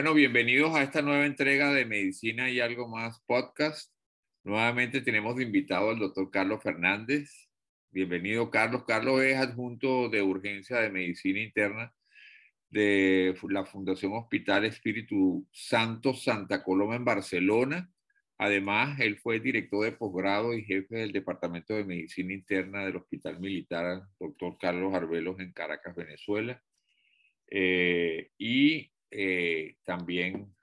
Bueno, 0.00 0.14
bienvenidos 0.14 0.74
a 0.74 0.82
esta 0.82 1.02
nueva 1.02 1.26
entrega 1.26 1.74
de 1.74 1.84
Medicina 1.84 2.48
y 2.48 2.58
algo 2.58 2.88
más 2.88 3.20
podcast. 3.26 3.92
Nuevamente 4.44 5.02
tenemos 5.02 5.36
de 5.36 5.42
invitado 5.42 5.90
al 5.90 5.98
doctor 5.98 6.30
Carlos 6.30 6.62
Fernández. 6.62 7.50
Bienvenido, 7.90 8.50
Carlos. 8.50 8.84
Carlos 8.86 9.20
es 9.20 9.36
adjunto 9.36 10.08
de 10.08 10.22
urgencia 10.22 10.78
de 10.78 10.88
medicina 10.88 11.40
interna 11.40 11.92
de 12.70 13.36
la 13.50 13.66
Fundación 13.66 14.14
Hospital 14.14 14.64
Espíritu 14.64 15.46
Santo 15.52 16.14
Santa 16.14 16.64
Coloma 16.64 16.96
en 16.96 17.04
Barcelona. 17.04 17.92
Además, 18.38 18.98
él 19.00 19.18
fue 19.18 19.38
director 19.38 19.84
de 19.84 19.92
posgrado 19.92 20.54
y 20.54 20.64
jefe 20.64 20.96
del 20.96 21.12
Departamento 21.12 21.74
de 21.74 21.84
Medicina 21.84 22.32
Interna 22.32 22.86
del 22.86 22.96
Hospital 22.96 23.38
Militar, 23.38 24.00
doctor 24.18 24.56
Carlos 24.58 24.94
Arbelos, 24.94 25.38
en 25.40 25.52
Caracas, 25.52 25.94
Venezuela. 25.94 26.58
Eh, 27.50 28.30
y 28.38 28.90
eh, 29.10 29.76
también 29.84 30.54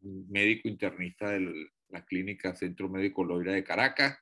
médico 0.00 0.68
internista 0.68 1.30
de 1.30 1.70
la 1.88 2.04
clínica 2.04 2.54
Centro 2.54 2.88
Médico 2.88 3.24
Loira 3.24 3.52
de 3.52 3.64
Caracas 3.64 4.18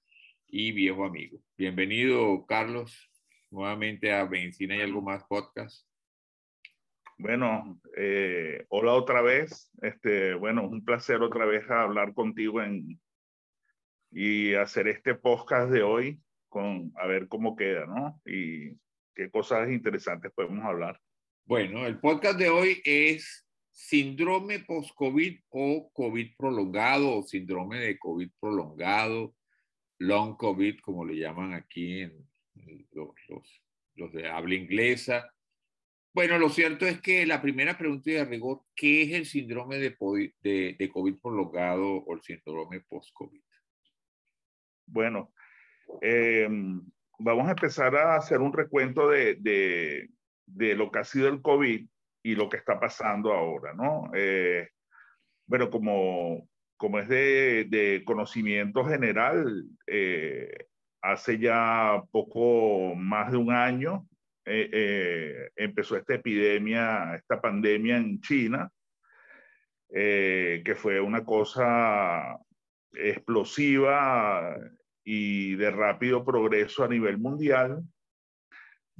y 0.46 0.72
viejo 0.72 1.04
amigo. 1.04 1.38
Bienvenido, 1.56 2.46
Carlos, 2.46 3.10
nuevamente 3.50 4.12
a 4.12 4.26
Medicina 4.26 4.76
y 4.76 4.80
algo 4.80 5.02
más 5.02 5.24
podcast. 5.24 5.86
Bueno, 7.18 7.80
eh, 7.96 8.64
hola 8.68 8.94
otra 8.94 9.22
vez. 9.22 9.70
Este, 9.82 10.34
bueno, 10.34 10.66
un 10.66 10.84
placer 10.84 11.22
otra 11.22 11.44
vez 11.44 11.68
hablar 11.70 12.14
contigo 12.14 12.62
en, 12.62 13.00
y 14.10 14.54
hacer 14.54 14.88
este 14.88 15.14
podcast 15.14 15.70
de 15.70 15.82
hoy 15.82 16.20
con 16.48 16.92
a 16.96 17.06
ver 17.06 17.28
cómo 17.28 17.56
queda, 17.56 17.86
¿no? 17.86 18.20
Y 18.26 18.76
qué 19.14 19.30
cosas 19.30 19.70
interesantes 19.70 20.32
podemos 20.32 20.64
hablar. 20.64 21.00
Bueno, 21.44 21.86
el 21.86 21.98
podcast 21.98 22.38
de 22.38 22.50
hoy 22.50 22.80
es 22.84 23.46
síndrome 23.72 24.60
post-COVID 24.60 25.40
o 25.48 25.90
COVID 25.92 26.36
prolongado 26.36 27.16
o 27.16 27.22
síndrome 27.22 27.80
de 27.80 27.98
COVID 27.98 28.30
prolongado, 28.38 29.34
long 29.98 30.36
COVID, 30.36 30.80
como 30.80 31.04
le 31.04 31.16
llaman 31.16 31.54
aquí 31.54 32.02
en 32.02 32.28
los, 32.92 33.14
los, 33.96 34.12
de 34.12 34.28
habla 34.28 34.54
inglesa. 34.54 35.32
Bueno, 36.14 36.38
lo 36.38 36.50
cierto 36.50 36.86
es 36.86 37.00
que 37.00 37.24
la 37.24 37.40
primera 37.40 37.78
pregunta 37.78 38.10
de 38.10 38.24
rigor, 38.26 38.62
¿qué 38.76 39.02
es 39.02 39.12
el 39.12 39.24
síndrome 39.24 39.78
de, 39.78 39.96
COVID 39.96 41.14
prolongado 41.22 41.86
o 41.86 42.14
el 42.14 42.20
síndrome 42.20 42.80
post-COVID? 42.80 43.40
Bueno, 44.86 45.32
eh, 46.02 46.46
vamos 47.18 47.48
a 47.48 47.52
empezar 47.52 47.96
a 47.96 48.16
hacer 48.16 48.40
un 48.40 48.52
recuento 48.52 49.08
de, 49.08 50.08
de 50.44 50.74
lo 50.74 50.90
que 50.90 50.98
ha 50.98 51.04
sido 51.04 51.28
el 51.28 51.40
COVID 51.40 51.86
y 52.22 52.34
lo 52.34 52.48
que 52.48 52.56
está 52.56 52.78
pasando 52.78 53.32
ahora, 53.32 53.74
¿no? 53.74 54.10
Eh, 54.14 54.68
bueno, 55.46 55.70
como, 55.70 56.48
como 56.76 56.98
es 56.98 57.08
de, 57.08 58.02
conocimiento 58.04 58.84
general, 58.84 59.64
eh, 59.86 60.66
hace 61.02 61.38
ya 61.38 62.02
poco 62.10 62.94
más 62.94 63.32
de 63.32 63.36
un 63.36 63.52
año 63.52 64.06
eh, 64.44 65.50
empezó 65.56 65.96
esta 65.96 66.14
epidemia, 66.14 67.14
esta 67.16 67.40
pandemia 67.40 67.96
en 67.96 68.20
China, 68.20 68.70
que 69.88 70.74
fue 70.74 71.00
una 71.00 71.22
cosa 71.22 72.38
explosiva 72.92 74.56
y 75.04 75.54
de 75.56 75.70
rápido 75.70 76.24
progreso 76.24 76.82
a 76.82 76.88
nivel 76.88 77.18
mundial 77.18 77.82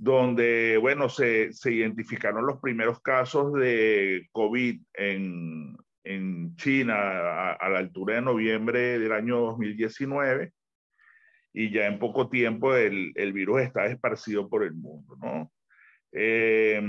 donde, 0.03 0.79
bueno, 0.79 1.09
se, 1.09 1.53
se, 1.53 1.73
identificaron 1.73 2.45
los 2.45 2.59
primeros 2.59 3.01
casos 3.01 3.53
de 3.53 4.29
COVID 4.33 4.81
en, 4.95 5.77
en 6.03 6.57
China 6.57 7.53
a, 7.53 7.69
la 7.69 7.79
altura 7.79 8.17
de 8.17 8.23
noviembre 8.23 8.99
del 8.99 9.13
año 9.13 9.39
2019 9.39 10.53
y 11.53 11.71
ya 11.71 11.87
en 11.87 12.01
poco 12.01 12.29
tiempo 12.29 12.75
el, 12.75 13.13
el 13.15 13.33
virus 13.33 13.61
está 13.61 13.87
esparcido 13.87 14.49
por 14.49 14.65
el 14.65 14.75
mundo, 14.75 15.17
¿no? 15.23 15.53
Eh, 16.11 16.83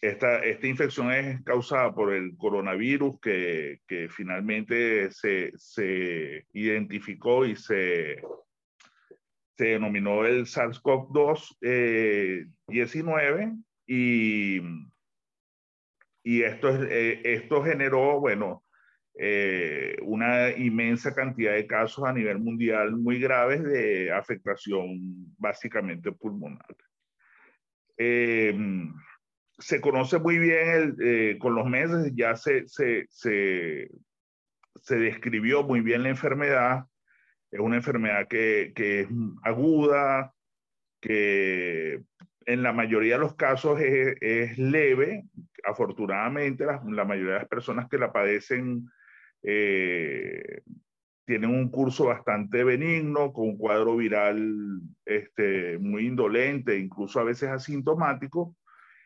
esta, 0.00 0.38
esta, 0.38 0.66
infección 0.66 1.12
es 1.12 1.40
causada 1.44 1.94
por 1.94 2.12
el 2.12 2.36
coronavirus 2.36 3.20
que, 3.20 3.78
que 3.86 4.08
finalmente 4.08 5.08
se, 5.12 5.52
se 5.54 6.48
identificó 6.52 7.46
y 7.46 7.54
se 7.54 8.20
se 9.56 9.66
denominó 9.66 10.24
el 10.24 10.46
SARS-CoV-2 10.46 12.48
19 12.66 13.42
eh, 13.42 13.52
y, 13.86 14.60
y 16.24 16.42
esto, 16.42 16.82
eh, 16.84 17.20
esto 17.24 17.62
generó, 17.62 18.20
bueno, 18.20 18.64
eh, 19.16 19.96
una 20.02 20.50
inmensa 20.50 21.14
cantidad 21.14 21.52
de 21.52 21.68
casos 21.68 22.04
a 22.04 22.12
nivel 22.12 22.40
mundial 22.40 22.96
muy 22.96 23.20
graves 23.20 23.62
de 23.62 24.10
afectación 24.10 24.98
básicamente 25.38 26.10
pulmonar. 26.10 26.74
se 27.96 29.80
conoce 29.80 30.18
muy 30.18 30.38
bien 30.38 31.38
con 31.38 31.54
los 31.54 31.66
meses, 31.66 32.12
ya 32.16 32.34
se, 32.34 32.66
se, 32.66 33.06
se 33.08 34.96
describió 34.96 35.62
muy 35.62 35.80
bien 35.80 36.02
la 36.02 36.08
enfermedad 36.08 36.86
es 37.54 37.60
una 37.60 37.76
enfermedad 37.76 38.26
que, 38.26 38.72
que 38.74 39.02
es 39.02 39.08
aguda, 39.44 40.34
que 41.00 42.02
en 42.46 42.62
la 42.64 42.72
mayoría 42.72 43.14
de 43.14 43.20
los 43.20 43.36
casos 43.36 43.80
es, 43.80 44.16
es 44.20 44.58
leve. 44.58 45.22
Afortunadamente, 45.64 46.66
la, 46.66 46.82
la, 46.84 47.04
mayoría 47.04 47.34
de 47.34 47.38
las 47.38 47.48
personas 47.48 47.88
que 47.88 47.96
la 47.96 48.12
padecen 48.12 48.90
eh, 49.44 50.62
tienen 51.24 51.50
un 51.50 51.70
curso 51.70 52.06
bastante 52.06 52.64
benigno, 52.64 53.32
con 53.32 53.50
un 53.50 53.56
cuadro 53.56 53.96
viral 53.96 54.80
este, 55.04 55.78
muy 55.78 56.08
indolente, 56.08 56.76
incluso 56.76 57.20
a 57.20 57.24
veces 57.24 57.50
asintomático, 57.50 58.56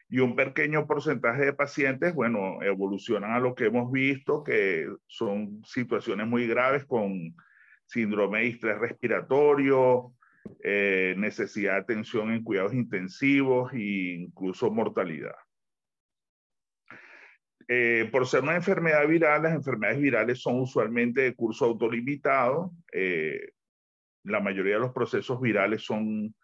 y 0.09 0.21
un 0.21 0.35
pequeño 0.35 0.87
porcentaje 0.87 1.45
de 1.45 1.53
pacientes, 1.53 2.15
bueno, 2.15 2.63
evolucionan 2.63 3.33
a 3.33 3.41
lo 3.41 3.55
que 3.55 3.67
hemos 3.67 3.93
visto, 3.93 4.43
que 4.43 4.89
son 5.07 5.63
situaciones 5.67 6.27
muy 6.27 6.47
graves 6.47 6.87
con 6.87 7.37
síndrome 7.89 8.41
de 8.41 8.49
estrés 8.49 8.79
respiratorio, 8.79 10.13
eh, 10.63 11.15
necesidad 11.17 11.75
de 11.75 11.81
atención 11.81 12.33
en 12.33 12.45
cuidados 12.45 12.75
intensivos 12.75 13.73
e 13.73 14.19
incluso 14.21 14.71
mortalidad. 14.71 15.35
Eh, 17.67 18.09
por 18.11 18.27
ser 18.27 18.43
una 18.43 18.57
enfermedad 18.57 19.07
viral, 19.07 19.43
las 19.43 19.55
enfermedades 19.55 20.01
virales 20.01 20.41
son 20.41 20.61
usualmente 20.61 21.23
de 21.23 21.35
curso 21.35 21.67
autolimitado. 21.67 22.73
Eh, 22.93 23.53
la 24.25 24.41
mayoría 24.41 24.75
de 24.75 24.81
los 24.81 24.93
procesos 24.93 25.41
virales 25.41 25.83
son 25.83 26.35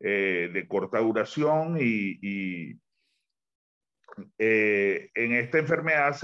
de 0.00 0.66
corta 0.68 0.98
duración 0.98 1.78
y, 1.80 2.78
en 4.36 5.32
esta 5.32 5.58
enfermedad, 5.58 6.14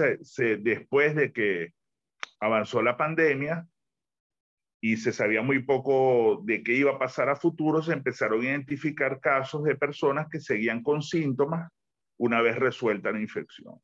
después 0.59 1.15
de 1.15 1.33
que 1.33 1.73
avanzó 2.41 2.83
la 2.83 2.99
pandemia, 2.99 3.67
y 4.81 4.97
se 4.97 5.13
sabía 5.13 5.43
muy 5.43 5.63
poco 5.63 6.43
de 6.45 6.63
qué 6.63 6.75
iba 6.75 6.93
a 6.93 6.99
pasar 6.99 7.29
a 7.29 7.37
futuro, 7.37 7.83
se 7.83 7.93
empezaron 7.93 8.41
a 8.41 8.45
identificar 8.45 9.21
casos 9.21 9.63
de 9.65 9.77
personas 9.77 10.29
que 10.31 10.41
seguían 10.41 10.83
con 10.83 11.03
síntomas 11.03 11.71
una 12.17 12.41
vez 12.41 12.57
resuelta 12.57 13.13
la 13.13 13.21
infección. 13.21 13.75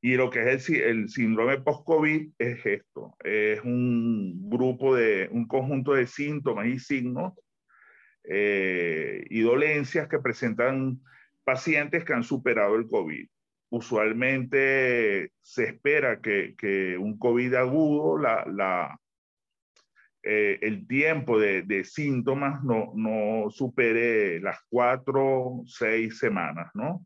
Y 0.00 0.16
lo 0.16 0.30
que 0.30 0.52
es 0.52 0.68
el, 0.68 0.82
el 0.82 1.08
síndrome 1.08 1.60
post-COVID 1.60 2.32
es 2.38 2.66
esto, 2.66 3.16
es 3.22 3.62
un 3.62 4.50
grupo 4.50 4.94
de, 4.96 5.28
un 5.30 5.46
conjunto 5.46 5.94
de 5.94 6.06
síntomas 6.06 6.66
y 6.66 6.78
signos 6.78 7.34
eh, 8.24 9.24
y 9.30 9.40
dolencias 9.40 10.08
que 10.08 10.18
presentan 10.18 11.00
pacientes 11.44 12.04
que 12.04 12.12
han 12.12 12.24
superado 12.24 12.76
el 12.76 12.88
COVID. 12.88 13.28
Usualmente 13.70 15.32
se 15.40 15.64
espera 15.64 16.20
que, 16.20 16.54
que 16.58 16.98
un 16.98 17.18
COVID 17.18 17.54
agudo, 17.54 18.18
la, 18.18 18.44
la, 18.46 19.00
eh, 20.22 20.58
el 20.62 20.86
tiempo 20.86 21.38
de, 21.38 21.62
de, 21.62 21.84
síntomas 21.84 22.62
no, 22.62 22.92
no 22.94 23.50
supere 23.50 24.40
las 24.40 24.60
cuatro, 24.68 25.62
seis 25.66 26.18
semanas, 26.18 26.70
¿no? 26.74 27.04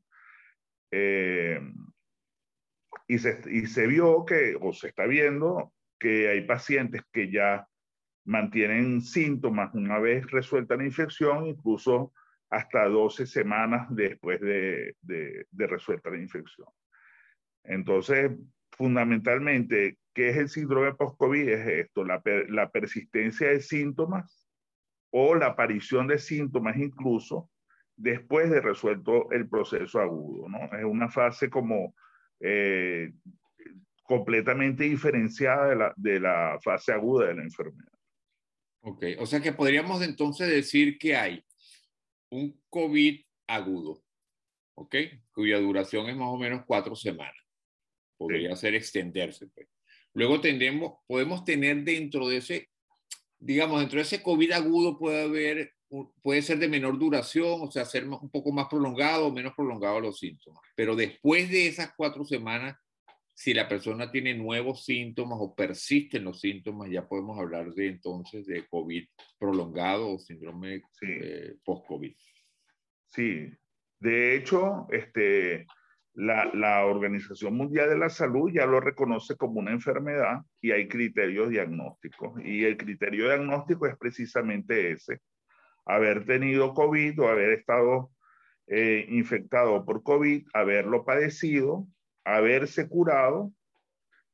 Eh, 0.90 1.60
y, 3.08 3.18
se, 3.18 3.40
y 3.50 3.66
se 3.66 3.86
vio 3.86 4.24
que, 4.26 4.56
o 4.60 4.72
se 4.72 4.88
está 4.88 5.06
viendo, 5.06 5.72
que 5.98 6.28
hay 6.28 6.42
pacientes 6.42 7.02
que 7.10 7.30
ya 7.30 7.66
mantienen 8.26 9.00
síntomas 9.00 9.72
una 9.74 9.98
vez 9.98 10.30
resuelta 10.30 10.76
la 10.76 10.84
infección, 10.84 11.46
incluso 11.46 12.12
hasta 12.50 12.86
12 12.86 13.26
semanas 13.26 13.86
después 13.90 14.40
de, 14.40 14.94
de, 15.00 15.46
de 15.50 15.66
resuelta 15.66 16.10
la 16.10 16.18
infección. 16.18 16.68
Entonces, 17.64 18.32
fundamentalmente, 18.76 19.98
¿qué 20.14 20.28
es 20.30 20.36
el 20.36 20.48
síndrome 20.48 20.94
post-COVID? 20.94 21.48
Es 21.48 21.66
esto, 21.86 22.04
la, 22.04 22.22
la, 22.48 22.70
persistencia 22.70 23.48
de 23.48 23.60
síntomas 23.60 24.48
o 25.10 25.34
la 25.34 25.46
aparición 25.46 26.06
de 26.06 26.18
síntomas 26.18 26.76
incluso 26.76 27.50
después 27.96 28.50
de 28.50 28.60
resuelto 28.60 29.30
el 29.32 29.48
proceso 29.48 30.00
agudo, 30.00 30.48
¿no? 30.48 30.58
Es 30.78 30.84
una 30.84 31.08
fase 31.08 31.48
como 31.48 31.94
eh, 32.40 33.12
completamente 34.02 34.84
diferenciada 34.84 35.68
de 35.68 35.76
la, 35.76 35.94
de 35.96 36.20
la 36.20 36.58
fase 36.62 36.92
aguda 36.92 37.28
de 37.28 37.34
la 37.34 37.42
enfermedad. 37.42 37.92
Ok, 38.82 39.04
o 39.18 39.26
sea 39.26 39.40
que 39.40 39.52
podríamos 39.52 40.02
entonces 40.02 40.48
decir 40.48 40.98
que 40.98 41.16
hay 41.16 41.44
un 42.30 42.60
COVID 42.68 43.20
agudo. 43.48 44.02
Cuya 45.32 45.58
duración 45.58 46.06
es 46.10 46.16
más 46.16 46.28
o 46.28 46.36
menos 46.36 46.64
cuatro 46.66 46.94
semanas. 46.94 47.45
Podría 48.16 48.56
ser 48.56 48.74
extenderse. 48.74 49.48
Pues. 49.48 49.68
Luego 50.14 50.40
tendremos, 50.40 51.00
podemos 51.06 51.44
tener 51.44 51.84
dentro 51.84 52.28
de 52.28 52.38
ese, 52.38 52.70
digamos, 53.38 53.80
dentro 53.80 53.96
de 53.98 54.02
ese 54.04 54.22
COVID 54.22 54.52
agudo 54.52 54.98
puede 54.98 55.22
haber, 55.24 55.72
puede 56.22 56.42
ser 56.42 56.58
de 56.58 56.68
menor 56.68 56.98
duración, 56.98 57.60
o 57.60 57.70
sea, 57.70 57.84
ser 57.84 58.08
un 58.08 58.30
poco 58.30 58.52
más 58.52 58.66
prolongado 58.68 59.26
o 59.26 59.32
menos 59.32 59.54
prolongado 59.54 60.00
los 60.00 60.18
síntomas. 60.18 60.62
Pero 60.74 60.96
después 60.96 61.50
de 61.50 61.66
esas 61.66 61.92
cuatro 61.96 62.24
semanas, 62.24 62.76
si 63.34 63.52
la 63.52 63.68
persona 63.68 64.10
tiene 64.10 64.32
nuevos 64.32 64.86
síntomas 64.86 65.38
o 65.38 65.54
persisten 65.54 66.24
los 66.24 66.40
síntomas, 66.40 66.90
ya 66.90 67.06
podemos 67.06 67.38
hablar 67.38 67.74
de 67.74 67.88
entonces 67.88 68.46
de 68.46 68.66
COVID 68.66 69.04
prolongado 69.38 70.12
o 70.12 70.18
síndrome 70.18 70.80
eh, 71.02 71.56
post-COVID. 71.62 72.14
Sí, 73.08 73.50
de 74.00 74.36
hecho, 74.36 74.86
este, 74.90 75.66
la, 76.16 76.50
la, 76.54 76.84
Organización 76.86 77.54
Mundial 77.54 77.88
de 77.88 77.98
la 77.98 78.08
Salud 78.08 78.50
ya 78.52 78.66
lo 78.66 78.80
reconoce 78.80 79.36
como 79.36 79.60
una 79.60 79.70
enfermedad 79.70 80.40
y 80.60 80.72
hay 80.72 80.88
criterios 80.88 81.50
diagnósticos. 81.50 82.40
Y 82.44 82.64
el 82.64 82.76
criterio 82.76 83.26
diagnóstico 83.26 83.86
es 83.86 83.96
precisamente 83.96 84.90
ese, 84.90 85.20
haber 85.84 86.24
tenido 86.24 86.74
COVID 86.74 87.20
o 87.20 87.28
haber 87.28 87.50
estado 87.50 88.10
eh, 88.66 89.06
infectado 89.08 89.84
por 89.84 90.02
COVID, 90.02 90.46
haberlo 90.52 91.04
padecido 91.04 91.86
haberse 92.26 92.88
curado 92.88 93.52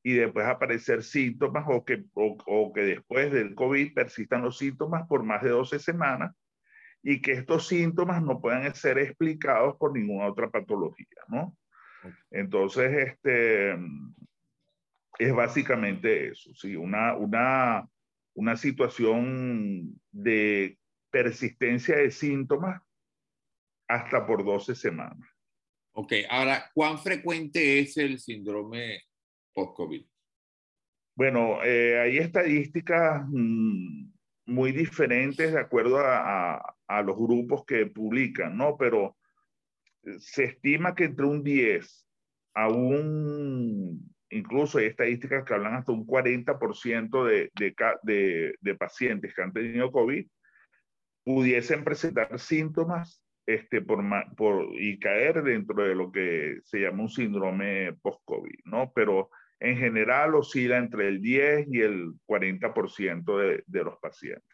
y 0.03 0.15
después 0.15 0.47
aparecer 0.47 1.05
síntomas 1.05 1.65
o 1.69 1.85
que, 1.85 2.05
o, 2.15 2.73
que 2.73 2.81
después 2.81 3.31
del 3.31 3.55
COVID 3.55 3.95
persistan 3.95 4.43
los 4.43 4.59
síntomas 4.59 5.07
por 5.07 5.23
más 5.23 5.43
de 5.43 5.51
12 5.51 5.79
semanas 5.79 6.35
y 7.03 7.21
que 7.21 7.33
estos 7.33 7.69
síntomas 7.69 8.23
no 8.23 8.41
puedan 8.41 8.75
ser 8.75 8.99
explicados 8.99 9.77
por 9.77 9.93
ninguna 9.93 10.27
otra 10.27 10.51
patología, 10.51 11.07
¿no? 11.29 11.55
Entonces, 12.31 13.09
este, 13.09 13.73
es 15.19 15.35
básicamente 15.35 16.29
eso, 16.29 16.55
¿sí? 16.55 16.77
Una, 16.77 17.17
una, 17.17 17.89
una 18.35 18.57
situación 18.57 20.01
de 20.11 20.79
persistencia 21.11 21.97
de 21.97 22.11
síntomas 22.11 22.83
hasta 23.89 24.27
por 24.27 24.45
12 24.45 24.75
semanas. 24.75 25.29
Ok, 25.95 26.13
ahora, 26.31 26.71
¿cuán 26.73 26.99
frecuente 26.99 27.81
es 27.81 27.97
el 27.99 28.19
síndrome 28.19 29.03
post-COVID? 29.53 30.05
Bueno, 31.15 31.63
eh, 31.63 32.01
hay 32.01 32.17
estadísticas 32.17 33.23
mm, 33.29 34.11
muy 34.47 34.73
diferentes 34.73 35.53
de 35.53 35.61
acuerdo 35.61 35.99
a, 36.01 36.77
los 37.05 37.17
grupos 37.17 37.65
que 37.65 37.87
publican, 37.87 38.57
¿no? 38.57 38.77
Pero 38.77 39.17
se 40.19 40.45
estima 40.45 40.95
que 40.95 41.05
entre 41.05 41.27
un 41.27 41.43
10 41.43 42.09
a 42.55 42.69
un, 42.69 44.15
incluso 44.31 44.79
hay 44.79 44.87
estadísticas 44.87 45.45
que 45.45 45.55
hablan 45.55 45.75
hasta 45.75 45.93
un 45.93 46.07
40% 46.07 47.25
de, 47.25 47.51
de, 48.03 48.55
de 48.61 48.75
pacientes 48.75 49.35
que 49.35 49.43
han 49.43 49.53
tenido 49.53 49.91
COVID 49.91 50.27
pudiesen 51.25 51.85
presentar 51.85 52.39
síntomas 52.39 53.23
este, 53.47 53.83
por, 53.83 54.05
por, 54.37 54.69
y 54.81 54.99
caer 54.99 55.43
dentro 55.43 55.83
de 55.83 55.95
lo 55.95 56.13
que 56.13 56.59
se 56.65 56.81
llama 56.81 57.03
un 57.03 57.09
síndrome 57.09 57.93
post-COVID, 57.95 58.61
¿no? 58.65 58.93
Pero 58.95 59.31
en 59.61 59.79
general 59.79 60.35
oscila 60.35 60.79
entre 60.79 61.09
el 61.09 61.21
10 61.21 61.69
y 61.69 61.81
el 61.81 62.13
40% 62.27 63.39
de, 63.39 63.65
de 63.67 63.85
los 63.85 63.99
pacientes. 63.99 64.45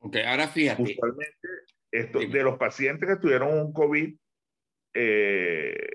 Ok, 0.00 0.16
ahora 0.26 0.48
fíjate. 0.48 0.82
Usualmente, 0.82 1.48
esto, 1.90 2.18
de 2.18 2.42
los 2.42 2.58
pacientes 2.58 3.08
que 3.08 3.16
tuvieron 3.16 3.58
un 3.58 3.72
COVID 3.72 4.14
eh, 4.94 5.90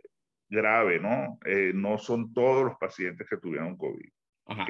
grave, 0.50 1.00
¿no? 1.00 1.40
Eh, 1.46 1.72
no 1.74 1.98
son 1.98 2.34
todos 2.34 2.66
los 2.66 2.78
pacientes 2.78 3.28
que 3.30 3.38
tuvieron 3.38 3.78
COVID. 3.78 4.10
Ajá, 4.46 4.66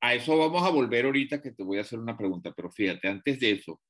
A 0.00 0.14
eso 0.14 0.36
vamos 0.36 0.62
a 0.62 0.70
volver 0.70 1.04
ahorita 1.04 1.42
que 1.42 1.52
te 1.52 1.62
voy 1.62 1.78
a 1.78 1.82
hacer 1.82 1.98
una 1.98 2.16
pregunta, 2.16 2.52
pero 2.54 2.70
fíjate, 2.70 3.08
antes 3.08 3.40
de 3.40 3.52
eso, 3.52 3.80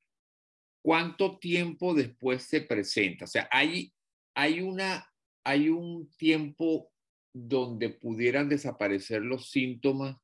¿cuánto 0.83 1.39
tiempo 1.39 1.95
después 1.95 2.43
se 2.45 2.63
presenta? 2.63 3.25
O 3.25 3.29
sea, 3.29 3.49
hay, 3.51 3.93
hay, 4.35 4.61
una, 4.61 5.07
hay 5.45 5.69
un 5.69 6.11
tiempo 6.17 6.91
donde 7.35 7.91
pudieran 7.91 8.49
desaparecer 8.49 9.23
los 9.23 9.51
síntomas 9.51 10.17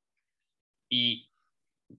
y 0.90 1.31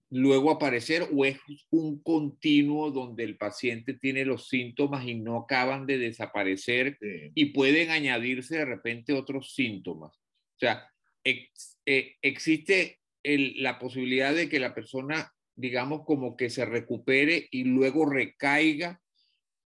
luego 0.09 0.51
aparecer 0.51 1.07
o 1.13 1.25
es 1.25 1.39
un 1.69 2.01
continuo 2.01 2.91
donde 2.91 3.23
el 3.23 3.37
paciente 3.37 3.93
tiene 3.93 4.25
los 4.25 4.47
síntomas 4.47 5.05
y 5.05 5.15
no 5.15 5.37
acaban 5.37 5.85
de 5.85 5.97
desaparecer 5.97 6.97
y 7.01 7.45
pueden 7.53 7.91
añadirse 7.91 8.57
de 8.57 8.65
repente 8.65 9.13
otros 9.13 9.53
síntomas. 9.53 10.15
O 10.15 10.59
sea, 10.59 10.87
eh, 11.23 12.15
existe 12.21 12.99
la 13.23 13.79
posibilidad 13.79 14.33
de 14.33 14.49
que 14.49 14.59
la 14.59 14.73
persona 14.73 15.33
digamos, 15.55 16.03
como 16.05 16.35
que 16.35 16.49
se 16.49 16.65
recupere 16.65 17.47
y 17.51 17.63
luego 17.65 18.09
recaiga 18.09 18.99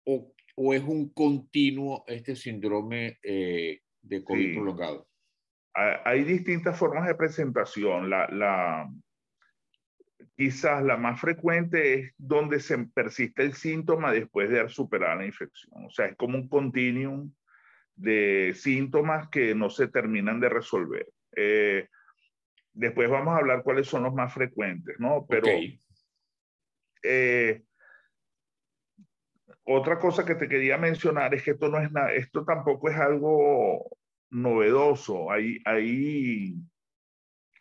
o, 0.06 0.34
o 0.56 0.74
es 0.74 0.84
un 0.84 1.10
continuo 1.10 2.04
este 2.08 2.36
síndrome 2.36 3.20
eh, 3.24 3.82
de 4.02 4.24
COVID 4.24 4.54
prolongado? 4.54 5.08
Hay 5.74 6.26
distintas 6.26 6.78
formas 6.78 7.08
de 7.08 7.16
presentación. 7.16 8.10
La, 8.10 8.28
la, 8.28 8.90
quizás 10.36 10.84
la 10.84 10.98
más 10.98 11.20
frecuente 11.20 11.94
es 11.94 12.14
donde 12.18 12.60
se 12.60 12.78
persiste 12.78 13.44
el 13.44 13.54
síntoma 13.54 14.12
después 14.12 14.50
de 14.50 14.60
haber 14.60 14.72
superado 14.72 15.20
la 15.20 15.26
infección. 15.26 15.86
O 15.86 15.90
sea, 15.90 16.08
es 16.08 16.16
como 16.16 16.38
un 16.38 16.48
continuum 16.48 17.32
de 17.96 18.54
síntomas 18.56 19.30
que 19.30 19.54
no 19.54 19.70
se 19.70 19.88
terminan 19.88 20.40
de 20.40 20.50
resolver. 20.50 21.08
Eh, 21.36 21.88
Después 22.74 23.10
vamos 23.10 23.34
a 23.34 23.38
hablar 23.38 23.64
cuáles 23.64 23.88
son 23.88 24.04
los 24.04 24.14
más 24.14 24.34
frecuentes, 24.34 24.96
¿no? 24.98 25.26
Pero 25.28 25.48
eh, 27.04 27.64
otra 29.64 30.00
cosa 30.00 30.26
que 30.26 30.36
te 30.36 30.48
quería 30.48 30.78
mencionar 30.78 31.34
es 31.34 31.44
que 31.44 31.52
esto 31.52 31.68
no 31.68 31.80
es 31.80 31.92
nada, 31.92 32.14
esto 32.14 32.46
tampoco 32.46 32.90
es 32.90 32.98
algo 32.98 33.98
novedoso. 34.30 35.32
Hay, 35.32 35.60
hay, 35.66 36.56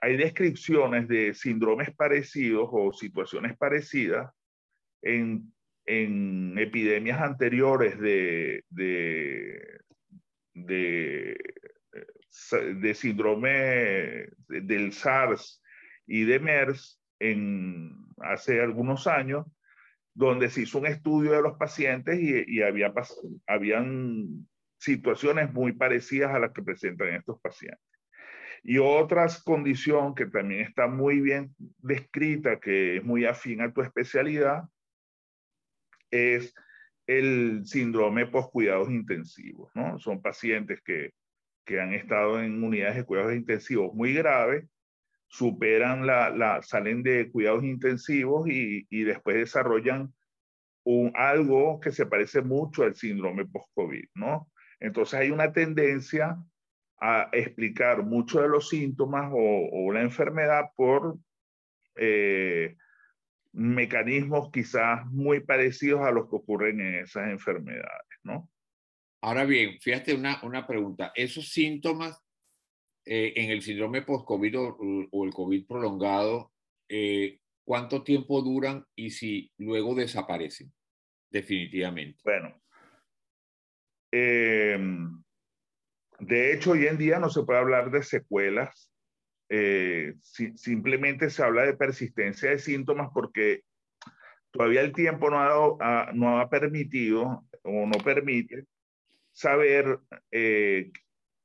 hay 0.00 0.16
descripciones 0.16 1.09
de 1.09 1.35
síndromes 1.35 1.95
parecidos 1.95 2.69
o 2.73 2.92
situaciones 2.92 3.57
parecidas 3.57 4.33
en, 5.02 5.52
en 5.87 6.59
epidemias 6.59 7.21
anteriores 7.21 7.99
de, 7.99 8.64
de, 8.71 9.80
de 10.54 11.37
síndrome 12.95 14.28
del 14.49 14.92
SARS 14.92 15.62
y 16.07 16.25
de 16.25 16.38
MERS 16.38 17.00
en, 17.19 17.95
hace 18.19 18.61
algunos 18.61 19.07
años, 19.07 19.47
donde 20.14 20.50
se 20.50 20.62
hizo 20.62 20.78
un 20.78 20.87
estudio 20.87 21.33
de 21.33 21.42
los 21.42 21.57
pacientes 21.57 22.19
y, 22.21 22.62
había, 22.62 22.92
habían 23.47 24.47
situaciones 24.78 25.52
muy 25.52 25.73
parecidas 25.73 26.35
a 26.35 26.38
las 26.38 26.52
que 26.52 26.62
presentan 26.62 27.09
estos 27.09 27.40
pacientes. 27.40 27.89
Y 28.62 28.79
otra 28.79 29.26
condición 29.45 30.14
que 30.14 30.26
también 30.26 30.62
está 30.62 30.87
muy 30.87 31.21
bien 31.21 31.55
descrita, 31.79 32.61
que 32.61 32.99
es 32.99 33.05
muy 33.05 33.25
afín 33.25 33.62
a 33.62 33.73
tu 33.73 33.83
especialidad, 33.83 34.64
es 36.11 36.55
el 37.07 37.62
síndrome 37.64 38.26
post-cuidados 38.26 38.90
intensivos, 38.90 39.71
¿no? 39.75 39.99
Son 39.99 40.21
pacientes 40.21 40.81
que 40.83 41.12
que 41.71 41.81
han 41.81 41.95
estado 41.95 42.43
en 42.43 42.64
unidades 42.64 42.97
de 42.97 43.05
cuidados 43.05 43.33
intensivos 43.33 43.95
muy 43.95 44.12
graves, 44.12 44.69
superan 45.29 46.05
la, 46.05 46.31
la 46.31 46.61
salen 46.62 47.05
de 47.05 47.31
cuidados 47.31 47.62
intensivos 47.62 48.49
y, 48.49 48.88
y 48.90 49.05
después 49.05 49.37
desarrollan 49.37 50.12
un, 50.83 51.12
algo 51.14 51.79
que 51.79 51.93
se 51.93 52.07
parece 52.07 52.43
mucho 52.43 52.83
al 52.83 52.97
síndrome 52.97 53.47
post-COVID, 53.47 54.05
¿no? 54.14 54.50
Entonces 54.81 55.21
hay 55.21 55.31
una 55.31 55.52
tendencia 55.52 56.37
a 57.00 57.28
explicar 57.33 58.04
muchos 58.04 58.42
de 58.42 58.49
los 58.49 58.69
síntomas 58.69 59.30
o, 59.33 59.69
o 59.73 59.92
la 59.92 60.02
enfermedad 60.02 60.71
por 60.76 61.19
eh, 61.97 62.76
mecanismos 63.52 64.50
quizás 64.52 65.07
muy 65.07 65.40
parecidos 65.40 66.02
a 66.02 66.12
los 66.12 66.28
que 66.28 66.37
ocurren 66.37 66.80
en 66.80 66.95
esas 66.97 67.30
enfermedades, 67.30 68.19
¿no? 68.23 68.49
Ahora 69.23 69.45
bien, 69.45 69.78
fíjate 69.80 70.14
una, 70.14 70.40
una 70.45 70.66
pregunta. 70.66 71.12
¿Esos 71.14 71.50
síntomas 71.50 72.19
eh, 73.04 73.33
en 73.37 73.50
el 73.50 73.61
síndrome 73.61 74.02
post-COVID 74.02 74.59
o, 74.59 75.25
el 75.25 75.33
COVID 75.33 75.66
prolongado, 75.66 76.52
eh, 76.88 77.40
cuánto 77.64 78.02
tiempo 78.02 78.40
duran 78.40 78.85
y 78.95 79.11
si 79.11 79.52
luego 79.59 79.95
desaparecen 79.95 80.73
definitivamente? 81.30 82.21
Bueno, 82.25 82.62
em, 84.11 85.23
De 86.20 86.52
hecho, 86.52 86.72
hoy 86.72 86.86
en 86.86 86.98
día 86.98 87.18
no 87.18 87.30
se 87.30 87.42
puede 87.42 87.58
hablar 87.58 87.90
de 87.90 88.02
secuelas, 88.02 88.92
eh, 89.48 90.14
simplemente 90.54 91.30
se 91.30 91.42
habla 91.42 91.62
de 91.62 91.76
persistencia 91.76 92.50
de 92.50 92.58
síntomas 92.58 93.08
porque 93.12 93.62
todavía 94.50 94.82
el 94.82 94.92
tiempo 94.92 95.30
no 95.30 95.78
ha, 95.80 96.12
no 96.12 96.38
ha 96.38 96.48
permitido 96.48 97.44
o 97.62 97.86
no 97.86 97.98
permite 98.04 98.66
saber 99.32 99.98
eh, 100.30 100.92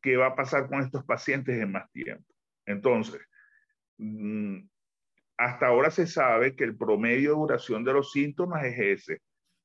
qué 0.02 0.18
va 0.18 0.28
a 0.28 0.36
pasar 0.36 0.68
con 0.68 0.82
estos 0.82 1.04
pacientes 1.06 1.60
en 1.60 1.72
más 1.72 1.90
tiempo. 1.92 2.26
Entonces, 2.66 3.22
mm, 3.98 4.68
hasta 5.38 5.68
ahora 5.68 5.90
se 5.90 6.06
sabe 6.06 6.56
que 6.56 6.64
el 6.64 6.78
promedio 6.78 7.32
de 7.32 7.38
duración 7.38 7.84
de 7.84 7.94
los 7.94 8.12
síntomas 8.12 8.66
es 8.66 8.80
ese, 8.80 9.22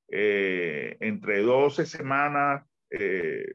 eh, 0.09 0.97
entre 1.01 1.41
12 1.43 1.85
semanas 1.85 2.65
eh, 2.91 3.53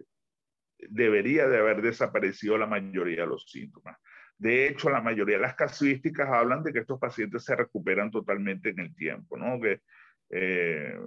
debería 0.77 1.47
de 1.47 1.57
haber 1.57 1.81
desaparecido 1.81 2.57
la 2.57 2.67
mayoría 2.67 3.21
de 3.21 3.27
los 3.27 3.45
síntomas. 3.49 3.97
De 4.37 4.67
hecho, 4.67 4.89
la 4.89 5.01
mayoría 5.01 5.37
de 5.37 5.43
las 5.43 5.55
casuísticas 5.55 6.29
hablan 6.29 6.63
de 6.63 6.73
que 6.73 6.79
estos 6.79 6.99
pacientes 6.99 7.43
se 7.43 7.55
recuperan 7.55 8.11
totalmente 8.11 8.69
en 8.69 8.79
el 8.79 8.95
tiempo, 8.95 9.37
¿no? 9.37 9.59
que 9.59 9.81
eh, 10.29 10.97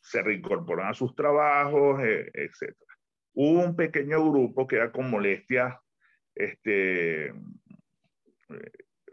se 0.00 0.22
reincorporan 0.22 0.88
a 0.88 0.94
sus 0.94 1.14
trabajos, 1.14 2.00
etc. 2.02 2.76
Hubo 3.32 3.60
un 3.60 3.74
pequeño 3.74 4.24
grupo 4.30 4.66
que 4.66 4.76
era 4.76 4.92
con 4.92 5.10
molestias 5.10 5.74
este, 6.34 7.32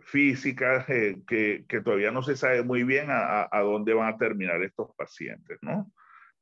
físicas 0.03 0.88
eh, 0.89 1.22
que, 1.27 1.65
que, 1.67 1.82
todavía 1.82 2.12
no 2.12 2.22
se 2.22 2.36
sabe 2.36 2.63
muy 2.63 2.84
bien 2.84 3.08
a, 3.10 3.48
dónde 3.62 3.93
van 3.93 4.13
a 4.13 4.17
terminar 4.17 4.62
estos 4.62 4.93
pacientes, 4.96 5.58
¿no? 5.62 5.91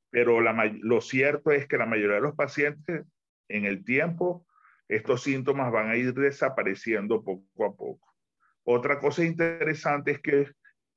Pero 0.09 0.41
lo 0.41 1.01
cierto 1.01 1.51
es 1.51 1.67
que 1.67 1.77
la 1.77 1.85
mayoría 1.85 2.15
de 2.15 2.21
los 2.21 2.35
pacientes 2.35 3.05
en 3.55 3.65
el 3.65 3.83
tiempo, 3.83 4.45
estos 4.87 5.23
síntomas 5.23 5.71
van 5.71 5.89
a 5.89 5.95
ir 5.95 6.13
desapareciendo 6.13 7.23
poco 7.23 7.65
a 7.65 7.75
poco. 7.75 8.13
Otra 8.63 8.99
cosa 8.99 9.23
interesante 9.23 10.11
es 10.11 10.19
que 10.19 10.47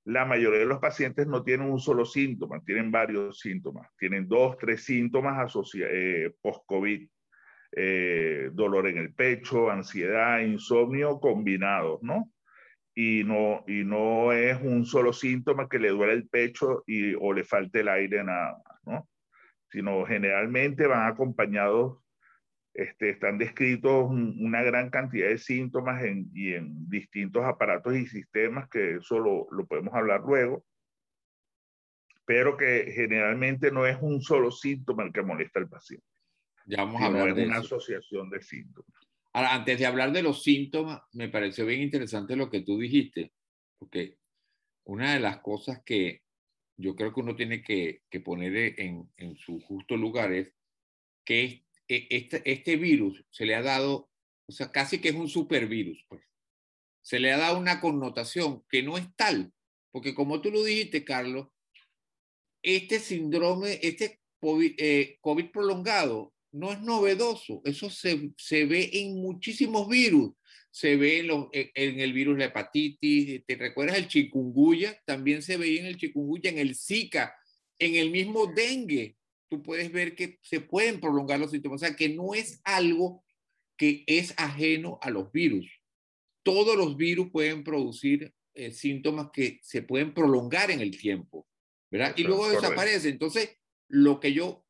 la 0.04 0.24
mayoría 0.24 0.60
de 0.60 0.66
los 0.66 0.80
pacientes 0.80 1.26
no 1.26 1.42
tienen 1.42 1.70
un 1.70 1.80
solo 1.80 2.04
síntoma, 2.04 2.62
tienen 2.64 2.90
varios 2.90 3.38
síntomas, 3.40 3.88
tienen 3.98 4.28
dos, 4.28 4.58
tres 4.58 4.84
síntomas 4.84 5.54
eh, 5.74 6.32
post-COVID. 6.40 7.08
Eh, 7.76 8.50
dolor 8.52 8.86
en 8.86 8.98
el 8.98 9.12
pecho, 9.14 9.68
ansiedad, 9.68 10.38
insomnio 10.38 11.18
combinados, 11.18 12.00
¿no? 12.02 12.30
y 12.94 13.24
no, 13.24 13.64
y 13.66 13.84
no 13.84 14.32
es 14.32 14.60
un 14.62 14.84
solo 14.84 15.12
síntoma 15.12 15.68
que 15.68 15.78
le 15.78 15.88
duele 15.88 16.12
el 16.12 16.28
pecho 16.28 16.84
y, 16.86 17.14
o 17.14 17.32
le 17.32 17.42
falte 17.42 17.80
el 17.80 17.88
aire 17.88 18.22
nada 18.22 18.56
más, 18.64 18.80
¿no? 18.84 19.08
Sino 19.68 20.06
generalmente 20.06 20.86
van 20.86 21.10
acompañados, 21.10 21.98
este, 22.74 23.10
están 23.10 23.38
descritos 23.38 24.10
una 24.10 24.62
gran 24.62 24.90
cantidad 24.90 25.28
de 25.28 25.38
síntomas 25.38 26.02
en, 26.02 26.30
y 26.34 26.54
en 26.54 26.88
distintos 26.88 27.44
aparatos 27.44 27.94
y 27.96 28.06
sistemas, 28.06 28.68
que 28.68 28.96
eso 28.96 29.18
lo, 29.18 29.46
lo 29.52 29.66
podemos 29.66 29.94
hablar 29.94 30.22
luego, 30.22 30.64
pero 32.24 32.56
que 32.56 32.92
generalmente 32.94 33.70
no 33.70 33.86
es 33.86 33.96
un 34.00 34.20
solo 34.20 34.50
síntoma 34.50 35.04
el 35.04 35.12
que 35.12 35.22
molesta 35.22 35.60
al 35.60 35.68
paciente. 35.68 36.06
Ya 36.66 36.78
vamos 36.78 37.00
a 37.00 37.06
hablar 37.06 37.34
de 37.34 37.46
una 37.46 37.58
asociación 37.58 38.30
de 38.30 38.42
síntomas. 38.42 38.90
Ahora, 39.32 39.54
antes 39.54 39.78
de 39.78 39.86
hablar 39.86 40.12
de 40.12 40.22
los 40.22 40.42
síntomas, 40.42 41.02
me 41.12 41.28
pareció 41.28 41.66
bien 41.66 41.82
interesante 41.82 42.36
lo 42.36 42.50
que 42.50 42.62
tú 42.62 42.78
dijiste, 42.78 43.32
porque 43.78 44.18
una 44.84 45.14
de 45.14 45.20
las 45.20 45.38
cosas 45.38 45.82
que 45.84 46.22
yo 46.76 46.96
creo 46.96 47.12
que 47.12 47.20
uno 47.20 47.36
tiene 47.36 47.62
que, 47.62 48.02
poner 48.24 48.80
en, 48.80 49.36
su 49.36 49.60
justo 49.60 49.96
lugar 49.96 50.32
es 50.32 50.54
que 51.24 51.44
e, 51.44 51.63
este, 51.88 52.42
este, 52.50 52.76
virus 52.76 53.24
se 53.30 53.46
le 53.46 53.54
ha 53.54 53.62
dado, 53.62 54.10
o 54.46 54.52
sea, 54.52 54.70
casi 54.70 55.00
que 55.00 55.10
es 55.10 55.14
un 55.14 55.28
supervirus, 55.28 56.04
pues. 56.08 56.22
Se 57.02 57.20
le 57.20 57.32
ha 57.32 57.36
dado 57.36 57.58
una 57.58 57.80
connotación 57.80 58.64
que 58.70 58.82
no 58.82 58.96
es 58.96 59.06
tal, 59.14 59.52
porque 59.92 60.14
como 60.14 60.40
tú 60.40 60.50
lo 60.50 60.64
dijiste, 60.64 61.04
Carlos, 61.04 61.48
este 62.62 62.98
síndrome, 62.98 63.78
este 63.82 64.20
COVID 64.40 64.74
eh, 64.78 65.18
prolongado 65.52 66.32
no 66.52 66.72
es 66.72 66.80
novedoso, 66.80 67.60
eso 67.64 67.90
se, 67.90 68.30
se 68.38 68.64
ve 68.64 68.88
en 68.92 69.20
muchísimos 69.20 69.88
virus. 69.88 70.32
Se 70.70 70.96
ve 70.96 71.20
en, 71.20 71.48
en, 71.52 72.00
el 72.00 72.12
virus 72.12 72.36
de 72.38 72.46
hepatitis, 72.46 73.44
¿te 73.46 73.54
recuerdas 73.54 73.96
el 73.96 74.08
chikungunya? 74.08 74.98
También 75.04 75.42
se 75.42 75.56
veía 75.56 75.82
en 75.82 75.86
el 75.86 75.96
chikungunya, 75.96 76.50
en 76.50 76.58
el 76.58 76.74
Zika, 76.74 77.34
en 77.78 77.94
el 77.94 78.10
mismo 78.10 78.46
dengue. 78.46 79.16
Tú 79.54 79.62
puedes 79.62 79.92
ver 79.92 80.16
que 80.16 80.38
se 80.42 80.60
pueden 80.60 81.00
prolongar 81.00 81.38
los 81.38 81.52
síntomas, 81.52 81.82
o 81.82 81.86
sea, 81.86 81.94
que 81.94 82.08
no 82.08 82.34
es 82.34 82.60
algo 82.64 83.24
que 83.76 84.02
es 84.08 84.34
ajeno 84.36 84.98
a 85.00 85.10
los 85.10 85.30
virus. 85.30 85.70
Todos 86.42 86.76
los 86.76 86.96
virus 86.96 87.30
pueden 87.30 87.62
producir 87.62 88.34
eh, 88.54 88.72
síntomas 88.72 89.28
que 89.32 89.60
se 89.62 89.82
pueden 89.82 90.12
prolongar 90.12 90.70
en 90.70 90.80
el 90.80 90.96
tiempo, 90.98 91.46
¿verdad? 91.88 92.14
y 92.16 92.24
luego 92.24 92.48
desaparece. 92.48 93.08
Entonces, 93.10 93.56
lo 93.88 94.18
que 94.18 94.32
yo 94.32 94.64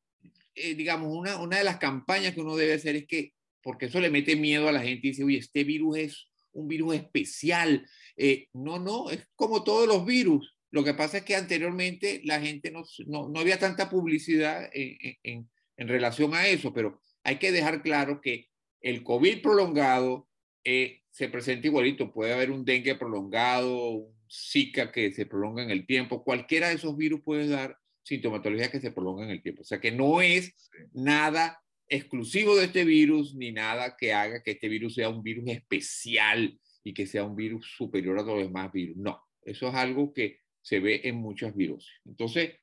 eh, 0.55 0.75
digamos, 0.75 1.13
una, 1.13 1.41
una 1.41 1.59
de 1.59 1.65
las 1.65 1.79
campañas 1.79 2.35
que 2.35 2.41
uno 2.41 2.57
debe 2.57 2.75
hacer 2.75 2.95
es 2.95 3.07
que, 3.07 3.33
porque 3.63 3.87
eso 3.87 4.01
le 4.01 4.11
mete 4.11 4.37
miedo 4.37 4.69
a 4.69 4.73
la 4.73 4.83
gente 4.83 5.09
y 5.09 5.11
dice, 5.11 5.25
oye, 5.25 5.39
este 5.39 5.65
virus 5.65 5.97
es 5.99 6.29
un 6.53 6.69
virus 6.69 6.95
especial. 6.95 7.89
Eh, 8.17 8.49
no, 8.53 8.79
no, 8.79 9.11
es 9.11 9.27
como 9.35 9.65
todos 9.65 9.89
los 9.89 10.05
virus. 10.07 10.54
Lo 10.75 10.83
que 10.83 10.93
pasa 10.93 11.19
es 11.19 11.25
que 11.25 11.37
anteriormente 11.37 12.21
la 12.25 12.41
gente 12.41 12.73
no, 12.73 12.83
no, 13.07 13.29
no 13.29 13.39
había 13.39 13.61
tanta 13.61 13.89
publicidad 13.89 14.69
en, 14.73 15.17
en, 15.23 15.49
en, 15.77 15.89
relación 15.89 16.35
a 16.35 16.49
eso, 16.49 16.75
pero 16.75 17.01
hay 17.23 17.37
que 17.37 17.53
dejar 17.53 17.81
claro 17.81 18.21
que 18.21 18.49
el 18.81 19.05
COVID 19.05 19.41
prolongado 19.41 20.29
eh, 20.65 21.03
se 21.13 21.29
presenta 21.29 21.69
igualito. 21.69 22.13
Puede 22.13 22.33
haber 22.33 22.51
un 22.51 22.65
dengue 22.65 22.97
prolongado, 22.97 23.91
un 23.91 24.17
Zika 24.29 24.91
que 24.91 25.13
se 25.13 25.27
prolonga 25.27 25.63
en 25.63 25.71
el 25.71 25.87
tiempo. 25.87 26.25
Cualquiera 26.25 26.71
de 26.71 26.75
esos 26.75 26.97
virus 26.97 27.21
puede 27.23 27.47
dar 27.47 27.79
sintomatología 28.03 28.73
que 28.73 28.81
se 28.81 28.91
prolonga 28.91 29.23
en 29.23 29.31
el 29.31 29.45
tiempo. 29.45 29.63
O 29.63 29.65
sea 29.65 29.81
que 29.81 29.93
no 29.93 30.21
es 30.23 30.57
nada 30.93 31.63
exclusivo 31.87 32.57
de 32.57 32.65
este 32.65 32.85
virus 32.85 33.37
ni 33.37 33.53
nada 33.53 33.97
que 33.97 34.13
haga 34.13 34.43
que 34.43 34.51
este 34.51 34.69
virus 34.69 34.97
sea 34.97 35.09
un 35.09 35.23
virus 35.23 35.49
especial 35.51 36.59
y 36.83 36.93
que 36.93 37.07
sea 37.07 37.23
un 37.23 37.37
virus 37.37 37.65
superior 37.77 38.19
a 38.19 38.23
los 38.25 38.39
demás 38.39 38.73
virus. 38.73 38.97
No, 38.97 39.23
eso 39.45 39.69
es 39.69 39.75
algo 39.77 40.13
que 40.13 40.43
se 40.65 40.81
ve 40.81 41.03
en 41.05 41.17
muchos 41.17 41.55
virus. 41.55 42.01
Entonces, 42.07 42.59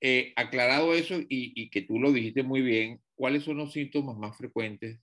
eh, 0.00 0.32
aclarado 0.36 0.94
eso 0.94 1.14
y, 1.28 1.70
que 1.70 1.82
tú 1.82 2.00
lo 2.00 2.12
dijiste 2.12 2.42
muy 2.42 2.60
bien, 2.60 3.00
¿cuáles 3.14 3.44
son 3.44 3.58
los 3.58 3.72
síntomas 3.72 4.16
más 4.18 4.36
frecuentes 4.36 5.00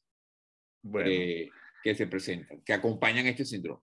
eh, 1.05 1.49
que 1.83 1.95
se 1.95 2.05
presentan, 2.05 2.61
que 2.61 2.73
acompañan 2.73 3.25
este 3.27 3.45
síndrome? 3.45 3.81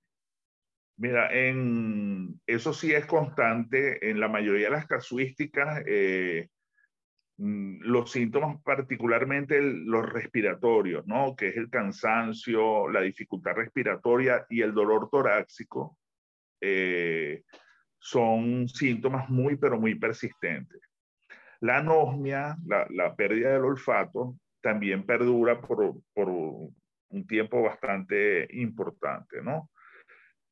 Mira, 0.99 1.33
en, 1.33 2.39
eso 2.47 2.75
sí 2.75 2.93
es 2.93 3.07
constante. 3.07 4.11
En 4.11 4.21
la 4.21 4.29
mayoría 4.29 4.67
de 4.67 4.73
las 4.77 4.87
casuísticas, 4.87 5.83
eh, 5.87 6.51
mm, 7.39 7.81
los 7.81 8.13
síntomas, 8.13 8.63
particularmente 8.63 9.59
los 9.63 10.07
respiratorios, 10.07 11.07
¿no? 11.07 11.35
Que 11.35 11.49
es 11.49 11.57
el 11.57 11.71
cansancio, 11.71 12.91
la 12.91 13.01
dificultad 13.01 13.55
respiratoria 13.55 14.45
y 14.51 14.61
el 14.61 14.75
dolor 14.75 15.09
torácico, 15.11 15.97
eh, 16.61 17.45
son 18.01 18.69
síntomas 18.69 19.29
muy, 19.29 19.57
pero 19.57 19.79
muy 19.79 19.95
persistentes. 19.95 20.81
La 21.61 21.79
anosmia, 21.79 22.57
la, 22.67 23.15
pérdida 23.15 23.53
del 23.53 23.65
olfato, 23.65 24.37
también 24.63 25.05
perdura 25.05 25.61
por, 25.61 25.95
por 26.15 26.29
un 26.29 27.27
tiempo 27.27 27.63
bastante 27.63 28.49
importante, 28.53 29.43
¿no? 29.43 29.71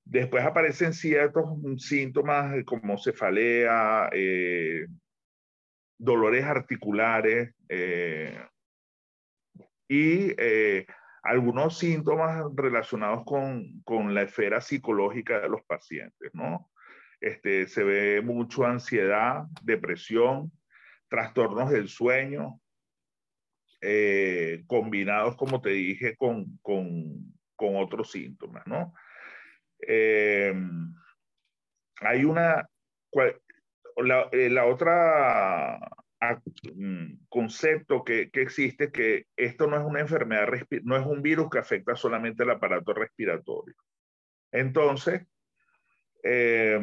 Después 0.04 0.44
aparecen 0.44 0.92
ciertos 0.94 1.46
síntomas 1.78 2.54
como 2.64 2.96
cefalea, 2.98 4.08
eh, 4.12 4.86
dolores 5.98 6.44
articulares 6.44 7.54
eh, 7.68 8.38
y 9.86 10.32
eh, 10.38 10.86
algunos 11.22 11.78
síntomas 11.78 12.42
relacionados 12.54 13.24
con, 13.24 13.82
con, 13.82 14.14
la 14.14 14.22
esfera 14.22 14.60
psicológica 14.60 15.40
de 15.40 15.48
los 15.48 15.62
pacientes, 15.64 16.30
¿no? 16.32 16.70
Este, 17.20 17.66
se 17.66 17.82
ve 17.82 18.22
mucho 18.22 18.64
ansiedad, 18.64 19.44
depresión, 19.62 20.52
trastornos 21.08 21.70
del 21.70 21.88
sueño, 21.88 22.60
combinados, 24.66 25.36
como 25.36 25.60
te 25.60 25.70
dije, 25.70 26.16
con, 26.16 26.58
con, 26.62 27.34
con 27.54 27.76
otros 27.76 28.10
síntomas, 28.10 28.66
¿no? 28.66 28.94
Eh, 29.86 30.52
hay 32.00 32.24
una, 32.24 32.68
la, 33.96 34.28
eh, 34.32 34.50
la 34.50 34.66
otra 34.66 35.78
mm, 36.74 37.26
concepto 37.28 38.04
que, 38.04 38.30
que, 38.30 38.42
existe 38.42 38.90
que 38.90 39.26
esto 39.36 39.66
no 39.66 39.76
es 39.76 39.84
una 39.84 40.00
enfermedad, 40.00 40.48
no 40.82 40.96
es 40.96 41.06
un 41.06 41.22
virus 41.22 41.50
que 41.50 41.58
afecta 41.58 41.96
solamente 41.96 42.42
el 42.42 42.50
aparato 42.50 42.92
respiratorio. 42.94 43.74
Entonces, 44.52 45.26
eh, 46.22 46.80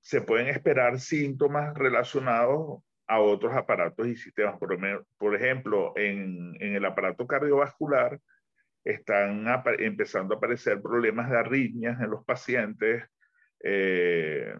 se 0.00 0.20
pueden 0.20 0.48
esperar 0.48 1.00
síntomas 1.00 1.74
relacionados 1.74 2.82
a 3.06 3.20
otros 3.20 3.54
aparatos 3.54 4.06
y 4.06 4.16
sistemas. 4.16 4.58
Por, 4.58 4.78
por 5.18 5.34
ejemplo, 5.34 5.92
en, 5.96 6.56
el 6.60 6.84
aparato 6.84 7.26
cardiovascular 7.26 8.20
están 8.84 9.46
empezando 9.78 10.34
a 10.34 10.36
aparecer 10.36 10.82
problemas 10.82 11.30
de 11.30 11.38
arritmias 11.38 12.00
en 12.00 12.10
los 12.10 12.24
pacientes, 12.24 13.04
eh, 13.62 14.54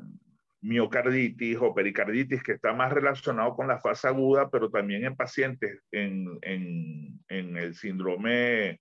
miocarditis 0.62 1.58
o 1.60 1.74
pericarditis, 1.74 2.42
que 2.42 2.52
está 2.52 2.72
más 2.72 2.90
relacionado 2.90 3.54
con 3.54 3.68
la 3.68 3.80
fase 3.80 4.08
aguda, 4.08 4.48
pero 4.48 4.70
también 4.70 5.04
en 5.04 5.14
pacientes 5.14 5.82
en, 5.90 6.38
en, 6.40 7.20
en 7.28 7.56
el 7.58 7.74
síndrome 7.74 8.80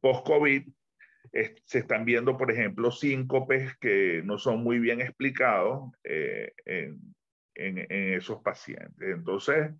post-COVID, 0.00 0.66
se 1.64 1.78
están 1.78 2.04
viendo, 2.04 2.36
por 2.36 2.50
ejemplo, 2.50 2.90
síncopes 2.90 3.76
que 3.78 4.22
no 4.24 4.38
son 4.38 4.62
muy 4.62 4.78
bien 4.78 5.00
explicados 5.00 5.90
eh, 6.04 6.52
en, 6.64 7.14
esos 7.54 8.40
pacientes. 8.40 8.94
Entonces, 9.00 9.72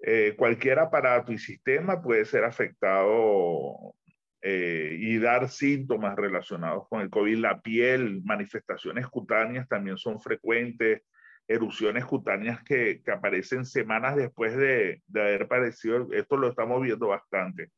eh, 0.00 0.34
cualquier 0.38 0.78
aparato 0.78 1.32
y 1.32 1.38
sistema 1.38 2.00
puede 2.00 2.24
ser 2.24 2.44
afectado 2.44 3.94
eh, 4.40 4.96
y 4.98 5.18
dar 5.18 5.50
síntomas 5.50 6.16
relacionados 6.16 6.88
con 6.88 7.02
el 7.02 7.10
COVID. 7.10 7.36
La 7.36 7.60
piel, 7.60 8.22
manifestaciones 8.24 9.06
cutáneas 9.08 9.68
también 9.68 9.98
son 9.98 10.18
frecuentes, 10.18 11.02
erupciones 11.46 12.04
cutáneas 12.04 12.62
que, 12.62 13.02
que 13.02 13.10
aparecen 13.10 13.64
semanas 13.66 14.16
después 14.16 14.56
de, 14.56 15.02
de, 15.06 15.20
haber 15.20 15.48
padecido, 15.48 16.08
esto 16.12 16.36
lo 16.36 16.48
estamos 16.48 16.82
viendo 16.82 17.08
bastante, 17.08 17.70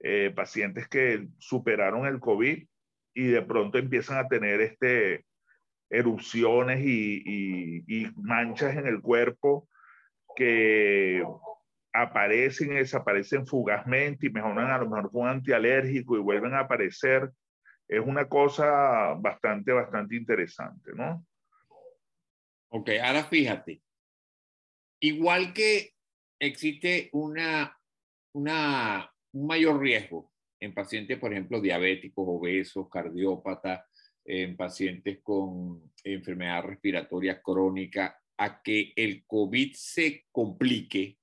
eh, 0.00 0.32
pacientes 0.34 0.88
que 0.88 1.28
superaron 1.38 2.06
el 2.06 2.20
COVID 2.20 2.66
y 3.14 3.26
de 3.26 3.42
pronto 3.42 3.78
empiezan 3.78 4.18
a 4.18 4.28
tener 4.28 4.60
este, 4.60 5.24
erupciones 5.90 6.80
y, 6.80 7.22
y, 7.24 7.84
y 7.86 8.10
manchas 8.16 8.76
en 8.76 8.86
el 8.86 9.00
cuerpo 9.00 9.68
que 10.36 11.22
aparecen 11.92 12.72
y 12.72 12.76
desaparecen 12.76 13.46
fugazmente 13.46 14.26
y 14.26 14.30
mejoran 14.30 14.70
a 14.70 14.78
lo 14.78 14.88
mejor 14.88 15.10
con 15.10 15.28
antialérgico 15.28 16.16
y 16.16 16.20
vuelven 16.20 16.54
a 16.54 16.60
aparecer. 16.60 17.30
Es 17.88 18.00
una 18.00 18.28
cosa 18.28 19.14
bastante, 19.18 19.72
bastante 19.72 20.14
interesante, 20.14 20.92
¿no? 20.94 21.26
Ok, 22.68 22.90
ahora 23.02 23.24
fíjate, 23.24 23.82
igual 25.00 25.52
que 25.52 25.92
existe 26.38 27.10
una, 27.12 27.76
una, 28.32 29.12
un 29.32 29.46
mayor 29.46 29.80
riesgo 29.80 30.32
en 30.60 30.74
pacientes, 30.74 31.18
por 31.18 31.32
ejemplo, 31.32 31.60
diabéticos, 31.60 32.24
obesos, 32.28 32.88
cardiópatas, 32.90 33.82
en 34.24 34.56
pacientes 34.56 35.20
con 35.22 35.92
enfermedad 36.04 36.64
respiratoria 36.64 37.40
crónica, 37.40 38.20
a 38.36 38.62
que 38.62 38.92
el 38.96 39.24
COVID 39.26 39.72
se 39.74 40.26
complique 40.30 41.18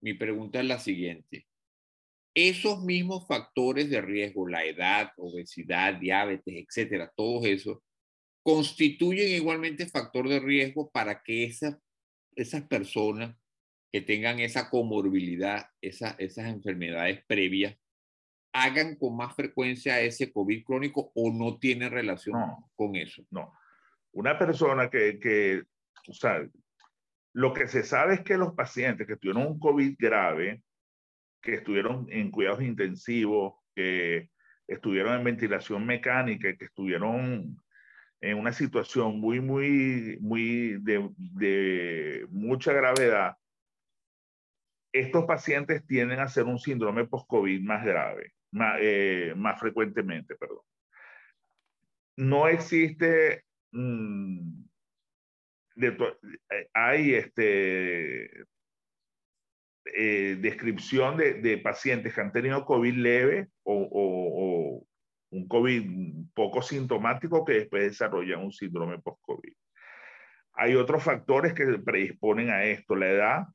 mi 0.00 0.14
pregunta 0.14 0.60
es 0.60 0.66
la 0.66 0.78
siguiente. 0.78 1.46
Esos 2.34 2.82
mismos 2.82 3.26
factores 3.26 3.90
de 3.90 4.00
riesgo, 4.00 4.48
la 4.48 4.64
edad, 4.64 5.10
obesidad, 5.16 5.94
diabetes, 5.94 6.54
etcétera, 6.54 7.12
todos 7.14 7.44
esos, 7.44 7.78
constituyen 8.42 9.28
igualmente 9.30 9.86
factor 9.86 10.28
de 10.28 10.40
riesgo 10.40 10.90
para 10.90 11.22
que 11.22 11.44
esas, 11.44 11.76
esas 12.34 12.62
personas 12.66 13.36
que 13.92 14.00
tengan 14.00 14.40
esa 14.40 14.70
comorbilidad, 14.70 15.66
esa, 15.80 16.10
esas 16.18 16.46
enfermedades 16.46 17.24
previas, 17.26 17.76
hagan 18.52 18.96
con 18.96 19.16
más 19.16 19.34
frecuencia 19.34 20.00
ese 20.00 20.32
COVID 20.32 20.64
crónico 20.64 21.12
o 21.14 21.32
no 21.32 21.58
tiene 21.58 21.88
relación 21.88 22.36
con 22.74 22.96
eso. 22.96 23.24
No. 23.30 23.52
Una 24.12 24.38
persona 24.38 24.90
que, 24.90 25.18
que 25.18 25.62
o 26.08 26.12
sea, 26.12 26.44
lo 27.32 27.52
que 27.52 27.68
se 27.68 27.82
sabe 27.84 28.14
es 28.14 28.20
que 28.22 28.36
los 28.36 28.54
pacientes 28.54 29.06
que 29.06 29.16
tuvieron 29.16 29.46
un 29.46 29.58
COVID 29.58 29.94
grave, 29.98 30.62
que 31.40 31.54
estuvieron 31.54 32.06
en 32.10 32.30
cuidados 32.30 32.62
intensivos, 32.62 33.54
que 33.74 34.30
estuvieron 34.66 35.18
en 35.18 35.24
ventilación 35.24 35.86
mecánica, 35.86 36.56
que 36.56 36.64
estuvieron 36.64 37.56
en 38.20 38.38
una 38.38 38.52
situación 38.52 39.18
muy, 39.18 39.40
muy, 39.40 40.18
muy 40.20 40.78
de, 40.82 41.08
de 41.16 42.26
mucha 42.30 42.72
gravedad, 42.72 43.36
estos 44.92 45.24
pacientes 45.24 45.86
tienden 45.86 46.20
a 46.20 46.24
hacer 46.24 46.44
un 46.44 46.58
síndrome 46.58 47.06
post-COVID 47.06 47.62
más 47.62 47.84
grave, 47.84 48.32
más, 48.50 48.76
eh, 48.80 49.34
más, 49.36 49.58
frecuentemente, 49.58 50.34
perdón. 50.36 50.60
No 52.16 52.48
existe 52.48 53.44
eh, 55.82 56.68
hay 56.74 57.14
este, 57.14 58.44
eh, 59.96 60.36
descripción 60.40 61.16
de, 61.16 61.58
pacientes 61.62 62.14
que 62.14 62.20
han 62.20 62.32
tenido 62.32 62.64
COVID 62.64 62.94
leve 62.94 63.48
o, 63.62 64.86
un 65.32 65.46
COVID 65.46 66.32
poco 66.34 66.60
sintomático 66.60 67.44
que 67.44 67.52
después 67.52 67.84
desarrollan 67.84 68.40
un 68.40 68.52
síndrome 68.52 68.98
post-COVID. 68.98 69.52
Hay 70.54 70.74
otros 70.74 71.04
factores 71.04 71.54
que 71.54 71.64
predisponen 71.78 72.50
a 72.50 72.64
esto. 72.64 72.96
La 72.96 73.08
edad, 73.08 73.46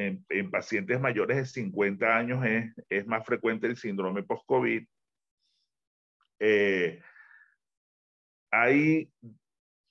en, 0.00 0.50
pacientes 0.50 1.00
mayores 1.00 1.36
de 1.36 1.44
50 1.44 2.16
años 2.16 2.44
es, 2.44 2.72
es 2.88 3.06
más 3.06 3.24
frecuente 3.24 3.66
el 3.66 3.76
síndrome 3.76 4.22
post-COVID. 4.22 4.86
Eh, 6.40 7.02
hay 8.50 9.12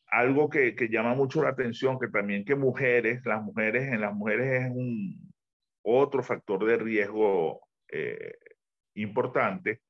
algo 0.07 0.49
que, 0.49 0.75
que, 0.75 0.89
llama 0.89 1.13
mucho 1.13 1.43
la 1.43 1.49
atención, 1.49 1.99
que 1.99 2.07
también 2.07 2.43
que 2.43 2.55
mujeres, 2.55 3.25
las 3.25 3.41
mujeres, 3.41 3.91
en 3.91 4.01
las 4.01 4.13
mujeres 4.13 4.65
es 4.65 4.71
un 4.71 5.31
otro 5.83 6.23
factor 6.23 6.65
de 6.65 6.77
riesgo 6.77 7.61
eh, 7.91 8.37
importante, 8.95 9.81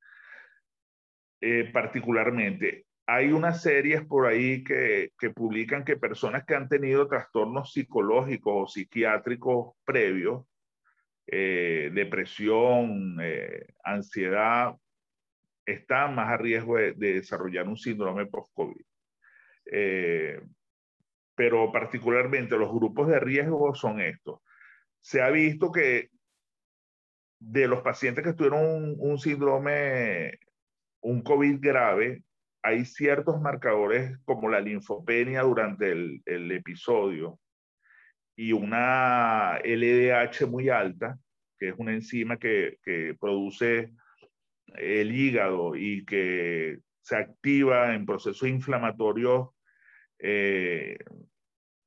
eh, 1.42 1.70
particularmente. 1.72 2.86
Hay 3.12 3.32
unas 3.32 3.64
series 3.64 4.06
por 4.06 4.28
ahí 4.28 4.64
que, 4.64 5.12
que, 5.18 5.32
publican 5.32 5.84
que 5.84 5.98
personas 5.98 6.46
que 6.46 6.54
han 6.54 6.70
tenido 6.70 7.08
trastornos 7.08 7.74
psicológicos 7.74 8.54
o 8.56 8.68
psiquiátricos 8.68 9.76
previos, 9.84 10.46
eh, 11.26 11.90
depresión, 11.94 13.18
ansiedad, 13.84 14.76
están 15.66 16.16
más 16.16 16.30
a 16.30 16.38
riesgo 16.38 16.78
de, 16.78 16.94
de 16.94 17.14
desarrollar 17.16 17.68
un 17.68 17.78
síndrome 17.78 18.28
post-COVID. 18.28 18.86
Eh, 19.72 20.42
pero 21.36 21.72
particularmente 21.72 22.58
los 22.58 22.72
grupos 22.72 23.08
de 23.08 23.20
riesgo 23.20 23.74
son 23.74 24.02
estos. 24.02 24.42
Se 25.00 25.22
ha 25.22 25.30
visto 25.30 25.72
que 25.72 26.10
de 27.40 27.68
los 27.68 27.82
pacientes 27.82 28.24
que 28.24 28.34
tuvieron 28.34 28.96
un, 29.00 29.18
síndrome, 29.20 30.40
un 31.02 31.22
COVID 31.22 31.60
grave, 31.62 32.24
hay 32.62 32.86
ciertos 32.86 33.42
marcadores 33.42 34.18
como 34.26 34.50
la 34.50 34.60
linfopenia 34.60 35.42
durante 35.42 35.92
el, 35.92 36.52
episodio 36.52 37.40
y 38.36 38.52
una 38.52 39.60
LDH 39.64 40.48
muy 40.48 40.70
alta, 40.70 41.18
que 41.58 41.70
es 41.70 41.76
una 41.78 41.94
enzima 41.94 42.38
que, 42.38 42.78
que 42.84 43.16
produce 43.20 43.94
el 44.76 45.16
hígado 45.16 45.76
y 45.76 46.06
que 46.06 46.80
se 47.02 47.16
activa 47.16 47.94
en 47.96 48.06
procesos 48.06 48.48
inflamatorios 48.48 49.50
eh, 50.20 50.98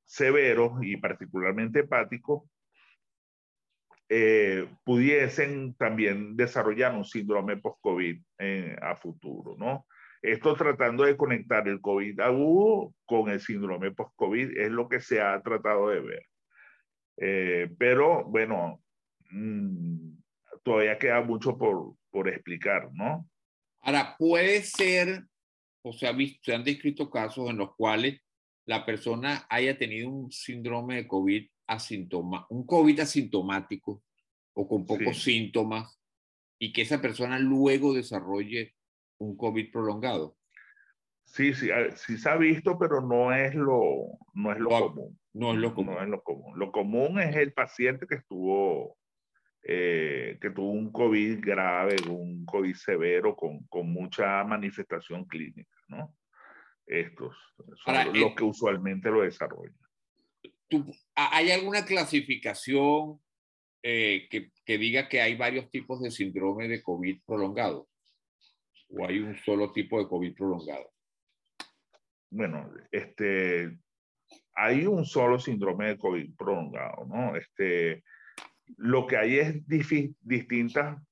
severos 0.05 0.73
y 0.83 0.97
particularmente 0.97 1.81
hepáticos, 1.81 2.43
eh, 4.09 4.69
pudiesen 4.85 5.75
también 5.75 6.37
desarrollar 6.37 6.95
un 6.95 7.05
síndrome 7.05 7.57
post-COVID 7.57 8.21
eh, 8.39 8.77
a 8.83 8.95
futuro, 8.95 9.57
¿no? 9.57 9.87
Esto 10.23 10.55
tratando 10.55 11.05
de 11.05 11.17
conectar 11.17 11.67
el 11.67 11.81
COVID 11.81 12.21
agudo 12.21 12.95
con 13.05 13.29
el 13.29 13.41
síndrome 13.41 13.91
post-COVID 13.91 14.57
es 14.57 14.71
lo 14.71 14.89
que 14.89 15.01
se 15.01 15.21
ha 15.21 15.41
tratado 15.43 15.89
de 15.89 16.01
ver. 16.01 17.71
pero 17.77 18.25
bueno, 18.25 18.81
mm, 19.31 20.13
todavía 20.63 20.99
queda 20.99 21.21
mucho 21.23 21.59
por, 21.59 21.97
por 22.11 22.29
explicar, 22.29 22.91
¿no? 22.93 23.29
Ahora, 23.81 24.15
puede 24.17 24.63
ser 24.63 25.25
o 25.83 25.93
se, 25.93 26.07
ha 26.07 26.13
visto, 26.13 26.41
se 26.45 26.55
han 26.55 26.65
descrito 26.65 27.11
casos 27.11 27.51
en 27.51 27.59
los 27.59 27.75
cuales 27.75 28.21
la 28.65 28.87
persona 28.87 29.47
haya 29.51 29.77
tenido 29.77 30.09
un 30.09 30.31
síndrome 30.31 30.97
de 30.97 31.09
COVID 31.09 31.49
asintoma, 31.67 32.47
un 32.51 32.65
COVID 32.65 33.01
asintomático 33.01 34.03
o 34.55 34.69
con 34.69 34.87
pocos 34.87 35.23
síntomas 35.23 35.99
y 36.59 36.73
que 36.73 36.83
esa 36.83 37.01
persona 37.01 37.39
luego 37.39 37.93
desarrolle 37.93 38.75
un 39.23 39.37
COVID 39.37 39.71
prolongado. 39.73 40.37
Sí, 41.25 41.55
sí, 41.55 41.71
sí 41.97 42.19
se 42.19 42.29
ha 42.29 42.37
visto, 42.37 42.79
pero 42.79 43.01
no 43.01 43.33
es 43.33 43.55
lo, 43.55 44.19
no 44.35 44.53
es 44.53 44.59
lo 44.59 44.69
común. 44.69 45.19
No 45.33 45.53
es 45.53 45.59
lo 45.59 45.75
común. 45.75 45.95
No 45.95 46.03
es 46.03 46.09
lo 46.09 46.23
común. 46.23 46.59
Lo 46.59 46.73
común 46.73 47.21
es 47.21 47.35
el 47.37 47.53
paciente 47.53 48.07
que 48.07 48.17
estuvo 48.17 48.99
eh, 49.65 50.39
que 50.41 50.51
tuvo 50.51 50.73
un 50.73 50.91
COVID 50.91 51.39
grave, 51.41 51.95
un 52.09 52.45
COVID 52.45 52.75
severo 52.75 53.37
con, 53.37 53.61
con 53.69 53.93
mucha 53.93 54.43
manifestación 54.43 55.25
clínica, 55.25 55.77
¿no? 55.87 56.17
Estos 56.85 57.37
son 57.85 57.95
los 57.95 58.17
eh, 58.17 58.35
que 58.37 58.43
usualmente 58.43 59.09
lo 59.09 59.23
desarrollan. 59.23 59.77
¿Hay 61.15 61.53
alguna 61.53 61.85
clasificación 61.85 63.21
eh, 63.85 64.27
que, 64.29 64.51
que, 64.65 64.79
diga 64.79 65.09
que 65.09 65.21
hay 65.21 65.37
varios 65.37 65.71
tipos 65.71 66.03
de 66.03 66.11
síndrome 66.11 66.67
de 66.67 66.83
COVID 66.83 67.21
prolongado? 67.25 67.89
¿O 68.93 69.07
hay 69.07 69.21
un 69.21 69.35
solo 69.37 69.73
tipo 69.73 69.99
de 69.99 70.09
COVID 70.09 70.35
prolongado? 70.35 70.91
Bueno, 72.31 72.71
este, 72.91 73.79
hay 74.55 74.87
un 74.87 75.05
solo 75.05 75.39
síndrome 75.39 75.89
de 75.89 75.99
COVID 75.99 76.37
prolongado, 76.37 77.07
¿no? 77.07 77.37
Este, 77.37 78.05
lo 78.77 79.07
que 79.07 79.17
hay 79.17 79.39
es 79.39 79.67
distintas 80.21 81.03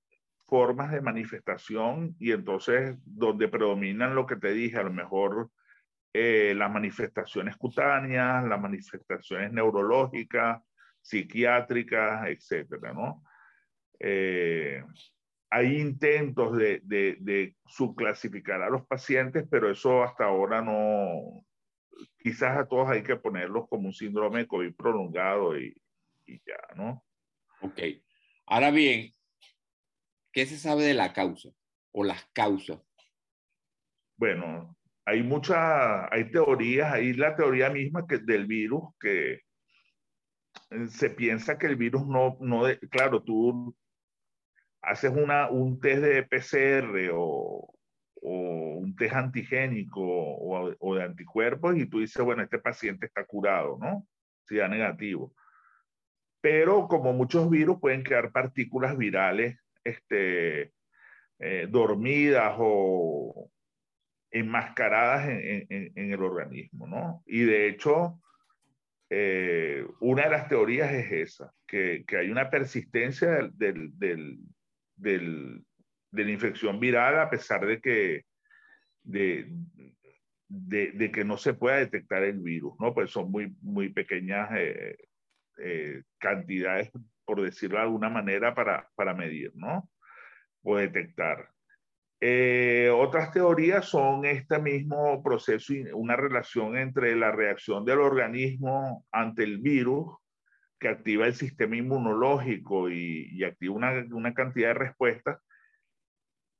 formas 0.46 0.90
de 0.90 1.00
manifestación 1.00 2.16
y 2.18 2.32
entonces 2.32 2.96
donde 3.04 3.48
predominan 3.48 4.14
lo 4.14 4.26
que 4.26 4.36
te 4.36 4.52
dije, 4.52 4.78
a 4.78 4.82
lo 4.82 4.92
mejor 4.92 5.50
eh, 6.12 6.54
las 6.56 6.70
manifestaciones 6.70 7.56
cutáneas, 7.56 8.44
las 8.44 8.60
manifestaciones 8.60 9.52
neurológicas, 9.52 10.60
psiquiátricas, 11.00 12.26
etcétera, 12.26 12.92
¿no? 12.92 13.22
Eh, 13.98 14.82
hay 15.50 15.80
intentos 15.80 16.56
de, 16.56 16.80
de, 16.84 17.56
subclasificar 17.66 18.62
a 18.62 18.70
los 18.70 18.86
pacientes, 18.86 19.46
pero 19.50 19.70
eso 19.70 20.04
hasta 20.04 20.24
ahora 20.24 20.62
no, 20.62 21.44
quizás 22.18 22.56
a 22.56 22.68
todos 22.68 22.88
hay 22.88 23.02
que 23.02 23.16
ponerlos 23.16 23.68
como 23.68 23.88
un 23.88 23.92
síndrome 23.92 24.40
de 24.40 24.46
COVID 24.46 24.74
prolongado 24.74 25.58
y, 25.58 25.74
y 26.26 26.38
ya, 26.46 26.74
¿no? 26.76 27.04
Ok. 27.62 27.80
Ahora 28.46 28.70
bien, 28.70 29.12
¿qué 30.32 30.46
se 30.46 30.56
sabe 30.56 30.84
de 30.84 30.94
la 30.94 31.12
causa 31.12 31.50
o 31.92 32.04
las 32.04 32.24
causas? 32.32 32.80
Bueno, 34.16 34.76
hay 35.04 35.22
muchas, 35.24 36.08
hay 36.12 36.30
teorías, 36.30 36.92
hay 36.92 37.12
la 37.14 37.34
teoría 37.34 37.70
misma 37.70 38.06
que 38.06 38.18
del 38.18 38.46
virus 38.46 38.84
que 39.00 39.32
eh, 40.70 40.86
se 40.88 41.10
piensa 41.10 41.58
que 41.58 41.66
el 41.66 41.76
virus 41.76 42.06
no, 42.06 42.36
no 42.40 42.62
claro, 42.90 43.22
tú 43.22 43.74
haces 44.82 45.10
una, 45.10 45.50
un 45.50 45.80
test 45.80 46.02
de 46.02 46.22
PCR 46.22 47.10
o, 47.12 47.74
o 48.22 48.78
un 48.78 48.94
test 48.96 49.14
antigénico 49.14 50.00
o, 50.02 50.94
de 50.94 51.02
anticuerpos 51.02 51.76
y 51.76 51.86
tú 51.86 52.00
dices, 52.00 52.22
bueno, 52.24 52.42
este 52.42 52.58
paciente 52.58 53.06
está 53.06 53.24
curado, 53.24 53.78
¿no? 53.80 54.06
Si 54.46 54.56
da 54.56 54.68
negativo. 54.68 55.34
Pero 56.40 56.88
como 56.88 57.12
muchos 57.12 57.50
virus 57.50 57.78
pueden 57.80 58.02
quedar 58.02 58.32
partículas 58.32 58.96
virales 58.96 59.58
este, 59.84 60.72
eh, 61.38 61.66
dormidas 61.68 62.54
o 62.58 63.50
enmascaradas 64.30 65.28
en, 65.28 65.92
el 65.94 66.22
organismo, 66.22 66.86
¿no? 66.86 67.22
Y 67.26 67.42
de 67.42 67.68
hecho, 67.68 68.20
eh, 69.10 69.84
una 70.00 70.24
de 70.24 70.30
las 70.30 70.48
teorías 70.48 70.92
es 70.92 71.10
esa, 71.10 71.52
que, 71.66 72.04
que 72.06 72.16
hay 72.16 72.30
una 72.30 72.48
persistencia 72.48 73.50
del, 73.52 74.38
de 75.00 76.24
la 76.24 76.30
infección 76.30 76.80
viral 76.80 77.18
a 77.18 77.30
pesar 77.30 77.66
de 77.66 77.80
que, 77.80 78.24
de, 79.02 79.48
de, 80.48 81.12
que 81.12 81.24
no 81.24 81.36
se 81.36 81.54
pueda 81.54 81.76
detectar 81.76 82.22
el 82.22 82.40
virus, 82.40 82.74
¿no? 82.80 82.92
Pues 82.92 83.10
son 83.10 83.30
muy, 83.30 83.54
muy 83.62 83.90
pequeñas 83.90 84.50
eh, 84.56 84.96
eh, 85.58 86.02
cantidades, 86.18 86.90
por 87.24 87.42
decirlo 87.42 87.76
de 87.78 87.84
alguna 87.84 88.08
manera, 88.08 88.54
para, 88.54 88.88
para 88.94 89.14
medir, 89.14 89.52
¿no? 89.54 89.88
O 90.62 90.76
detectar. 90.76 91.50
Eh, 92.22 92.90
otras 92.92 93.32
teorías 93.32 93.86
son 93.86 94.26
este 94.26 94.58
mismo 94.58 95.22
proceso, 95.22 95.72
una 95.94 96.16
relación 96.16 96.76
entre 96.76 97.16
la 97.16 97.32
reacción 97.32 97.84
del 97.84 98.00
organismo 98.00 99.06
ante 99.10 99.44
el 99.44 99.58
virus 99.58 100.19
que 100.80 100.88
activa 100.88 101.26
el 101.26 101.34
sistema 101.34 101.76
inmunológico 101.76 102.90
y, 102.90 103.44
activa 103.44 103.74
una, 103.74 104.06
una, 104.12 104.34
cantidad 104.34 104.68
de 104.68 104.74
respuestas 104.74 105.38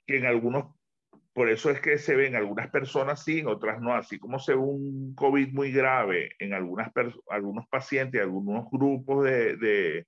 que 0.07 0.19
en 0.19 0.27
algunos, 0.27 0.77
por 1.33 1.49
eso 1.49 1.71
es 1.71 1.81
que 1.81 1.99
se 1.99 2.15
ven 2.15 2.37
algunas 2.37 2.71
personas 2.71 3.25
sí, 3.25 3.43
otras 3.45 3.81
no, 3.81 3.95
así 3.95 4.19
como 4.19 4.39
se 4.39 4.53
ve 4.53 4.59
un 4.61 5.15
COVID 5.15 5.53
muy 5.53 5.73
grave 5.73 6.33
en 6.39 6.53
algunas 6.53 6.93
algunos 7.31 7.67
pacientes, 7.69 8.21
algunos 8.21 8.71
grupos 8.71 9.25
de, 9.25 9.57
de, 9.57 10.07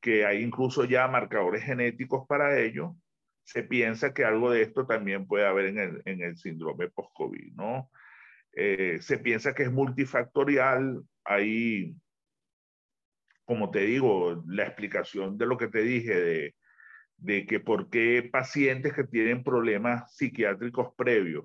que 0.00 0.24
hay 0.26 0.42
incluso 0.42 0.84
ya 0.84 1.08
marcadores 1.08 1.64
genéticos 1.64 2.26
para 2.26 2.58
ello, 2.58 2.96
se 3.44 3.62
piensa 3.62 4.14
que 4.14 4.24
algo 4.24 4.50
de 4.50 4.62
esto 4.62 4.86
también 4.86 5.26
puede 5.26 5.46
haber 5.46 5.66
en 5.66 5.78
el, 5.78 6.02
en 6.06 6.22
el 6.22 6.36
síndrome 6.36 6.88
post-COVID, 6.88 7.54
¿no? 7.54 7.90
Eh, 8.52 8.98
se 9.00 9.18
piensa 9.18 9.54
que 9.54 9.64
es 9.64 9.72
multifactorial, 9.72 11.02
hay, 11.24 11.96
como 13.44 13.70
te 13.70 13.80
digo, 13.80 14.42
la 14.46 14.64
explicación 14.64 15.36
de 15.36 15.46
lo 15.46 15.56
que 15.56 15.68
te 15.68 15.82
dije, 15.82 16.54
de, 17.18 17.46
que 17.46 17.60
por 17.60 17.90
qué 17.90 18.28
pacientes 18.30 18.92
que 18.92 19.04
tienen 19.04 19.44
problemas 19.44 20.16
psiquiátricos 20.16 20.94
previos, 20.96 21.44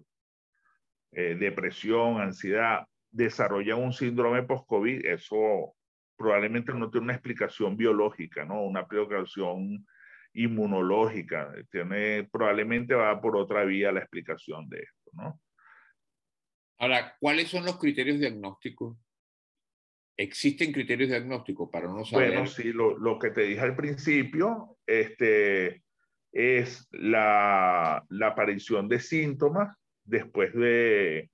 eh, 1.12 1.35
depresión, 1.39 2.21
ansiedad, 2.21 2.85
desarrollan 3.12 3.79
un 3.79 3.93
síndrome 3.93 4.43
post-COVID, 4.43 5.05
eso 5.05 5.75
probablemente 6.17 6.73
no 6.73 6.89
tiene 6.89 7.05
una 7.05 7.13
explicación 7.13 7.77
biológica, 7.77 8.45
¿no? 8.45 8.63
Una 8.63 8.81
explicación 8.81 9.85
inmunológica. 10.33 11.51
Tiene, 11.71 12.27
probablemente 12.31 12.93
va 12.93 13.19
por 13.19 13.35
otra 13.38 13.63
vía 13.63 13.91
la 13.91 14.01
explicación 14.01 14.67
de 14.69 14.79
esto, 14.79 15.12
¿no? 15.13 15.41
Ahora, 16.77 17.15
¿cuáles 17.19 17.49
son 17.49 17.65
los 17.65 17.77
criterios 17.77 18.19
diagnósticos? 18.19 18.97
¿Existen 20.19 20.73
criterios 20.73 21.08
diagnósticos 21.08 21.69
para 21.71 21.88
no 21.88 22.03
saber? 22.03 22.32
Bueno, 22.32 22.45
sí, 22.45 22.73
lo, 22.73 23.17
que 23.17 23.29
te 23.29 23.43
dije 23.43 23.62
al 23.62 23.77
principio 23.77 24.77
este, 24.86 25.82
es 26.34 26.89
la, 26.91 28.03
la 28.10 28.27
aparición 28.27 28.89
de 28.89 28.99
síntomas 28.99 29.77
después 30.03 30.53
de, 30.53 31.29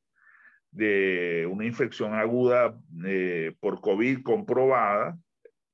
de 0.69 1.47
una 1.49 1.65
infección 1.65 2.13
aguda 2.13 2.79
eh, 3.07 3.55
por 3.59 3.81
COVID 3.81 4.21
comprobada, 4.21 5.17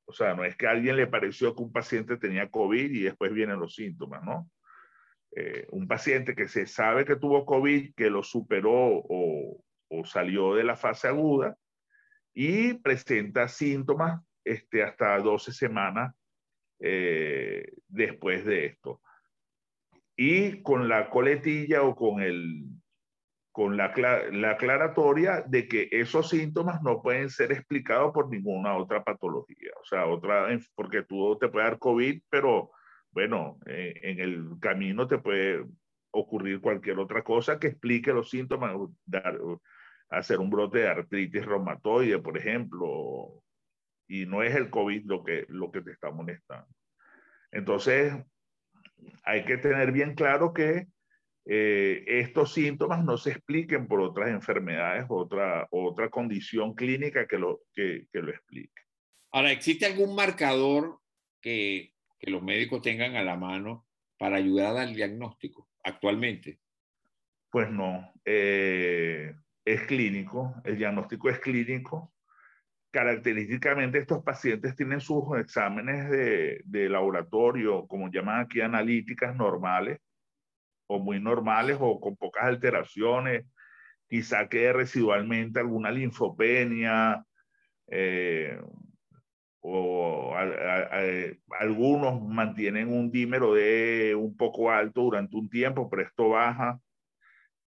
o 0.06 0.14
sea, 0.14 0.34
no 0.34 0.46
es 0.46 0.56
que 0.56 0.68
a 0.68 0.72
alguien 0.72 0.96
le 0.96 1.08
pareció 1.08 1.54
que 1.54 1.64
un 1.64 1.74
paciente 1.74 2.16
tenía 2.16 2.50
COVID 2.50 2.92
y 2.92 3.02
después 3.02 3.34
vienen 3.34 3.60
los 3.60 3.76
síntomas, 3.76 4.24
¿no? 4.24 4.50
Eh, 5.36 5.68
un 5.72 5.86
paciente 5.86 6.34
que 6.34 6.48
se 6.48 6.66
sabe 6.66 7.04
que 7.04 7.18
tuvo 7.18 7.46
COVID, 7.46 7.94
que 7.94 8.10
lo 8.10 8.24
superó 8.24 8.72
o, 8.74 9.62
o 9.90 10.06
salió 10.06 10.56
de 10.56 10.64
la 10.64 10.78
fase 10.78 11.10
aguda 11.10 11.58
y 12.34 12.76
presenta 12.76 13.48
síntomas 13.48 14.22
este, 14.44 14.84
hasta 14.84 15.18
12 15.20 15.52
semanas 15.52 16.16
eh, 16.80 17.74
después 17.88 18.46
de 18.46 18.66
esto. 18.66 19.02
Y 20.16 20.62
con 20.62 20.88
la 20.88 21.10
coletilla 21.10 21.84
o 21.84 21.96
con 21.96 22.22
el, 22.22 22.66
con 23.52 23.76
la, 23.76 23.94
la 24.32 24.52
aclaratoria 24.52 25.44
de 25.48 25.68
que 25.68 25.90
esos 25.92 26.30
síntomas 26.30 26.82
no 26.82 27.02
pueden 27.02 27.30
ser 27.30 27.52
explicados 27.52 28.14
por 28.14 28.30
ninguna 28.30 28.76
otra 28.76 29.04
patología. 29.04 29.72
O 29.82 29.86
sea, 29.86 30.06
otra, 30.06 30.48
porque 30.76 31.04
tú 31.04 31.38
te 31.40 31.50
puede 31.50 31.66
dar 31.66 31.80
COVID, 31.80 32.22
pero 32.30 32.72
bueno, 33.12 33.60
eh, 33.66 33.94
en 34.04 34.20
el 34.20 34.60
camino 34.60 35.08
te 35.08 35.18
puede 35.18 35.66
ocurrir 36.12 36.62
cualquier 36.62 37.00
otra 37.00 37.24
cosa 37.24 37.60
que 37.60 37.68
explique 37.68 38.14
los 38.14 38.30
síntomas, 38.30 38.76
dar, 39.06 39.38
hacer 40.12 40.40
un 40.40 40.50
brote 40.50 40.80
de 40.80 40.90
artritis 40.90 41.46
reumatoide, 41.46 42.20
por 42.20 42.38
ejemplo, 42.38 43.44
y 44.08 44.26
no 44.26 44.44
es 44.44 44.54
el 44.56 44.70
COVID 44.70 45.06
lo 45.06 45.24
que, 45.24 45.46
lo 45.48 45.72
que 45.72 45.82
te 45.82 45.92
está 45.92 46.12
molestando. 46.12 46.68
Entonces, 47.52 48.14
hay 49.24 49.46
que 49.46 49.58
tener 49.58 49.92
bien 49.92 50.14
claro 50.14 50.54
que 50.54 50.88
eh, 51.46 52.04
estos 52.06 52.54
síntomas 52.54 53.04
no 53.04 53.18
se 53.18 53.32
expliquen 53.32 53.88
por 53.88 54.02
otras 54.02 54.30
enfermedades, 54.30 55.06
otra, 55.10 55.68
otra 55.72 56.10
condición 56.10 56.76
clínica 56.76 57.26
que 57.26 57.38
lo, 57.38 57.62
que, 57.74 58.06
que 58.12 58.22
lo 58.22 58.32
explique. 58.32 58.82
Ahora, 59.32 59.52
¿existe 59.52 59.86
algún 59.86 60.14
marcador 60.14 61.00
que, 61.42 61.94
que, 62.20 62.30
los 62.30 62.44
médicos 62.44 62.82
tengan 62.82 63.16
a 63.16 63.24
la 63.24 63.38
mano 63.38 63.88
para 64.20 64.36
ayudar 64.36 64.76
al 64.78 64.94
diagnóstico 64.94 65.70
actualmente? 65.84 66.60
Pues 67.50 67.72
no, 67.72 68.14
eh, 68.26 69.34
es 69.66 69.82
clínico, 69.84 70.56
el 70.64 70.78
diagnóstico 70.78 71.30
es 71.30 71.40
clínico. 71.40 72.14
Característicamente 72.92 74.00
estos 74.00 74.24
pacientes 74.24 74.76
tienen 74.76 75.00
sus 75.00 75.24
exámenes 75.40 76.10
de, 76.10 76.62
de 76.66 76.90
laboratorio, 76.90 77.88
como 77.88 78.10
llaman 78.10 78.42
aquí, 78.42 78.62
analíticas 78.62 79.36
normales, 79.36 80.00
o 80.88 81.00
muy 81.00 81.20
normales 81.20 81.78
o 81.80 82.00
con 82.02 82.18
pocas 82.18 82.44
alteraciones, 82.44 83.46
quizá 84.08 84.50
quede 84.50 84.74
residualmente 84.74 85.60
alguna 85.60 85.90
linfopenia, 85.90 87.24
eh, 87.88 88.60
o 89.62 90.36
algunos 91.60 92.22
mantienen 92.22 92.92
un 92.92 93.12
dímero 93.12 93.54
de 93.54 94.16
un 94.16 94.36
poco 94.36 94.72
alto 94.72 95.02
durante 95.02 95.38
un 95.38 95.50
tiempo, 95.50 95.90
pero 95.90 96.02
esto 96.02 96.30
baja. 96.30 96.80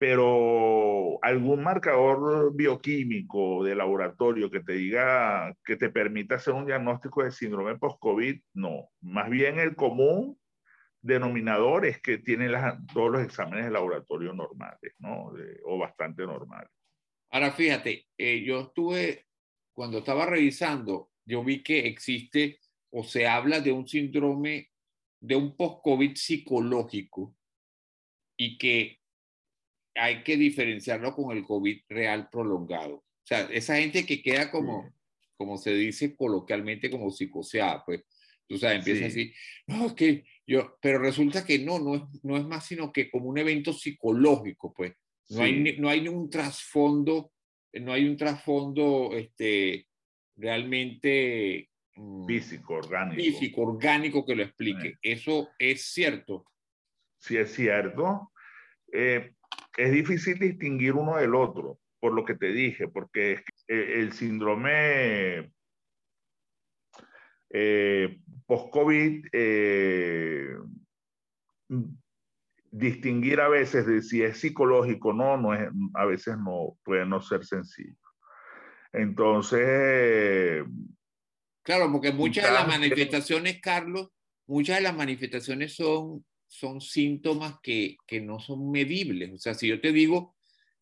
Pero 0.02 1.22
algún 1.22 1.62
marcador 1.62 2.56
bioquímico 2.56 3.62
de 3.62 3.76
laboratorio 3.76 4.50
que 4.50 4.58
te 4.58 4.72
diga, 4.72 5.56
que 5.64 5.76
te 5.76 5.90
permita 5.90 6.34
hacer 6.34 6.54
un 6.54 6.66
diagnóstico 6.66 7.22
de 7.22 7.30
síndrome 7.30 7.78
post-COVID, 7.78 8.40
no. 8.54 8.88
Más 9.00 9.30
bien 9.30 9.60
el 9.60 9.76
común 9.76 10.36
denominador 11.00 11.86
es 11.86 12.02
que 12.02 12.18
tiene 12.18 12.48
todos 12.92 13.12
los 13.12 13.22
exámenes 13.22 13.66
de 13.66 13.70
laboratorio 13.70 14.32
normales, 14.32 14.92
¿no? 14.98 15.30
o 15.66 15.78
bastante 15.78 16.26
normales. 16.26 16.72
Ahora, 17.30 17.52
fíjate, 17.52 18.08
eh, 18.18 18.42
yo 18.42 18.62
estuve, 18.62 19.28
cuando 19.72 19.98
estaba 19.98 20.26
revisando, 20.26 21.12
yo 21.24 21.44
vi 21.44 21.62
que 21.62 21.86
existe 21.86 22.58
o 22.90 23.04
se 23.04 23.28
habla 23.28 23.60
de 23.60 23.70
un 23.70 23.86
síndrome, 23.86 24.68
de 25.20 25.36
un 25.36 25.56
post-COVID 25.56 26.16
psicológico 26.16 27.36
y 28.36 28.58
que 28.58 29.01
hay 29.94 30.22
que 30.22 30.36
diferenciarlo 30.36 31.14
con 31.14 31.36
el 31.36 31.44
COVID 31.44 31.82
real 31.88 32.28
prolongado. 32.30 32.96
O 32.96 33.26
sea, 33.26 33.42
esa 33.52 33.76
gente 33.76 34.04
que 34.04 34.22
queda 34.22 34.50
como, 34.50 34.90
como 35.36 35.58
se 35.58 35.74
dice 35.74 36.16
coloquialmente, 36.16 36.90
como 36.90 37.10
psicoseada, 37.10 37.84
pues, 37.84 38.04
tú 38.48 38.58
sabes, 38.58 38.78
empieza 38.78 39.06
así, 39.06 39.32
no, 39.66 39.86
es 39.86 39.92
que 39.94 40.24
yo, 40.46 40.76
pero 40.80 40.98
resulta 40.98 41.44
que 41.44 41.58
no, 41.58 41.78
no 41.78 41.94
es, 41.94 42.02
no 42.22 42.36
es 42.36 42.44
más 42.44 42.66
sino 42.66 42.92
que 42.92 43.10
como 43.10 43.28
un 43.28 43.38
evento 43.38 43.72
psicológico, 43.72 44.72
pues, 44.74 44.94
no, 45.30 45.42
hay, 45.42 45.76
no 45.78 45.88
hay 45.88 46.08
un 46.08 46.28
trasfondo, 46.28 47.32
no 47.72 47.92
hay 47.92 48.06
un 48.06 48.16
trasfondo 48.16 49.12
este, 49.14 49.86
realmente 50.36 51.70
mm, 51.94 52.26
físico, 52.26 52.74
orgánico. 52.74 53.22
Físico, 53.22 53.62
orgánico 53.62 54.26
que 54.26 54.34
lo 54.34 54.42
explique. 54.42 54.96
Eso 55.00 55.50
es 55.58 55.86
cierto. 55.86 56.44
Sí, 57.18 57.36
es 57.36 57.54
cierto. 57.54 58.32
Eh, 58.92 59.32
es 59.76 59.92
difícil 59.92 60.38
distinguir 60.38 60.94
uno 60.94 61.16
del 61.16 61.34
otro, 61.34 61.78
por 62.00 62.12
lo 62.12 62.24
que 62.24 62.34
te 62.34 62.52
dije, 62.52 62.88
porque 62.88 63.42
el 63.68 64.12
síndrome 64.12 65.52
eh, 67.50 68.18
post-COVID, 68.46 69.26
eh, 69.32 70.56
distinguir 72.70 73.40
a 73.40 73.48
veces 73.48 73.86
de 73.86 74.02
si 74.02 74.22
es 74.22 74.38
psicológico 74.38 75.12
no, 75.12 75.36
no 75.36 75.54
es, 75.54 75.68
a 75.94 76.06
veces 76.06 76.36
no 76.38 76.78
puede 76.82 77.04
no 77.04 77.20
ser 77.20 77.44
sencillo. 77.44 77.96
Entonces... 78.92 80.64
Claro, 81.62 81.92
porque 81.92 82.12
muchas 82.12 82.46
de 82.46 82.52
las 82.52 82.66
manifestaciones, 82.66 83.60
Carlos, 83.60 84.08
muchas 84.46 84.76
de 84.78 84.82
las 84.82 84.96
manifestaciones 84.96 85.76
son, 85.76 86.24
son 86.52 86.82
síntomas 86.82 87.54
que, 87.62 87.96
que 88.06 88.20
no 88.20 88.38
son 88.38 88.70
medibles. 88.70 89.32
O 89.32 89.38
sea, 89.38 89.54
si 89.54 89.68
yo 89.68 89.80
te 89.80 89.90
digo, 89.90 90.36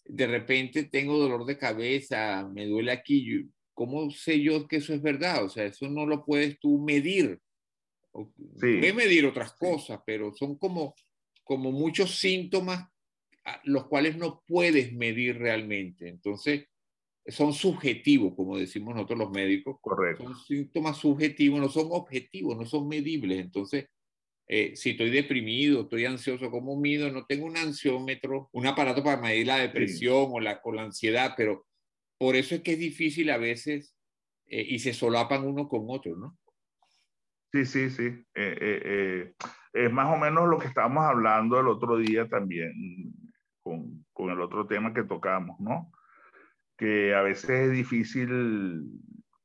de 0.04 0.26
repente 0.26 0.84
tengo 0.84 1.16
dolor 1.16 1.46
de 1.46 1.56
cabeza, 1.56 2.48
me 2.52 2.66
duele 2.66 2.90
aquí, 2.90 3.48
¿cómo 3.72 4.10
sé 4.10 4.40
yo 4.40 4.66
que 4.66 4.78
eso 4.78 4.92
es 4.92 5.00
verdad? 5.00 5.44
O 5.44 5.48
sea, 5.48 5.64
eso 5.64 5.88
no 5.88 6.06
lo 6.06 6.24
puedes 6.24 6.58
tú 6.58 6.80
medir. 6.80 7.40
Sí. 8.12 8.78
Puedes 8.78 8.94
medir 8.96 9.24
otras 9.26 9.52
cosas, 9.52 10.00
pero 10.04 10.34
son 10.34 10.58
como, 10.58 10.96
como 11.44 11.70
muchos 11.70 12.18
síntomas 12.18 12.88
los 13.62 13.86
cuales 13.86 14.16
no 14.16 14.42
puedes 14.48 14.92
medir 14.92 15.38
realmente. 15.38 16.08
Entonces, 16.08 16.66
son 17.26 17.52
subjetivos, 17.52 18.34
como 18.34 18.58
decimos 18.58 18.94
nosotros 18.96 19.20
los 19.20 19.30
médicos. 19.30 19.76
Correcto. 19.80 20.24
Son 20.24 20.36
síntomas 20.36 20.96
subjetivos, 20.96 21.60
no 21.60 21.68
son 21.68 21.86
objetivos, 21.90 22.56
no 22.56 22.66
son 22.66 22.88
medibles. 22.88 23.38
Entonces, 23.38 23.86
eh, 24.52 24.74
si 24.74 24.90
estoy 24.90 25.10
deprimido, 25.10 25.82
estoy 25.82 26.06
ansioso, 26.06 26.50
como 26.50 26.76
mido, 26.76 27.08
no 27.12 27.24
tengo 27.24 27.46
un 27.46 27.56
ansiómetro, 27.56 28.48
un 28.50 28.66
aparato 28.66 29.04
para 29.04 29.20
medir 29.20 29.46
la 29.46 29.58
depresión 29.58 30.26
o, 30.30 30.40
la, 30.40 30.60
la 30.72 30.82
ansiedad, 30.82 31.34
pero 31.36 31.66
por 32.18 32.34
eso 32.34 32.56
es 32.56 32.62
que 32.62 32.72
es 32.72 32.78
difícil 32.80 33.30
a 33.30 33.38
veces 33.38 33.94
eh, 34.46 34.66
y 34.68 34.80
se 34.80 34.92
solapan 34.92 35.46
uno 35.46 35.68
con 35.68 35.84
otro, 35.86 36.16
¿no? 36.16 36.36
Sí, 37.52 37.64
sí, 37.64 37.90
sí. 37.90 38.24
Eh, 38.34 39.32
es 39.72 39.92
más 39.92 40.12
o 40.12 40.18
menos 40.18 40.48
lo 40.48 40.58
que 40.58 40.66
estábamos 40.66 41.04
hablando 41.04 41.60
el 41.60 41.68
otro 41.68 41.96
día 41.98 42.28
también 42.28 42.72
con, 43.62 44.04
con 44.12 44.30
el 44.30 44.40
otro 44.40 44.66
tema 44.66 44.92
que 44.92 45.04
tocamos, 45.04 45.60
¿no? 45.60 45.92
que 46.80 47.14
a 47.14 47.20
veces 47.20 47.50
es 47.50 47.72
difícil 47.72 48.86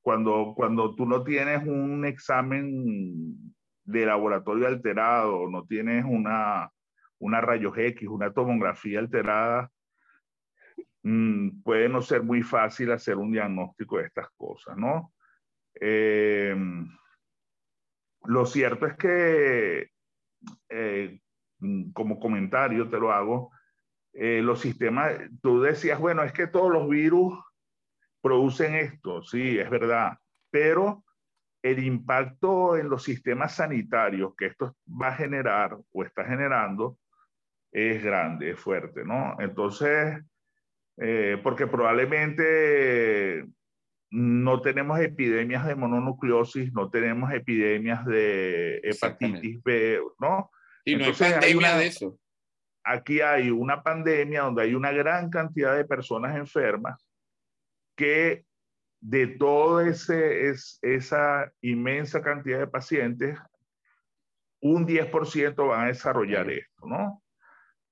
cuando, 0.01 0.53
cuando 0.55 0.95
tú 0.95 1.05
no 1.05 1.21
tienes 1.25 1.67
un 1.67 2.05
examen 2.05 3.54
de 3.85 4.05
laboratorio 4.05 4.67
alterado, 4.67 5.49
no 5.49 5.65
tienes 5.65 6.03
una, 6.05 6.69
una 7.19 7.41
rayos 7.41 7.77
X, 7.77 8.07
una 8.09 8.33
tomografía 8.33 8.99
alterada, 8.99 9.71
mm, 11.03 11.61
puede 11.61 11.87
no 11.87 12.01
ser 12.01 12.23
muy 12.23 12.41
fácil 12.41 12.91
hacer 12.91 13.17
un 13.17 13.31
diagnóstico 13.31 13.97
de 13.97 14.05
estas 14.05 14.29
cosas, 14.35 14.75
¿no? 14.75 15.13
Eh, 15.79 16.55
lo 18.25 18.45
cierto 18.45 18.87
es 18.87 18.97
que, 18.97 19.91
eh, 20.69 21.19
como 21.93 22.19
comentario 22.19 22.89
te 22.89 22.99
lo 22.99 23.11
hago, 23.11 23.51
eh, 24.13 24.41
los 24.41 24.61
sistemas, 24.61 25.13
tú 25.41 25.61
decías, 25.61 25.99
bueno, 25.99 26.23
es 26.23 26.33
que 26.33 26.47
todos 26.47 26.71
los 26.71 26.89
virus 26.89 27.37
producen 28.21 28.75
esto, 28.75 29.21
sí, 29.21 29.59
es 29.59 29.69
verdad, 29.69 30.17
pero 30.49 31.04
el 31.65 31.83
impacto 31.83 32.77
en 32.77 32.89
los 32.89 33.03
sistemas 33.03 33.55
sanitarios 33.55 34.35
que 34.37 34.47
esto 34.47 34.75
va 34.89 35.09
a 35.09 35.15
generar 35.15 35.77
o 35.91 36.03
está 36.03 36.25
generando 36.25 36.97
es 37.71 38.03
grande, 38.03 38.51
es 38.51 38.59
fuerte, 38.59 39.03
¿no? 39.03 39.35
Entonces, 39.39 40.23
eh, 40.97 41.39
porque 41.43 41.67
probablemente 41.67 43.45
no 44.11 44.61
tenemos 44.61 44.99
epidemias 44.99 45.65
de 45.65 45.75
mononucleosis, 45.75 46.71
no 46.71 46.89
tenemos 46.89 47.33
epidemias 47.33 48.05
de 48.05 48.79
hepatitis 48.83 49.61
B, 49.63 49.99
¿no? 50.19 50.51
Y 50.85 50.95
no 50.95 51.05
hay 51.05 51.13
pandemia 51.13 51.77
de 51.77 51.87
eso 51.87 52.19
aquí 52.85 53.19
hay 53.19 53.49
una 53.49 53.81
pandemia 53.81 54.43
donde 54.43 54.63
hay 54.63 54.75
una 54.75 54.91
gran 54.91 55.29
cantidad 55.29 55.75
de 55.75 55.85
personas 55.85 56.37
enfermas 56.37 57.05
que 57.97 58.45
de 59.07 59.27
toda 59.27 59.87
esa 59.87 61.53
inmensa 61.61 62.23
cantidad 62.23 62.57
de 62.57 62.65
pacientes, 62.65 63.37
un 64.61 64.87
10% 64.87 65.67
van 65.67 65.81
a 65.81 65.87
desarrollar 65.87 66.49
esto, 66.49 66.87
¿no? 66.87 67.21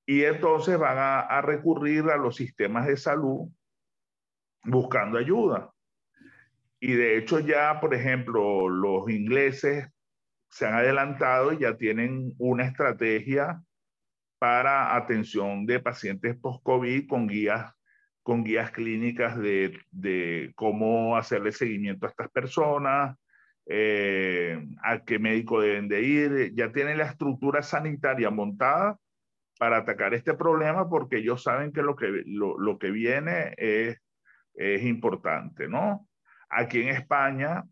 Y 0.08 0.24
entonces 0.24 0.76
van 0.80 0.98
a, 0.98 1.42
recurrir 1.42 2.06
a 2.10 2.18
los 2.18 2.36
sistemas 2.36 2.88
de 2.88 2.98
salud 2.98 3.48
buscando 4.64 5.20
ayuda. 5.20 5.72
Y 6.80 6.94
de 6.94 7.18
hecho 7.18 7.40
ya, 7.40 7.80
por 7.80 7.94
ejemplo, 7.94 8.68
los 8.68 9.08
ingleses 9.08 9.88
se 10.50 10.66
han 10.66 10.74
adelantado 10.74 11.54
y 11.54 11.60
ya 11.60 11.78
tienen 11.78 12.34
una 12.40 12.66
estrategia 12.66 13.62
para 14.40 14.96
atención 14.96 15.68
de 15.68 15.80
pacientes 15.80 16.36
post-COVID 16.38 17.08
con 17.08 17.28
guías, 17.28 17.72
con 18.24 18.44
guías 18.44 18.72
clínicas 18.72 19.38
de, 19.38 19.78
de, 19.92 20.54
cómo 20.56 21.18
hacerle 21.18 21.52
seguimiento 21.52 22.06
a 22.06 22.10
estas 22.10 22.32
personas, 22.32 23.18
eh, 23.66 24.66
a 24.82 25.04
qué 25.04 25.20
médico 25.20 25.62
deben 25.62 25.90
de 25.90 26.02
ir. 26.02 26.54
Ya 26.56 26.72
tienen 26.72 26.98
la 26.98 27.06
estructura 27.06 27.62
sanitaria 27.62 28.30
montada 28.30 28.98
para 29.60 29.78
atacar 29.78 30.14
este 30.14 30.34
problema 30.34 30.90
porque 30.90 31.18
ellos 31.18 31.44
saben 31.44 31.74
que 31.74 31.84
lo 31.84 31.96
que, 31.96 32.24
lo, 32.26 32.58
lo 32.58 32.80
que 32.80 32.92
viene 32.92 33.54
es, 33.58 34.02
es 34.56 34.84
importante, 34.84 35.68
¿no? 35.68 36.08
Aquí 36.50 36.82
en 36.82 36.90
España 36.90 37.64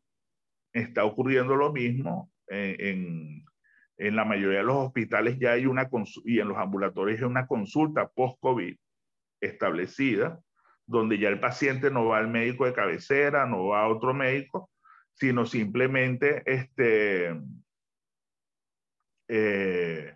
está 0.74 1.06
ocurriendo 1.06 1.56
lo 1.56 1.72
mismo 1.72 2.32
en, 2.48 3.46
en 3.98 4.16
la 4.16 4.26
mayoría 4.26 4.60
de 4.60 4.66
los 4.66 4.88
hospitales 4.88 5.38
ya 5.40 5.52
hay 5.52 5.66
una 5.66 5.90
y 6.26 6.40
en 6.40 6.48
los 6.48 6.58
ambulatorios 6.58 7.20
hay 7.20 7.26
una 7.26 7.46
consulta 7.46 8.08
post-COVID 8.08 8.76
establecida, 9.42 10.40
donde 10.86 11.18
ya 11.18 11.30
el 11.30 11.40
paciente 11.40 11.92
no 11.92 12.06
va 12.06 12.20
al 12.20 12.28
médico 12.30 12.66
de 12.66 12.74
cabecera, 12.74 13.46
no 13.46 13.68
va 13.68 13.82
a 13.84 13.88
otro 13.88 14.14
médico, 14.14 14.70
sino 15.14 15.46
simplemente 15.46 16.44
este, 16.46 17.36
eh, 19.28 20.16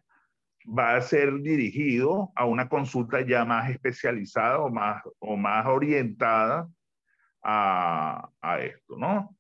va 0.68 0.96
a 0.96 1.02
ser 1.02 1.34
dirigido 1.42 2.32
a 2.36 2.46
una 2.46 2.70
consulta 2.70 3.22
ya 3.22 3.46
más 3.46 3.70
especializada 3.70 4.60
o 4.60 4.70
más, 4.70 5.04
o 5.20 5.36
más 5.36 5.66
orientada 5.68 6.70
a, 7.44 8.30
a 8.42 8.60
esto, 8.62 8.98
¿no? 8.98 9.38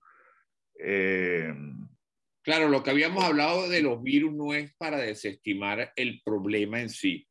Eh, 0.79 1.53
Claro, 2.45 2.69
lo 2.69 2.83
que 2.83 2.91
habíamos 2.91 3.23
hablado 3.23 3.67
de 3.67 3.81
los 3.81 4.03
virus 4.03 4.31
no 4.31 4.53
es 4.53 4.71
para 4.75 4.97
desestimar 4.97 5.91
el 5.95 6.21
problema 6.23 6.79
en 6.79 6.89
sí, 6.89 7.27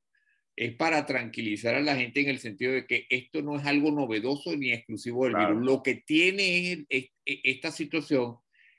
es 0.57 0.75
para 0.75 1.05
tranquilizar 1.05 1.75
a 1.75 1.81
la 1.81 1.97
gente 1.97 2.21
en 2.21 2.29
el 2.29 2.38
sentido 2.38 2.73
de 2.73 2.87
que 2.87 3.07
esto 3.11 3.43
no 3.43 3.57
es 3.57 3.67
algo 3.67 3.90
novedoso 3.90 4.57
ni 4.57 4.73
exclusivo 4.73 5.25
del 5.25 5.37
virus. 5.37 5.64
Lo 5.64 5.83
que 5.83 5.97
tiene 6.07 6.87
e, 6.88 7.11
esta 7.25 7.71
situación 7.71 8.37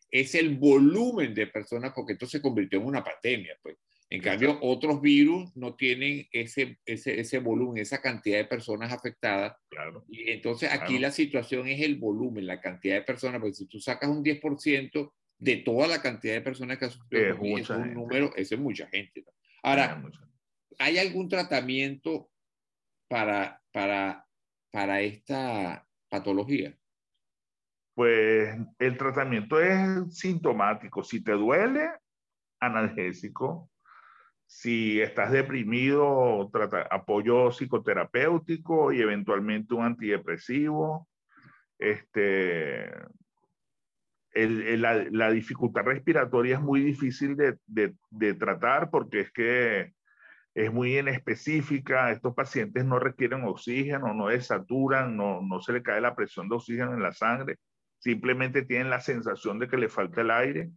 es 0.09 0.35
el 0.35 0.57
volumen 0.57 1.33
de 1.33 1.47
personas, 1.47 1.91
porque 1.93 2.13
esto 2.13 2.27
se 2.27 2.41
convirtió 2.41 2.79
en 2.79 2.85
una 2.85 3.03
pandemia. 3.03 3.57
Pues. 3.61 3.75
En 4.09 4.21
cambio, 4.21 4.57
otros 4.61 5.01
virus 5.01 5.53
no 5.55 5.75
tienen 5.75 6.27
ese, 6.31 6.77
ese, 6.85 7.19
ese, 7.19 7.39
volumen, 7.39 7.81
esa 7.81 8.01
cantidad 8.01 8.37
de 8.37 8.45
personas 8.45 8.93
afectadas. 8.93 9.57
Claro. 9.67 10.05
Y 10.07 10.31
entonces 10.31 10.71
aquí 10.71 10.99
la 10.99 11.11
situación 11.11 11.67
es 11.67 11.81
el 11.81 11.95
volumen, 11.95 12.45
la 12.45 12.61
cantidad 12.61 12.95
de 12.95 13.01
personas, 13.01 13.41
porque 13.41 13.55
si 13.55 13.65
tú 13.65 13.79
sacas 13.79 14.09
un 14.09 14.23
10%, 14.23 15.11
de 15.37 15.57
toda 15.57 15.87
la 15.87 16.01
cantidad 16.01 16.33
de 16.33 16.41
personas 16.41 16.77
que 16.77 16.85
ha 16.85 16.89
sufrido 16.89 17.33
es, 17.33 17.37
mucha 17.37 17.61
es 17.61 17.69
un 17.69 17.83
gente. 17.83 17.95
número, 17.95 18.35
eso 18.35 18.55
es 18.55 18.61
mucha 18.61 18.87
gente. 18.87 19.23
Ahora, 19.63 20.01
¿hay 20.79 20.97
algún 20.97 21.29
tratamiento 21.29 22.29
para, 23.07 23.61
para, 23.71 24.27
para 24.71 25.01
esta 25.01 25.87
patología? 26.09 26.77
Pues 27.93 28.57
el 28.79 28.97
tratamiento 28.97 29.59
es 29.61 30.17
sintomático. 30.17 31.03
Si 31.03 31.23
te 31.23 31.31
duele, 31.31 31.89
analgésico. 32.59 33.69
Si 34.47 35.01
estás 35.01 35.31
deprimido, 35.31 36.49
trata, 36.51 36.87
apoyo 36.91 37.51
psicoterapéutico 37.51 38.91
y 38.91 39.01
eventualmente 39.01 39.73
un 39.73 39.85
antidepresivo. 39.85 41.07
Este, 41.79 42.91
la, 44.35 45.31
dificultad 45.31 45.83
respiratoria 45.83 46.55
es 46.55 46.61
muy 46.61 46.81
difícil 46.81 47.35
de, 47.35 47.57
de, 47.65 48.33
tratar 48.33 48.89
porque 48.89 49.21
es 49.21 49.31
que 49.31 49.93
es 50.55 50.71
muy 50.71 50.97
inespecífica. 50.97 52.11
Estos 52.11 52.33
pacientes 52.33 52.85
no 52.85 52.97
requieren 52.97 53.43
oxígeno, 53.43 54.13
no 54.13 54.29
desaturan, 54.29 55.15
no, 55.15 55.41
no 55.41 55.59
se 55.59 55.73
le 55.73 55.83
cae 55.83 56.01
la 56.01 56.15
presión 56.15 56.47
de 56.47 56.55
oxígeno 56.55 56.93
en 56.93 57.03
la 57.03 57.11
sangre. 57.11 57.57
Simplemente 57.99 58.63
tienen 58.63 58.89
la 58.89 59.01
sensación 59.01 59.59
de 59.59 59.67
que 59.67 59.77
le 59.77 59.89
falta 59.89 60.21
el 60.21 60.31
aire. 60.31 60.71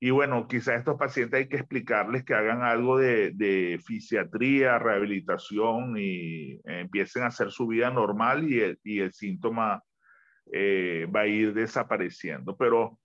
Y 0.00 0.10
bueno, 0.10 0.46
quizás 0.46 0.78
estos 0.78 0.98
pacientes 0.98 1.38
hay 1.38 1.48
que 1.48 1.56
explicarles 1.56 2.24
que 2.24 2.34
hagan 2.34 2.62
algo 2.62 2.98
de, 2.98 3.32
de 3.32 3.80
fisiatría, 3.84 4.78
rehabilitación 4.78 5.94
y 5.98 6.60
empiecen 6.64 7.22
a 7.22 7.26
hacer 7.26 7.50
su 7.50 7.66
vida 7.66 7.90
normal 7.90 8.50
y 8.50 8.60
el, 8.60 8.78
y 8.82 9.00
el 9.00 9.12
síntoma 9.12 9.82
eh, 10.52 11.06
va 11.14 11.20
a 11.20 11.26
ir 11.26 11.54
desapareciendo. 11.54 12.56
Pero 12.56 12.98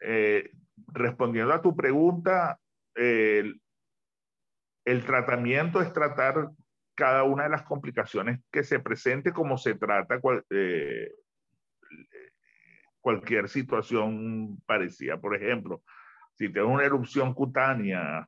eh, 0.00 0.50
respondiendo 0.88 1.52
a 1.52 1.62
tu 1.62 1.74
pregunta, 1.74 2.58
eh, 2.94 3.52
el, 4.86 5.04
tratamiento 5.04 5.82
es 5.82 5.92
tratar 5.92 6.48
cada 6.94 7.24
una 7.24 7.44
de 7.44 7.50
las 7.50 7.62
complicaciones 7.62 8.40
que 8.50 8.64
se 8.64 8.80
presente 8.80 9.32
como 9.32 9.58
se 9.58 9.74
trata 9.74 10.18
eh, 10.50 11.10
cualquier 13.00 13.48
situación 13.48 14.60
parecida. 14.66 15.20
Por 15.20 15.36
ejemplo, 15.36 15.82
si 16.34 16.48
tienes 16.48 16.70
una 16.70 16.84
erupción 16.84 17.34
cutánea 17.34 18.26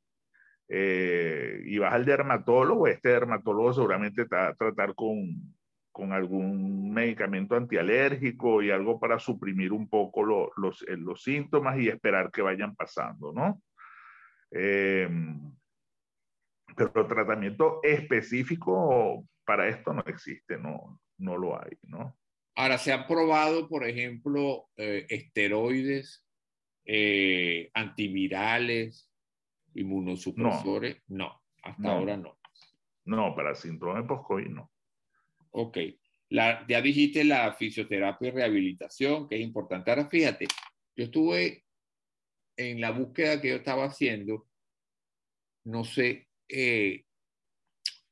eh, 0.68 1.62
y 1.64 1.78
vas 1.78 1.94
al 1.94 2.04
dermatólogo, 2.04 2.86
este 2.86 3.08
dermatólogo 3.08 3.72
seguramente 3.72 4.26
te 4.26 4.36
a 4.36 4.54
tratar 4.54 4.94
con, 4.94 5.56
con 5.90 6.12
algún 6.12 6.92
medicamento 6.92 7.56
antialérgico 7.56 8.62
y 8.62 8.70
algo 8.70 9.00
para 9.00 9.18
suprimir 9.18 9.72
un 9.72 9.88
poco 9.88 10.22
lo, 10.24 10.50
los, 10.56 10.84
los, 10.88 11.22
síntomas 11.22 11.78
y 11.78 11.88
esperar 11.88 12.30
que 12.30 12.42
vayan 12.42 12.76
pasando, 12.76 13.32
¿no? 13.32 13.62
Eh, 14.50 15.08
pero 16.76 17.06
tratamiento 17.06 17.80
específico 17.82 19.26
para 19.44 19.68
esto 19.68 19.92
no 19.92 20.02
existe, 20.06 20.58
no, 20.58 21.00
no 21.18 21.36
lo 21.36 21.60
hay, 21.60 21.76
¿no? 21.82 22.16
Ahora, 22.54 22.76
se 22.76 22.92
han 22.92 23.06
probado, 23.06 23.68
por 23.68 23.86
ejemplo, 23.86 24.68
eh, 24.76 25.06
esteroides, 25.08 26.26
eh, 26.84 27.70
antivirales, 27.72 29.08
inmunosupresores. 29.74 31.02
No, 31.06 31.26
no 31.26 31.42
hasta 31.62 31.82
no. 31.82 31.90
ahora 31.90 32.16
no. 32.16 32.38
No, 33.04 33.34
para 33.34 33.54
síndrome 33.54 34.02
post-COVID 34.02 34.48
no. 34.48 34.70
Ok. 35.50 35.78
La, 36.30 36.66
ya 36.66 36.82
dijiste 36.82 37.24
la 37.24 37.52
fisioterapia 37.54 38.28
y 38.28 38.32
rehabilitación, 38.32 39.28
que 39.28 39.36
es 39.36 39.42
importante. 39.42 39.90
Ahora 39.90 40.08
fíjate, 40.08 40.46
yo 40.96 41.04
estuve 41.04 41.64
en 42.56 42.80
la 42.80 42.90
búsqueda 42.90 43.40
que 43.40 43.48
yo 43.48 43.56
estaba 43.56 43.84
haciendo, 43.84 44.46
no 45.64 45.84
sé 45.84 46.27
eh, 46.48 47.04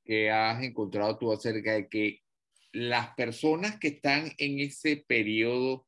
qué 0.05 0.31
has 0.31 0.63
encontrado 0.63 1.19
tú 1.19 1.33
acerca 1.33 1.75
de 1.75 1.89
que 1.89 2.23
las 2.73 3.15
personas 3.15 3.79
que 3.79 3.89
están 3.89 4.33
en 4.39 4.61
ese 4.61 5.05
periodo 5.07 5.87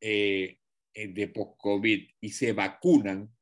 eh, 0.00 0.58
de 0.94 1.28
post-COVID 1.28 2.08
y 2.20 2.28
se 2.30 2.52
vacunan, 2.52 3.34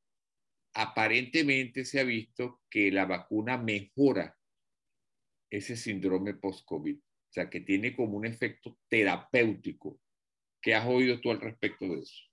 aparentemente 0.75 1.85
se 1.85 2.01
ha 2.01 2.05
visto 2.05 2.61
que 2.71 2.93
la 2.93 3.07
vacuna 3.07 3.59
mejora 3.59 4.37
ese 5.51 5.77
síndrome 5.77 6.35
post-COVID. 6.35 6.97
O 6.97 7.33
sea, 7.33 7.51
que 7.51 7.61
tiene 7.61 7.95
como 7.95 8.17
un 8.17 8.27
efecto 8.27 8.79
terapéutico. 8.89 10.01
¿Qué 10.61 10.75
has 10.75 10.87
oído 10.87 11.21
tú 11.21 11.31
al 11.31 11.41
respecto 11.41 11.87
de 11.87 12.01
eso? 12.01 12.25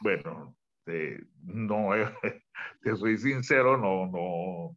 Bueno, 0.00 0.56
eh, 0.86 1.20
no, 1.42 1.94
eh, 1.94 2.12
te 2.82 2.96
soy 2.96 3.18
sincero, 3.18 3.76
no, 3.76 4.06
no, 4.06 4.76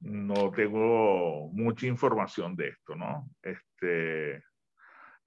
no 0.00 0.50
tengo 0.50 1.50
mucha 1.52 1.86
información 1.86 2.56
de 2.56 2.68
esto, 2.68 2.96
¿no? 2.96 3.28
Este, 3.42 4.42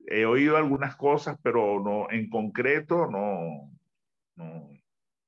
he 0.08 0.26
oído 0.26 0.58
algunas 0.58 0.96
cosas, 0.96 1.38
pero 1.42 1.80
no, 1.80 2.10
en 2.10 2.30
concreto 2.30 3.08
no, 3.08 3.72
no, 4.36 4.70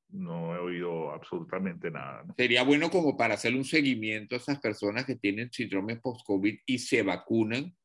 no 0.09 0.55
he 0.55 0.59
oído 0.59 1.11
absolutamente 1.11 1.91
nada. 1.91 2.23
¿no? 2.23 2.33
Sería 2.35 2.63
bueno 2.63 2.89
como 2.89 3.15
para 3.15 3.35
hacer 3.35 3.55
un 3.55 3.65
seguimiento 3.65 4.35
a 4.35 4.39
esas 4.39 4.59
personas 4.59 5.05
que 5.05 5.15
tienen 5.15 5.51
síndrome 5.51 5.97
post-COVID 5.97 6.59
y 6.65 6.79
se 6.79 7.03
vacunan 7.03 7.65
sí. 7.65 7.75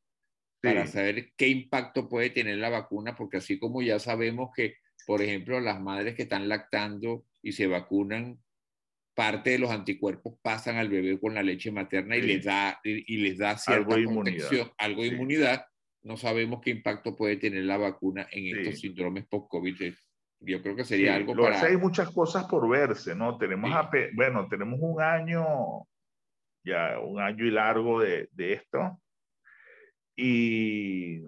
para 0.62 0.87
saber 0.87 1.33
qué 1.37 1.49
impacto 1.49 2.09
puede 2.09 2.31
tener 2.31 2.57
la 2.59 2.70
vacuna, 2.70 3.14
porque 3.14 3.38
así 3.38 3.59
como 3.59 3.83
ya 3.83 3.99
sabemos 3.99 4.51
que, 4.55 4.77
por 5.07 5.23
ejemplo, 5.23 5.61
las 5.61 5.81
madres 5.81 6.14
que 6.14 6.23
están 6.23 6.49
lactando 6.49 7.25
y 7.42 7.53
se 7.53 7.66
vacunan, 7.66 8.38
parte 9.20 9.50
de 9.50 9.59
los 9.59 9.70
anticuerpos 9.70 10.38
pasan 10.40 10.76
al 10.76 10.88
bebé 10.88 11.20
con 11.20 11.35
la 11.35 11.42
leche 11.42 11.70
materna 11.70 12.14
sí. 12.14 12.22
y 12.22 12.24
les 12.24 12.44
da 12.44 12.80
y, 12.83 13.14
y 13.14 13.18
les 13.18 13.37
da 13.37 13.59
cierta 13.59 13.94
algo 13.94 14.12
protección, 14.14 14.50
inmunidad. 14.50 14.72
algo 14.78 15.02
de 15.02 15.09
sí. 15.09 15.14
inmunidad. 15.14 15.66
No 16.02 16.16
sabemos 16.16 16.62
qué 16.62 16.70
impacto 16.70 17.14
puede 17.14 17.37
tener 17.37 17.64
la 17.64 17.76
vacuna 17.76 18.26
en 18.33 18.56
estos 18.56 18.80
síndromes 18.80 19.26
post-COVID. 19.26 19.92
Yo 20.40 20.62
creo 20.62 20.74
que 20.74 20.87
sería 20.87 21.16
algo 21.16 21.35
lo 21.35 21.42
para... 21.42 21.61
Hay 21.61 21.76
muchas 21.76 22.09
cosas 22.12 22.46
por 22.46 22.66
verse, 22.66 23.14
¿no? 23.14 23.37
Tenemos, 23.37 23.70
bueno, 24.14 24.48
tenemos 24.48 24.78
un 24.80 25.02
año, 25.02 25.44
ya 26.64 26.98
un 26.98 27.20
año 27.20 27.44
y 27.44 27.50
largo 27.50 28.00
de, 28.00 28.30
de 28.33 28.54
esto. 28.54 29.02
Y, 30.16 31.20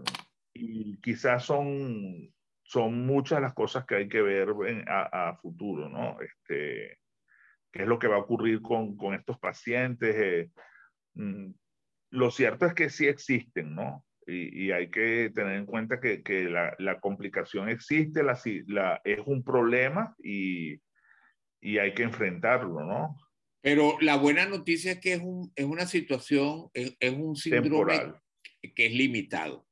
y 0.55 0.99
quizás 1.03 1.45
son, 1.45 2.33
son 2.63 3.05
muchas 3.05 3.43
las 3.43 3.53
cosas 3.53 3.85
que 3.85 3.97
hay 3.97 4.09
que 4.09 4.23
ver 4.23 4.49
en, 4.67 4.89
a, 4.89 5.29
a, 5.29 5.37
futuro, 5.37 5.91
¿no? 5.91 6.17
Este, 6.23 7.02
¿Qué 7.73 7.83
es 7.83 7.89
lo 7.89 7.99
que 7.99 8.07
va 8.07 8.17
a 8.17 8.21
ocurrir 8.21 8.61
con, 8.61 8.97
con 8.97 9.15
estos 9.15 9.39
pacientes? 9.39 10.15
Eh, 10.17 10.51
mm, 11.15 11.51
lo 12.11 12.31
cierto 12.31 12.67
es 12.67 12.75
que 12.75 12.91
sí 12.91 13.07
existen, 13.07 13.75
¿no? 13.75 14.05
Y, 14.27 14.67
y, 14.67 14.71
hay 14.71 14.89
que 14.89 15.33
tener 15.35 15.57
en 15.57 15.67
cuenta 15.67 15.99
que, 15.99 16.23
que 16.23 16.45
la, 16.45 16.77
la, 16.79 17.01
complicación 17.01 17.69
existe, 17.69 18.23
la, 18.23 18.39
la, 18.69 19.01
es 19.03 19.19
un 19.27 19.43
problema 19.43 20.15
y, 20.23 20.81
y, 21.61 21.79
hay 21.79 21.93
que 21.93 22.05
enfrentarlo, 22.05 22.85
¿no? 22.85 23.17
Pero 23.63 23.97
la 24.01 24.17
buena 24.17 24.47
noticia 24.47 24.93
es 24.93 25.01
que 25.01 25.15
es, 25.15 25.21
un, 25.21 25.51
es 25.57 25.65
una 25.65 25.87
situación, 25.87 26.69
es, 26.73 26.97
es 27.01 27.13
un 27.13 27.35
síndrome 27.35 27.97
Temporal. 27.99 28.21
que 28.77 28.87
es 28.87 28.93
limitado. 28.93 29.67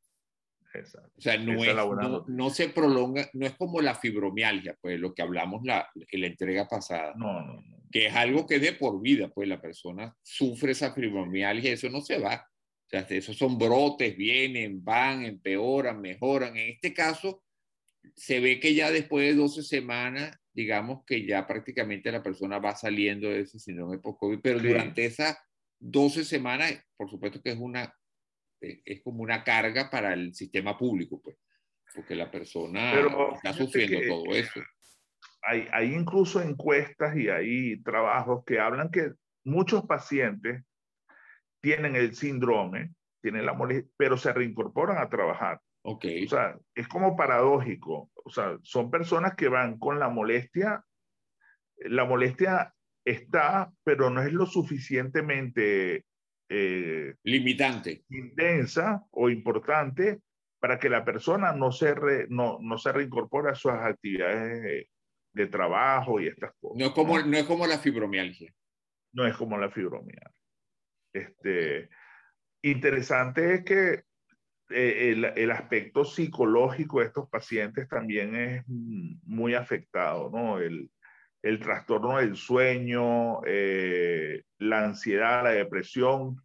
Exacto. 0.74 1.12
O 1.16 1.20
sea, 1.20 1.36
no, 1.36 1.62
es, 1.62 1.74
no, 1.74 2.24
no, 2.26 2.50
se 2.50 2.70
prolonga, 2.70 3.28
no 3.34 3.46
es 3.46 3.54
como 3.54 3.80
la 3.80 3.94
fibromialgia, 3.94 4.76
pues 4.80 4.98
lo 4.98 5.14
que 5.14 5.22
hablamos 5.22 5.62
la, 5.64 5.88
en 5.94 6.20
la 6.20 6.26
entrega 6.26 6.66
pasada. 6.66 7.12
No, 7.16 7.40
no, 7.44 7.60
no. 7.60 7.79
Que 7.90 8.06
es 8.06 8.14
algo 8.14 8.46
que 8.46 8.58
de 8.58 8.72
por 8.72 9.00
vida, 9.00 9.28
pues 9.28 9.48
la 9.48 9.60
persona 9.60 10.14
sufre 10.22 10.72
esa 10.72 10.92
fibromialgia, 10.94 11.72
eso 11.72 11.88
no 11.88 12.00
se 12.00 12.18
va. 12.18 12.46
O 12.86 12.88
sea, 12.88 13.00
esos 13.08 13.36
son 13.36 13.58
brotes, 13.58 14.16
vienen, 14.16 14.82
van, 14.82 15.24
empeoran, 15.24 16.00
mejoran. 16.00 16.56
En 16.56 16.70
este 16.70 16.92
caso, 16.92 17.44
se 18.16 18.40
ve 18.40 18.60
que 18.60 18.74
ya 18.74 18.90
después 18.90 19.28
de 19.28 19.34
12 19.34 19.62
semanas, 19.62 20.36
digamos 20.52 21.04
que 21.04 21.24
ya 21.24 21.46
prácticamente 21.46 22.10
la 22.10 22.22
persona 22.22 22.58
va 22.58 22.74
saliendo 22.74 23.28
de 23.28 23.40
ese 23.40 23.58
síndrome 23.58 23.98
post-COVID, 23.98 24.40
pero 24.42 24.60
sí. 24.60 24.68
durante 24.68 25.04
esas 25.04 25.36
12 25.78 26.24
semanas, 26.24 26.72
por 26.96 27.08
supuesto 27.08 27.40
que 27.42 27.50
es 27.50 27.58
una, 27.58 27.94
es 28.60 29.02
como 29.02 29.22
una 29.22 29.42
carga 29.44 29.90
para 29.90 30.12
el 30.12 30.34
sistema 30.34 30.76
público, 30.76 31.20
pues, 31.22 31.36
porque 31.94 32.14
la 32.14 32.30
persona 32.30 32.92
pero, 32.94 33.34
está 33.34 33.52
sufriendo 33.52 34.00
todo 34.06 34.34
eso. 34.34 34.60
Hay, 35.42 35.66
hay 35.72 35.94
incluso 35.94 36.40
encuestas 36.40 37.16
y 37.16 37.28
hay 37.28 37.82
trabajos 37.82 38.44
que 38.44 38.60
hablan 38.60 38.90
que 38.90 39.12
muchos 39.44 39.86
pacientes 39.86 40.64
tienen 41.60 41.96
el 41.96 42.14
síndrome, 42.14 42.94
tienen 43.22 43.46
la 43.46 43.54
molestia, 43.54 43.90
pero 43.96 44.16
se 44.16 44.32
reincorporan 44.32 44.98
a 44.98 45.08
trabajar. 45.08 45.60
Ok. 45.82 46.04
O 46.24 46.28
sea, 46.28 46.58
es 46.74 46.88
como 46.88 47.16
paradójico. 47.16 48.10
O 48.14 48.30
sea, 48.30 48.58
son 48.62 48.90
personas 48.90 49.34
que 49.34 49.48
van 49.48 49.78
con 49.78 49.98
la 49.98 50.08
molestia. 50.08 50.84
La 51.76 52.04
molestia 52.04 52.74
está, 53.04 53.72
pero 53.84 54.10
no 54.10 54.22
es 54.22 54.32
lo 54.32 54.46
suficientemente 54.46 56.04
eh, 56.48 57.14
limitante, 57.22 58.04
intensa 58.10 59.04
o 59.10 59.30
importante 59.30 60.20
para 60.58 60.78
que 60.78 60.90
la 60.90 61.04
persona 61.04 61.52
no 61.52 61.72
se, 61.72 61.94
re, 61.94 62.26
no, 62.28 62.58
no 62.60 62.76
se 62.76 62.92
reincorpore 62.92 63.50
a 63.50 63.54
sus 63.54 63.72
actividades 63.72 64.88
de 65.32 65.46
trabajo 65.46 66.20
y 66.20 66.26
estas 66.26 66.52
cosas. 66.60 66.78
No 66.78 66.86
es 66.86 66.92
como, 66.92 67.18
¿no? 67.18 67.36
es 67.36 67.44
como 67.44 67.66
la 67.66 67.78
fibromialgia. 67.78 68.52
No 69.12 69.26
es 69.26 69.36
como 69.36 69.58
la 69.58 69.70
fibromialgia. 69.70 70.32
Este, 71.12 71.88
interesante 72.62 73.54
es 73.54 73.64
que 73.64 74.04
eh, 74.70 75.10
el, 75.10 75.24
el, 75.24 75.50
aspecto 75.50 76.04
psicológico 76.04 77.00
de 77.00 77.06
estos 77.06 77.28
pacientes 77.28 77.88
también 77.88 78.36
es 78.36 78.64
muy 78.68 79.54
afectado, 79.54 80.30
¿no? 80.30 80.60
El, 80.60 80.90
el 81.42 81.58
trastorno 81.58 82.18
del 82.18 82.36
sueño, 82.36 83.40
eh, 83.46 84.42
la 84.58 84.84
ansiedad, 84.84 85.42
la 85.42 85.50
depresión, 85.50 86.36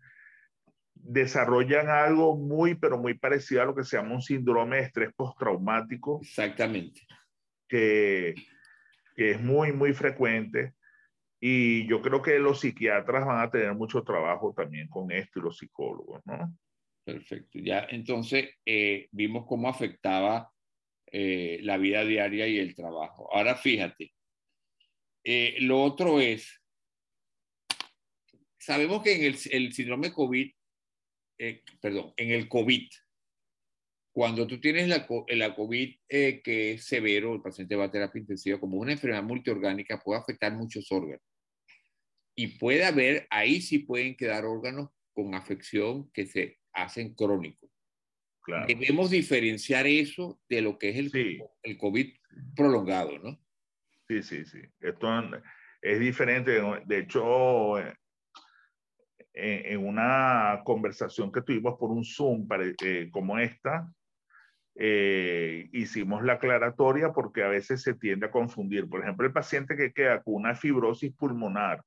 desarrollan 0.93 1.89
algo 1.89 2.37
muy, 2.37 2.75
pero 2.75 2.97
muy 2.97 3.13
parecido 3.13 3.61
a 3.61 3.65
lo 3.65 3.75
que 3.75 3.83
se 3.83 3.97
llama 3.97 4.15
un 4.15 4.21
síndrome 4.21 4.77
de 4.77 4.83
estrés 4.83 5.13
postraumático. 5.15 6.19
Exactamente. 6.21 7.01
Que, 7.67 8.33
que 9.15 9.31
es 9.31 9.41
muy, 9.41 9.71
muy 9.71 9.93
frecuente. 9.93 10.73
Y 11.39 11.87
yo 11.87 12.01
creo 12.01 12.21
que 12.21 12.39
los 12.39 12.59
psiquiatras 12.59 13.25
van 13.25 13.41
a 13.41 13.51
tener 13.51 13.73
mucho 13.73 14.03
trabajo 14.03 14.53
también 14.55 14.87
con 14.87 15.11
esto 15.11 15.39
y 15.39 15.43
los 15.43 15.57
psicólogos, 15.57 16.21
¿no? 16.25 16.57
Perfecto. 17.03 17.59
Ya 17.59 17.85
entonces 17.89 18.49
eh, 18.65 19.07
vimos 19.11 19.45
cómo 19.47 19.69
afectaba 19.69 20.51
eh, 21.05 21.59
la 21.61 21.77
vida 21.77 22.03
diaria 22.03 22.47
y 22.47 22.57
el 22.57 22.73
trabajo. 22.73 23.31
Ahora 23.31 23.55
fíjate, 23.55 24.11
eh, 25.23 25.55
lo 25.59 25.83
otro 25.83 26.19
es, 26.19 26.61
sabemos 28.57 29.03
que 29.03 29.15
en 29.15 29.23
el, 29.25 29.37
el 29.51 29.73
síndrome 29.73 30.11
COVID, 30.11 30.51
perdón, 31.79 32.13
en 32.17 32.31
el 32.31 32.47
COVID, 32.47 32.89
cuando 34.15 34.47
tú 34.47 34.61
tienes 34.61 34.87
la, 34.87 35.05
la 35.27 35.53
COVID 35.53 35.95
que 36.07 36.71
es 36.71 36.85
severo, 36.85 37.35
el 37.35 37.41
paciente 37.41 37.75
va 37.75 37.83
a 37.83 37.91
terapia 37.91 38.21
intensiva, 38.21 38.57
como 38.61 38.77
una 38.77 38.93
enfermedad 38.93 39.23
multiorgánica, 39.23 39.99
puede 39.99 40.21
afectar 40.21 40.53
muchos 40.53 40.89
órganos. 40.89 41.21
Y 42.33 42.57
puede 42.57 42.85
haber, 42.85 43.27
ahí 43.29 43.59
sí 43.59 43.79
pueden 43.79 44.15
quedar 44.15 44.45
órganos 44.45 44.89
con 45.11 45.35
afección 45.35 46.09
que 46.13 46.25
se 46.27 46.59
hacen 46.71 47.13
crónicos. 47.13 47.69
Claro. 48.41 48.67
Debemos 48.67 49.09
diferenciar 49.09 49.85
eso 49.85 50.39
de 50.47 50.61
lo 50.61 50.79
que 50.79 50.91
es 50.91 50.95
el, 50.95 51.11
sí. 51.11 51.37
el 51.63 51.77
COVID 51.77 52.13
prolongado, 52.55 53.19
¿no? 53.19 53.37
Sí, 54.07 54.23
sí, 54.23 54.45
sí. 54.45 54.59
Esto 54.79 55.09
es 55.81 55.99
diferente. 55.99 56.61
De 56.85 56.99
hecho, 56.99 57.79
en, 57.79 57.93
en 59.33 59.85
una 59.85 60.61
conversación 60.63 61.33
que 61.33 61.41
tuvimos 61.41 61.77
por 61.77 61.91
un 61.91 62.05
Zoom 62.05 62.47
para, 62.47 62.63
eh, 62.81 63.09
como 63.11 63.37
esta, 63.37 63.91
eh, 64.75 65.69
hicimos 65.71 66.23
la 66.23 66.33
aclaratoria 66.33 67.13
porque 67.13 67.43
a 67.43 67.47
veces 67.47 67.81
se 67.81 67.93
tiende 67.93 68.27
a 68.27 68.31
confundir. 68.31 68.89
Por 68.89 69.01
ejemplo, 69.01 69.25
el 69.25 69.33
paciente 69.33 69.75
que 69.75 69.93
queda 69.93 70.21
con 70.21 70.35
una 70.35 70.55
fibrosis 70.55 71.13
pulmonar 71.13 71.83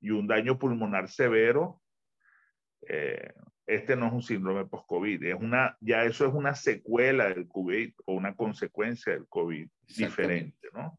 y 0.00 0.10
un 0.10 0.26
daño 0.26 0.58
pulmonar 0.58 1.08
severo, 1.08 1.82
eh, 2.88 3.32
este 3.66 3.96
no 3.96 4.06
es 4.06 4.12
un 4.12 4.22
síndrome 4.22 4.66
post-COVID, 4.66 5.24
es 5.24 5.34
una, 5.34 5.76
ya 5.80 6.04
eso 6.04 6.26
es 6.26 6.32
una 6.32 6.54
secuela 6.54 7.28
del 7.28 7.48
COVID 7.48 7.92
o 8.04 8.14
una 8.14 8.36
consecuencia 8.36 9.12
del 9.12 9.26
COVID 9.26 9.68
diferente, 9.88 10.68
¿no? 10.72 10.98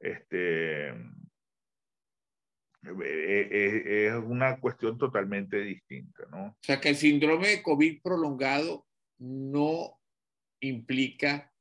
Este, 0.00 0.88
eh, 0.88 0.94
eh, 3.50 4.08
es, 4.08 4.14
una 4.14 4.58
cuestión 4.58 4.98
totalmente 4.98 5.58
distinta, 5.58 6.24
¿no? 6.30 6.46
O 6.46 6.56
sea 6.60 6.80
que 6.80 6.90
el 6.90 6.96
síndrome 6.96 7.48
de 7.48 7.62
COVID 7.62 8.02
prolongado 8.02 8.86
no 9.18 9.96
implica 10.64 11.52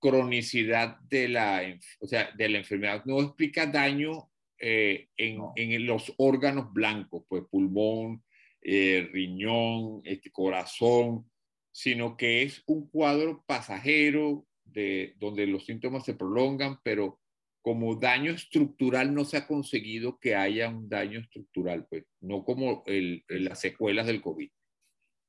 cronicidad 0.00 0.98
de 1.00 1.28
la, 1.28 1.62
o 2.00 2.06
sea, 2.06 2.30
de 2.36 2.48
la 2.48 2.58
enfermedad, 2.58 3.04
no 3.06 3.20
explica 3.22 3.66
daño 3.66 4.30
eh, 4.58 5.08
en, 5.16 5.38
no. 5.38 5.52
en, 5.56 5.86
los 5.86 6.12
órganos 6.18 6.72
blancos, 6.72 7.24
pues 7.28 7.44
pulmón, 7.50 8.22
eh, 8.60 9.08
riñón, 9.12 10.02
este, 10.04 10.30
corazón, 10.30 11.30
sino 11.72 12.16
que 12.16 12.42
es 12.42 12.62
un 12.66 12.88
cuadro 12.88 13.42
pasajero 13.46 14.46
de, 14.64 15.14
donde 15.16 15.46
los 15.46 15.66
síntomas 15.66 16.04
se 16.04 16.14
prolongan, 16.14 16.78
pero 16.82 17.20
como 17.62 17.96
daño 17.96 18.32
estructural 18.32 19.14
no 19.14 19.24
se 19.24 19.38
ha 19.38 19.46
conseguido 19.46 20.18
que 20.18 20.34
haya 20.34 20.68
un 20.68 20.88
daño 20.88 21.20
estructural, 21.20 21.86
pues 21.88 22.04
no 22.20 22.44
como 22.44 22.82
el, 22.86 23.24
las 23.28 23.60
secuelas 23.60 24.06
del 24.06 24.20
COVID. 24.20 24.50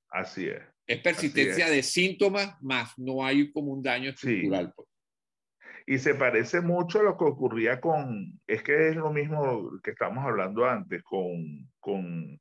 Así 0.09 0.47
es. 0.47 0.74
Es 0.87 1.01
persistencia 1.01 1.65
es. 1.65 1.71
de 1.71 1.83
síntomas, 1.83 2.61
más 2.61 2.97
no 2.97 3.25
hay 3.25 3.51
como 3.51 3.73
un 3.73 3.81
daño 3.81 4.11
estructural. 4.11 4.67
Sí. 4.67 4.73
Pues. 4.75 4.89
Y 5.87 5.99
se 5.99 6.15
parece 6.15 6.61
mucho 6.61 6.99
a 6.99 7.03
lo 7.03 7.17
que 7.17 7.25
ocurría 7.25 7.79
con, 7.79 8.39
es 8.47 8.63
que 8.63 8.89
es 8.89 8.95
lo 8.95 9.11
mismo 9.11 9.79
que 9.83 9.91
estamos 9.91 10.25
hablando 10.25 10.65
antes, 10.65 11.03
con, 11.03 11.69
con 11.79 12.39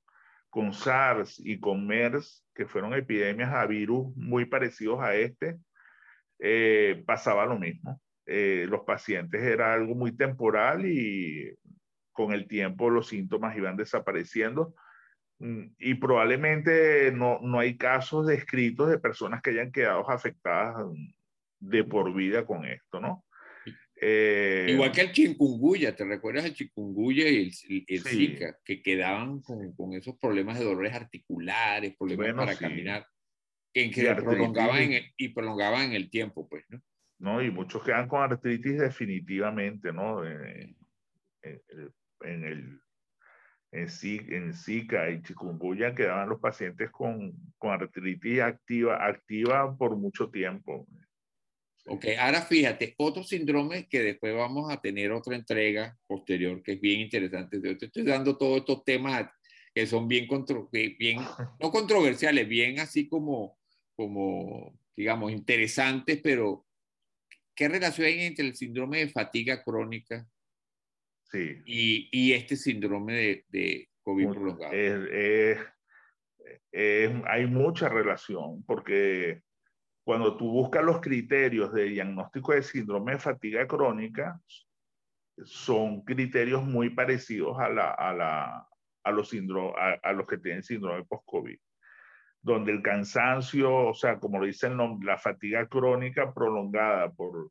con 0.55 0.73
SARS 0.73 1.41
y 1.45 1.59
con 1.59 1.85
MERS, 1.85 2.47
que 2.55 2.65
fueron 2.65 2.95
epidemias 2.95 3.53
a 3.53 3.67
virus 3.67 4.15
muy 4.15 4.45
parecidos 4.45 5.01
a 5.01 5.17
este, 5.17 5.59
eh, 6.39 7.03
pasaba 7.05 7.45
lo 7.45 7.59
mismo. 7.59 8.01
Eh, 8.25 8.65
los 8.69 8.83
pacientes 8.83 9.43
era 9.43 9.75
algo 9.75 9.97
muy 9.97 10.17
temporal 10.17 10.87
y 10.87 11.53
con 12.13 12.33
el 12.33 12.47
tiempo 12.47 12.89
los 12.89 13.09
síntomas 13.09 13.57
iban 13.57 13.77
desapareciendo 13.77 14.77
y 15.79 15.95
probablemente 15.95 17.13
no, 17.13 17.39
no 17.43 17.59
hay 17.59 17.77
casos 17.77 18.27
descritos 18.27 18.89
de 18.89 18.99
personas 18.99 19.43
que 19.43 19.51
hayan 19.51 19.73
quedado 19.73 20.09
afectadas 20.09 20.87
de 21.59 21.85
por 21.85 22.15
vida 22.15 22.47
con 22.47 22.65
esto, 22.65 23.01
¿no? 23.01 23.25
Eh, 24.01 24.67
Igual 24.71 24.93
que 24.93 25.03
el 25.03 25.13
chikungunya, 25.13 25.95
¿te 25.95 26.05
recuerdas 26.05 26.45
el 26.47 26.55
chikungunya 26.55 27.29
y 27.29 27.37
el, 27.37 27.85
el 27.87 28.01
sí. 28.01 28.17
Zika? 28.17 28.59
Que 28.65 28.83
quedaban 28.83 29.41
con, 29.41 29.73
con, 29.75 29.93
esos 29.93 30.19
problemas 30.19 30.59
de 30.59 30.65
dolores 30.65 30.95
articulares, 30.95 31.95
problemas 31.97 32.27
bueno, 32.27 32.43
para 32.43 32.55
sí. 32.55 32.65
caminar, 32.65 33.07
que, 33.73 33.91
que 33.91 34.03
y 34.03 34.15
prolongaban 34.15 34.83
en 34.83 34.93
el, 34.95 35.13
y 35.17 35.29
prolongaban 35.29 35.93
el 35.93 36.11
tiempo, 36.11 36.49
pues, 36.49 36.65
¿no? 36.69 36.83
No, 37.19 37.43
y 37.43 37.51
muchos 37.51 37.85
quedan 37.85 38.09
con 38.09 38.23
artritis 38.23 38.79
definitivamente, 38.79 39.93
¿no? 39.93 40.27
En, 40.27 40.77
en, 41.43 41.63
en 42.23 42.45
el 42.45 42.81
en, 43.75 43.89
en 44.33 44.55
Zika 44.55 45.11
y 45.11 45.23
chikungunya 45.23 45.95
quedaban 45.95 46.29
los 46.29 46.41
pacientes 46.41 46.91
con, 46.91 47.33
con 47.59 47.73
artritis 47.73 48.41
activa, 48.41 49.05
activa 49.05 49.77
por 49.77 49.97
mucho 49.97 50.31
tiempo. 50.31 50.87
Ok, 51.87 52.07
ahora 52.19 52.41
fíjate, 52.43 52.95
otro 52.97 53.23
síndrome 53.25 53.89
que 53.89 54.01
después 54.01 54.35
vamos 54.35 54.73
a 54.73 54.81
tener 54.81 55.13
otra 55.13 55.37
entrega 55.37 55.99
posterior 56.07 56.63
que 56.63 56.73
es 56.73 56.81
bien 56.81 57.01
interesante. 57.01 57.61
Yo 57.63 57.77
te 57.77 57.87
estoy 57.87 58.05
dando 58.05 58.39
todos 58.39 58.59
estos 58.59 58.85
temas 58.85 59.29
que 59.75 59.87
son 59.87 60.07
bien, 60.07 60.27
contro 60.27 60.71
bien 60.73 61.19
no 61.61 61.71
controversiales, 61.71 62.49
bien 62.49 62.79
así 62.79 63.09
como, 63.09 63.59
como, 63.97 64.79
digamos, 64.97 65.33
interesantes, 65.33 66.21
pero 66.23 66.65
¿qué 67.55 67.69
relación 67.69 68.07
hay 68.07 68.21
entre 68.21 68.47
el 68.47 68.55
síndrome 68.55 69.01
de 69.01 69.09
fatiga 69.09 69.63
crónica 69.63 70.27
sí. 71.39 71.63
y, 71.67 72.09
y 72.13 72.33
este 72.33 72.57
síndrome 72.57 73.13
de, 73.15 73.45
de 73.49 73.89
COVID 74.03 74.31
prolongado? 74.31 74.73
Es, 74.73 75.09
es, 75.13 75.59
es, 76.73 77.13
hay 77.27 77.47
mucha 77.47 77.89
relación 77.89 78.65
porque 78.65 79.43
cuando 80.05 80.37
tú 80.37 80.51
buscas 80.51 80.85
los 80.85 81.01
criterios 81.01 81.73
de 81.73 81.85
diagnóstico 81.85 82.53
de 82.53 82.63
síndrome 82.63 83.13
de 83.13 83.19
fatiga 83.19 83.67
crónica, 83.67 84.39
son 85.45 86.03
criterios 86.05 86.63
muy 86.63 86.91
parecidos 86.91 87.59
a, 87.59 87.69
la, 87.69 87.91
a, 87.91 88.13
la, 88.13 88.69
a, 89.03 89.11
los, 89.11 89.33
a, 89.33 89.99
a 90.03 90.13
los 90.13 90.27
que 90.27 90.39
tienen 90.39 90.63
síndrome 90.63 91.05
post-COVID, 91.05 91.59
donde 92.43 92.73
el 92.73 92.83
cansancio, 92.83 93.89
o 93.89 93.95
sea, 93.95 94.21
como 94.21 94.39
lo 94.39 94.47
dice 94.47 94.67
el 94.67 94.77
nombre, 94.77 95.07
la 95.07 95.19
fatiga 95.19 95.67
crónica 95.67 96.33
prolongada 96.33 97.11
por... 97.11 97.51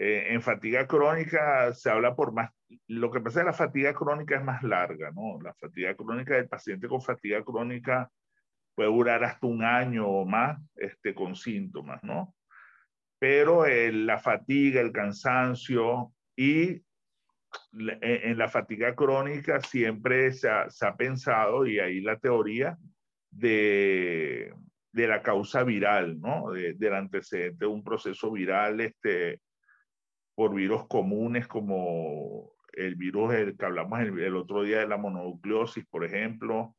Eh, 0.00 0.32
en 0.32 0.40
fatiga 0.42 0.86
crónica 0.86 1.72
se 1.74 1.90
habla 1.90 2.14
por 2.14 2.32
más, 2.32 2.52
lo 2.86 3.10
que 3.10 3.20
pasa 3.20 3.40
es 3.40 3.42
que 3.42 3.50
la 3.50 3.52
fatiga 3.52 3.94
crónica 3.94 4.36
es 4.36 4.44
más 4.44 4.62
larga, 4.62 5.10
¿no? 5.10 5.40
La 5.42 5.52
fatiga 5.54 5.96
crónica 5.96 6.36
del 6.36 6.48
paciente 6.48 6.86
con 6.86 7.02
fatiga 7.02 7.42
crónica 7.42 8.08
puede 8.76 8.90
durar 8.90 9.24
hasta 9.24 9.48
un 9.48 9.64
año 9.64 10.06
o 10.06 10.24
más 10.24 10.62
este, 10.76 11.16
con 11.16 11.34
síntomas, 11.34 12.00
¿no? 12.04 12.32
Pero 13.18 13.66
eh, 13.66 13.90
la 13.90 14.18
fatiga, 14.18 14.80
el 14.80 14.92
cansancio 14.92 16.12
y 16.36 16.80
en, 17.72 17.98
en 18.00 18.38
la 18.38 18.46
fatiga 18.46 18.94
crónica 18.94 19.60
siempre 19.60 20.30
se 20.30 20.48
ha, 20.48 20.70
se 20.70 20.86
ha, 20.86 20.94
pensado, 20.94 21.66
y 21.66 21.80
ahí 21.80 22.00
la 22.00 22.20
teoría 22.20 22.78
de, 23.32 24.54
de 24.92 25.08
la 25.08 25.22
causa 25.22 25.64
viral, 25.64 26.20
¿no? 26.20 26.52
De, 26.52 26.74
del 26.74 26.94
antecedente 26.94 27.64
de 27.64 27.66
un 27.66 27.82
proceso 27.82 28.30
viral 28.30 28.80
este, 28.80 29.40
por 30.38 30.54
virus 30.54 30.86
comunes 30.86 31.48
como 31.48 32.52
el 32.72 32.94
virus 32.94 33.34
el 33.34 33.56
que 33.56 33.64
hablamos 33.64 33.98
el, 33.98 34.20
el 34.20 34.36
otro 34.36 34.62
día 34.62 34.78
de 34.78 34.86
la 34.86 34.96
mononucleosis, 34.96 35.84
por 35.86 36.04
ejemplo, 36.04 36.76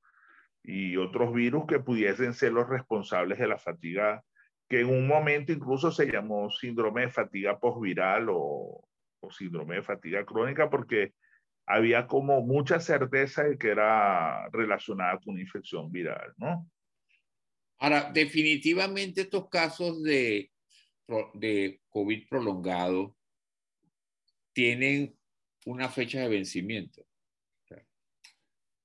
y 0.64 0.96
otros 0.96 1.34
virus 1.34 1.66
que 1.68 1.80
pudiesen 1.80 2.34
ser 2.34 2.54
los 2.54 2.70
responsables 2.70 3.38
de 3.38 3.50
la 3.50 3.58
fatiga, 3.58 4.24
que 4.70 4.80
en 4.80 4.88
un 4.88 5.06
momento 5.10 5.52
incluso 5.52 5.92
se 5.92 6.10
llamó 6.10 6.50
síndrome 6.50 7.02
de 7.02 7.10
fatiga 7.10 7.60
postviral 7.60 8.30
o, 8.30 8.88
o 9.20 9.30
síndrome 9.30 9.76
de 9.76 9.84
fatiga 9.84 10.24
crónica 10.24 10.70
porque 10.70 11.12
había 11.66 12.08
como 12.08 12.40
mucha 12.40 12.80
certeza 12.80 13.44
de 13.44 13.58
que 13.58 13.72
era 13.72 14.48
relacionada 14.52 15.20
con 15.20 15.34
una 15.34 15.42
infección 15.42 15.92
viral, 15.92 16.32
¿no? 16.38 16.66
Ahora, 17.78 18.10
definitivamente 18.14 19.20
estos 19.20 19.50
casos 19.50 20.02
de, 20.02 20.50
de 21.34 21.82
COVID 21.90 22.30
prolongado 22.30 23.18
tienen 24.60 25.18
una 25.68 25.88
fecha 25.88 26.20
de 26.20 26.28
vencimiento. 26.28 27.06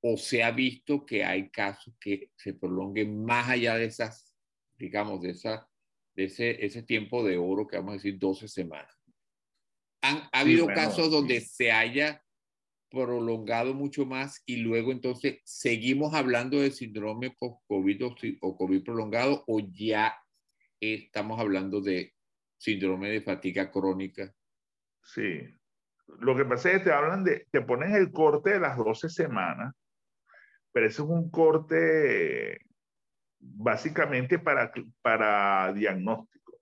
O 0.07 0.17
se 0.17 0.45
ha 0.45 0.53
visto 0.53 1.05
que 1.05 1.25
hay 1.25 1.51
casos 1.51 1.95
que 1.99 2.31
se 2.37 2.55
prolonguen 2.55 3.25
más 3.25 3.49
allá 3.49 3.77
de 3.77 3.87
esas, 3.87 4.33
digamos, 4.77 5.21
de, 5.23 5.31
esa, 5.31 5.69
de 6.15 6.25
ese, 6.25 6.65
ese 6.65 6.85
tiempo 6.85 7.25
de 7.25 7.39
oro 7.39 7.67
que 7.67 7.77
vamos 7.77 7.93
a 7.93 7.97
decir 7.97 8.19
12 8.19 8.47
semanas. 8.47 8.95
Han, 10.03 10.19
ha 10.31 10.41
habido 10.41 10.67
casos 10.67 11.11
donde 11.11 11.41
se 11.41 11.73
haya 11.73 12.23
prolongado 12.89 13.75
mucho 13.75 14.07
más 14.07 14.43
y 14.47 14.59
luego 14.59 14.93
entonces 14.93 15.41
seguimos 15.45 16.15
hablando 16.15 16.61
de 16.61 16.71
síndrome 16.71 17.35
post-COVID 17.37 18.05
o, 18.43 18.57
COVID 18.57 18.85
prolongado 18.85 19.43
o 19.49 19.59
ya 19.59 20.15
estamos 20.79 21.41
hablando 21.41 21.81
de 21.81 22.13
síndrome 22.59 23.09
de 23.09 23.23
fatiga 23.23 23.73
crónica. 23.73 24.33
Sí. 25.03 25.41
Lo 26.07 26.37
que 26.37 26.45
pasa 26.45 26.71
es 26.71 26.79
que 26.79 26.85
te 26.85 26.93
hablan 26.93 27.25
de, 27.25 27.47
te 27.51 27.63
ponen 27.63 27.95
el 27.95 28.13
corte 28.13 28.51
de 28.51 28.61
las 28.61 28.77
12 28.77 29.09
semanas, 29.09 29.75
pero 30.73 30.87
eso 30.87 31.05
es 31.05 31.09
un 31.09 31.31
corte 31.31 32.61
básicamente 33.39 34.39
para, 34.39 34.73
para 35.03 35.73
diagnóstico, 35.73 36.59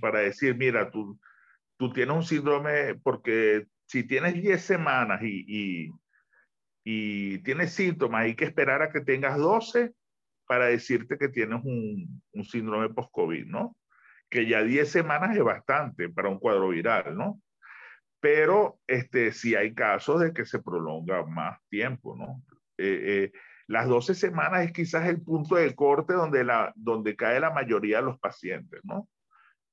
para 0.00 0.20
decir, 0.20 0.56
mira, 0.56 0.90
tú, 0.90 1.18
tú 1.76 1.92
tienes 1.92 2.16
un 2.16 2.24
síndrome 2.24 2.94
porque 2.96 3.66
si 3.86 4.04
tienes 4.04 4.34
10 4.34 4.60
semanas 4.62 5.20
y, 5.22 5.90
y, 6.84 7.38
tienes 7.38 7.72
síntomas, 7.72 8.22
hay 8.22 8.34
que 8.34 8.44
esperar 8.44 8.82
a 8.82 8.90
que 8.90 9.00
tengas 9.00 9.38
12 9.38 9.92
para 10.46 10.66
decirte 10.66 11.18
que 11.18 11.28
tienes 11.28 11.62
un, 11.64 12.22
un 12.32 12.44
síndrome 12.44 12.90
post-COVID, 12.90 13.46
¿no? 13.46 13.76
Que 14.28 14.46
ya 14.46 14.62
10 14.62 14.90
semanas 14.90 15.36
es 15.36 15.42
bastante 15.42 16.08
para 16.08 16.28
un 16.28 16.38
cuadro 16.38 16.68
viral, 16.68 17.16
¿no? 17.16 17.40
Pero 18.24 18.80
este, 18.86 19.32
sí 19.32 19.54
hay 19.54 19.74
casos 19.74 20.18
de 20.18 20.32
que 20.32 20.46
se 20.46 20.58
prolonga 20.58 21.26
más 21.26 21.60
tiempo, 21.68 22.16
¿no? 22.16 22.42
Eh, 22.78 23.02
eh, 23.06 23.32
las 23.66 23.86
12 23.86 24.14
semanas 24.14 24.64
es 24.64 24.72
quizás 24.72 25.06
el 25.06 25.20
punto 25.20 25.56
de 25.56 25.74
corte 25.74 26.14
donde, 26.14 26.42
la, 26.42 26.72
donde 26.74 27.16
cae 27.16 27.38
la 27.38 27.50
mayoría 27.50 27.98
de 27.98 28.04
los 28.04 28.18
pacientes, 28.18 28.80
¿no? 28.82 29.10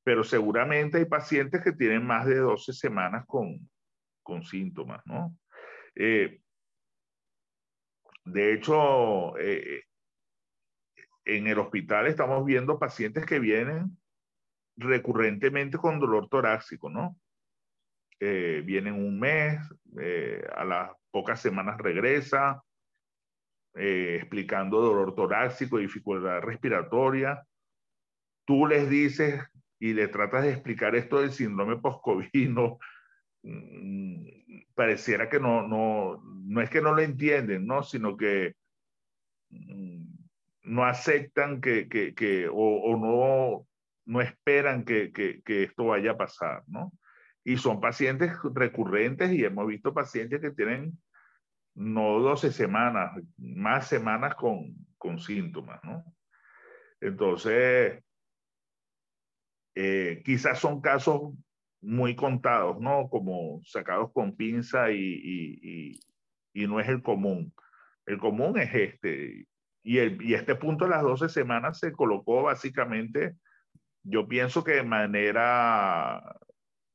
Pero 0.03 0.25
seguramente 0.25 0.97
hay 0.97 1.05
pacientes 1.05 1.63
que 1.63 1.71
tienen 1.71 2.05
más 2.05 2.25
de 2.25 2.39
12 2.39 2.73
semanas 2.73 3.23
con, 3.25 3.69
con 4.21 4.43
síntomas, 4.43 5.01
¿no? 5.05 5.33
Eh, 5.95 6.41
de 8.25 8.53
hecho, 8.53 9.37
en 11.23 11.47
el 11.47 11.57
hospital 11.57 12.07
estamos 12.07 12.43
viendo 12.43 12.77
pacientes 12.77 13.25
que 13.25 13.39
vienen 13.39 13.97
recurrentemente 14.75 15.77
con 15.77 16.01
dolor 16.01 16.27
torácico, 16.27 16.89
¿no? 16.89 17.15
Eh, 18.23 18.61
vienen 18.63 18.93
un 18.93 19.19
mes, 19.19 19.59
a 20.55 20.63
las 20.63 20.91
pocas 21.09 21.41
semanas 21.41 21.77
regresa, 21.79 22.63
explicando 23.73 24.79
dolor 24.79 25.15
torácico, 25.15 25.79
dificultad 25.79 26.39
respiratoria. 26.41 27.43
Tú 28.45 28.67
les 28.67 28.89
dices 28.89 29.41
y 29.79 29.93
le 29.93 30.07
tratas 30.07 30.43
de 30.43 30.51
explicar 30.51 30.95
esto 30.95 31.19
del 31.19 31.31
síndrome 31.31 31.77
post-COVID, 31.77 32.49
¿no? 32.49 32.79
Mm, 33.43 34.23
pareciera 34.75 35.27
que 35.27 35.39
no, 35.39 35.67
no, 35.67 36.21
no 36.45 36.61
es 36.61 36.69
que 36.69 36.79
no 36.79 36.93
lo 36.93 37.01
entienden, 37.01 37.65
¿no? 37.65 37.81
Sino 37.81 38.15
que 38.15 38.53
mm, 39.49 40.03
no 40.65 40.85
aceptan 40.85 41.59
que, 41.59 41.89
que, 41.89 42.13
que 42.13 42.47
o, 42.47 42.53
o, 42.53 42.97
no, 42.97 43.67
no 44.05 44.21
esperan 44.21 44.85
que, 44.85 45.11
que, 45.11 45.41
que, 45.41 45.63
esto 45.63 45.85
vaya 45.85 46.11
a 46.11 46.17
pasar, 46.17 46.61
¿no? 46.67 46.91
Y 47.43 47.57
son 47.57 47.81
pacientes 47.81 48.33
recurrentes 48.53 49.31
y 49.31 49.43
hemos 49.43 49.67
visto 49.67 49.93
pacientes 49.93 50.41
que 50.41 50.51
tienen 50.51 50.97
no 51.73 52.19
12 52.19 52.51
semanas, 52.51 53.11
más 53.37 53.87
semanas 53.87 54.35
con, 54.35 54.75
con 54.97 55.19
síntomas, 55.19 55.79
¿no? 55.83 56.03
Entonces, 56.99 58.03
eh, 59.75 60.21
quizás 60.23 60.59
son 60.59 60.81
casos 60.81 61.33
muy 61.81 62.15
contados, 62.15 62.79
¿no? 62.79 63.09
Como 63.09 63.61
sacados 63.63 64.11
con 64.13 64.35
pinza 64.35 64.91
y, 64.91 64.99
y, 64.99 65.99
y, 66.53 66.67
no 66.67 66.79
es 66.79 66.87
el 66.87 67.01
común. 67.01 67.53
El 68.05 68.19
común 68.19 68.59
es 68.59 68.73
este. 68.73 69.47
Y, 69.83 69.97
el, 69.97 70.21
y 70.21 70.35
este 70.35 70.55
punto 70.55 70.85
de 70.85 70.91
las 70.91 71.01
12 71.01 71.29
semanas 71.29 71.79
se 71.79 71.91
colocó 71.91 72.43
básicamente, 72.43 73.35
yo 74.03 74.27
pienso 74.27 74.63
que 74.63 74.73
de 74.73 74.83
manera, 74.83 76.21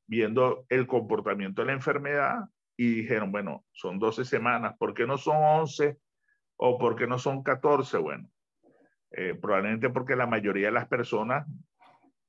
viendo 0.06 0.66
el 0.68 0.86
comportamiento 0.86 1.62
de 1.62 1.66
la 1.66 1.72
enfermedad, 1.74 2.44
y 2.76 3.02
dijeron, 3.02 3.32
bueno, 3.32 3.64
son 3.72 3.98
12 3.98 4.24
semanas, 4.24 4.76
¿por 4.78 4.92
qué 4.94 5.06
no 5.06 5.16
son 5.16 5.36
11 5.36 5.98
o 6.56 6.78
por 6.78 6.96
qué 6.96 7.06
no 7.06 7.18
son 7.18 7.42
14? 7.42 7.96
Bueno, 7.98 8.30
eh, 9.12 9.34
probablemente 9.34 9.88
porque 9.88 10.14
la 10.14 10.26
mayoría 10.26 10.66
de 10.66 10.72
las 10.72 10.86
personas 10.86 11.46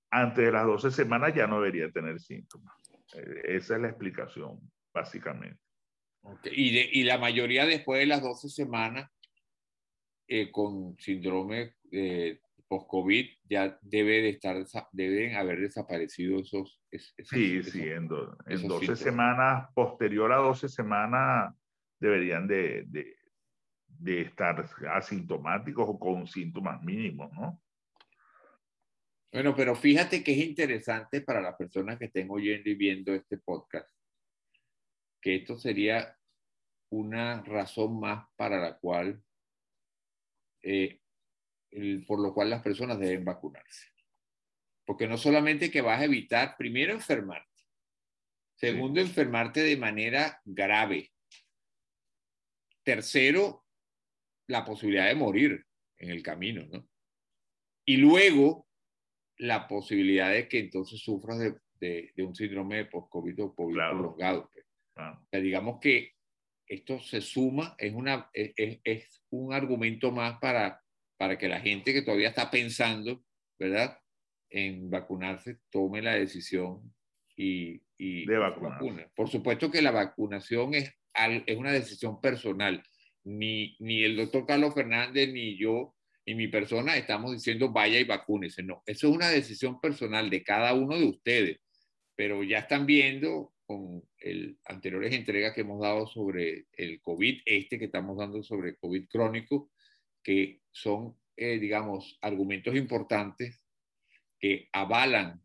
antes 0.10 0.46
de 0.46 0.52
las 0.52 0.66
12 0.66 0.92
semanas 0.92 1.34
ya 1.36 1.48
no 1.48 1.58
debería 1.60 1.92
tener 1.92 2.20
síntomas. 2.20 2.74
Eh, 3.14 3.56
esa 3.56 3.76
es 3.76 3.82
la 3.82 3.90
explicación, 3.90 4.60
básicamente. 4.94 5.60
Y, 6.52 7.00
y, 7.00 7.04
la 7.04 7.18
mayoría 7.18 7.66
después 7.66 8.00
de 8.00 8.06
las 8.06 8.22
12 8.22 8.50
semanas 8.50 9.10
eh, 10.28 10.52
con 10.52 10.98
síndrome 10.98 11.76
post-COVID 12.68 13.26
ya 13.50 13.78
debe 13.82 14.22
de 14.22 14.30
estar, 14.30 14.66
deben 14.92 15.36
haber 15.36 15.62
desaparecido 15.62 16.40
esos. 16.40 16.82
sí, 16.92 17.64
sí, 17.64 17.84
en, 17.88 18.08
12 18.08 18.96
semanas, 18.96 19.70
posterior 19.74 20.32
a 20.32 20.38
12 20.38 20.70
semanas, 20.70 21.54
deberían 22.00 22.48
de, 22.48 22.84
de, 22.88 23.16
de 23.88 24.22
estar 24.22 24.70
asintomáticos 24.92 25.88
o 25.88 26.00
con 26.00 26.28
síntomas 26.28 26.82
mínimos, 26.84 27.32
¿no? 27.34 27.62
Bueno, 29.32 29.54
pero 29.56 29.76
fíjate 29.76 30.24
que 30.24 30.32
es 30.32 30.38
interesante 30.38 31.22
para 31.22 31.42
las 31.42 31.56
personas 31.56 32.00
que 32.00 32.06
estén 32.06 32.28
oyendo 32.30 32.70
y 32.70 32.76
viendo 32.76 33.14
este 33.14 33.38
podcast, 33.38 33.90
que 35.22 35.36
esto 35.36 35.58
sería 35.58 36.18
una 36.90 37.44
razón 37.44 38.00
más 38.00 38.26
para 38.36 38.60
la 38.60 38.78
cual, 38.78 39.22
eh, 40.64 41.02
por 42.06 42.20
lo 42.20 42.34
cual 42.34 42.50
las 42.50 42.62
personas 42.62 43.00
deben 43.00 43.26
vacunarse. 43.26 43.88
Porque 44.86 45.08
no 45.08 45.18
solamente 45.18 45.70
que 45.70 45.82
vas 45.82 46.02
a 46.02 46.06
evitar, 46.06 46.56
primero, 46.58 46.94
enfermarte. 46.94 47.64
Segundo, 48.56 49.00
enfermarte 49.00 49.62
de 49.62 49.78
manera 49.78 50.42
grave. 50.46 51.12
Tercero, 52.84 53.66
la 54.48 54.64
posibilidad 54.66 55.08
de 55.08 55.16
morir 55.16 55.66
en 55.98 56.10
el 56.10 56.24
camino, 56.24 56.66
¿no? 56.72 56.88
Y 57.86 57.98
luego, 57.98 58.68
la 59.38 59.68
posibilidad 59.68 60.32
de 60.32 60.48
que 60.48 60.60
entonces 60.60 61.00
sufras 61.00 61.40
de, 61.40 61.56
de, 61.80 62.24
un 62.24 62.36
síndrome 62.36 62.78
de 62.78 62.86
post-COVID 62.86 63.44
o 63.44 63.56
COVID 63.56 63.76
prolongado. 63.76 64.52
Pues. 64.52 65.44
digamos 65.44 65.80
que 65.80 66.14
esto 66.66 67.00
se 67.00 67.22
suma, 67.22 67.76
es, 67.78 67.94
una, 67.94 68.30
es, 68.34 68.80
es, 68.84 69.24
un 69.30 69.54
argumento 69.54 70.12
más 70.12 70.40
para, 70.40 70.84
para 71.18 71.38
que 71.38 71.48
la 71.48 71.60
gente 71.60 71.94
que 71.94 72.02
todavía 72.02 72.30
está 72.30 72.50
pensando, 72.50 73.24
¿verdad?, 73.60 73.98
en 74.50 74.90
vacunarse, 74.90 75.58
tome 75.70 76.02
la 76.02 76.14
decisión 76.14 76.94
y, 77.36 77.82
y 77.98 78.26
de. 78.26 79.10
Por 79.16 79.30
supuesto 79.30 79.70
que 79.70 79.82
la 79.82 79.92
vacunación 79.92 80.74
es, 80.74 80.94
es 81.46 81.58
una 81.58 81.72
decisión 81.72 82.22
personal. 82.22 82.84
Ni, 83.26 83.76
ni 83.80 84.04
el 84.04 84.16
doctor 84.16 84.46
Carlos 84.46 84.74
Fernández 84.74 85.34
ni 85.34 85.58
yo 85.58 85.98
y 86.28 86.36
mi 86.36 86.48
persona 86.48 86.98
estamos 86.98 87.34
diciendo 87.34 87.72
vaya 87.72 88.00
y 88.00 88.04
vacúnese. 88.04 88.64
No, 88.64 88.84
eso 88.86 89.08
es 89.08 89.16
una 89.16 89.30
decisión 89.30 89.80
personal 89.82 90.30
de 90.30 90.44
cada 90.44 90.74
uno 90.74 90.98
de 90.98 91.06
ustedes, 91.06 91.60
pero 92.16 92.44
ya 92.44 92.60
están 92.60 92.86
viendo 92.86 93.54
con 93.66 94.02
el 94.20 94.58
anteriores 94.66 95.14
entregas 95.14 95.54
que 95.54 95.62
hemos 95.62 95.82
dado 95.82 96.08
sobre 96.08 96.68
el 96.74 97.02
COVID, 97.02 97.42
este 97.46 97.78
que 97.78 97.86
estamos 97.86 98.18
dando 98.18 98.42
sobre 98.44 98.70
el 98.70 98.78
COVID 98.78 99.08
crónico, 99.10 99.72
que 100.28 100.60
son, 100.72 101.18
eh, 101.38 101.58
digamos, 101.58 102.20
argumentos 102.22 102.76
importantes 102.76 103.64
que 104.38 104.68
avalan 104.74 105.42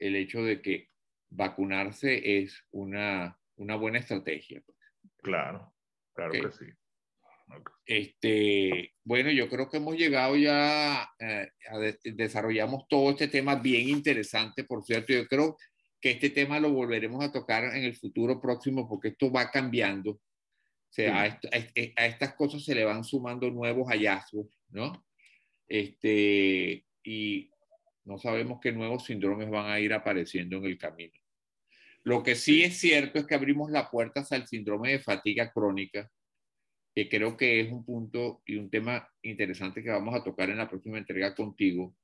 el 0.00 0.16
hecho 0.16 0.42
de 0.42 0.60
que 0.60 0.88
vacunarse 1.30 2.40
es 2.40 2.64
una, 2.72 3.38
una 3.54 3.76
buena 3.76 4.00
estrategia. 4.00 4.60
Claro, 5.18 5.72
claro 6.14 6.32
que 6.32 6.50
sí. 6.50 6.64
Este, 7.86 8.92
bueno, 9.04 9.30
yo 9.30 9.48
creo 9.48 9.70
que 9.70 9.76
hemos 9.76 9.96
llegado 9.96 10.34
ya, 10.34 11.08
eh, 11.20 11.52
desarrollamos 12.02 12.88
todo 12.88 13.10
este 13.10 13.28
tema 13.28 13.54
bien 13.54 13.88
interesante, 13.88 14.64
por 14.64 14.82
cierto. 14.82 15.12
Yo 15.12 15.28
creo 15.28 15.56
que 16.00 16.10
este 16.10 16.30
tema 16.30 16.58
lo 16.58 16.72
volveremos 16.72 17.24
a 17.24 17.30
tocar 17.30 17.76
en 17.76 17.84
el 17.84 17.94
futuro 17.94 18.40
próximo 18.40 18.88
porque 18.88 19.08
esto 19.10 19.30
va 19.30 19.48
cambiando. 19.52 20.20
O 20.88 20.92
sea, 20.92 21.22
a, 21.22 21.26
a, 21.26 22.06
estas 22.06 22.34
cosas 22.34 22.64
se 22.64 22.74
le 22.74 22.84
van 22.84 23.04
sumando 23.04 23.50
nuevos 23.50 23.88
hallazgos, 23.88 24.46
¿no? 24.70 25.04
Este, 25.68 26.86
y 27.04 27.50
no 28.04 28.18
sabemos 28.18 28.58
qué 28.60 28.72
nuevos 28.72 29.04
síndromes 29.04 29.50
van 29.50 29.70
a 29.70 29.80
ir 29.80 29.92
apareciendo 29.92 30.56
en 30.56 30.64
el 30.64 30.78
camino. 30.78 31.12
Lo 32.04 32.22
que 32.22 32.36
sí 32.36 32.62
es 32.62 32.78
cierto 32.78 33.18
es 33.18 33.26
que 33.26 33.34
abrimos 33.34 33.70
la 33.70 33.90
puerta 33.90 34.24
el 34.30 34.46
síndrome 34.46 34.92
de 34.92 34.98
fatiga 34.98 35.52
crónica, 35.52 36.10
que 36.94 37.06
creo 37.06 37.36
que 37.36 37.60
es 37.60 37.70
un 37.70 37.84
punto 37.84 38.42
y 38.46 38.56
un 38.56 38.70
tema 38.70 39.06
interesante 39.22 39.82
que 39.82 39.90
vamos 39.90 40.14
a 40.14 40.24
tocar 40.24 40.48
en 40.48 40.56
la 40.56 40.70
próxima 40.70 40.96
entrega 40.96 41.34
contigo, 41.34 41.94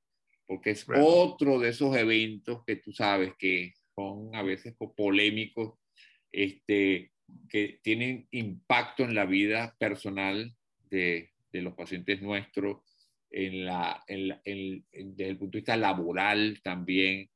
porque 0.47 0.73
es 0.73 0.87
otro 0.95 1.59
de 1.59 1.71
esos 1.71 1.97
eventos 1.97 2.63
que 2.67 2.77
tú 2.77 2.93
sabes 2.93 3.33
que 3.39 3.73
son 3.95 4.35
a 4.35 4.43
veces 4.43 4.75
polémicos, 4.95 5.79
este, 6.31 7.14
que 7.49 7.81
tienen 7.83 8.27
impacto 8.31 9.05
en 9.05 9.15
la 9.15 9.25
vida 9.25 9.77
personal 9.79 10.55
de, 10.91 11.31
de 11.53 11.63
los 11.63 11.75
pacientes 11.75 12.23
nuestros, 12.23 12.83
en 13.31 13.65
la, 13.65 14.03
en 14.07 14.85
desde 14.93 15.29
el 15.31 15.39
punto 15.39 15.57
de 15.57 15.61
vista 15.61 15.77
laboral 15.77 16.61
también, 16.63 17.29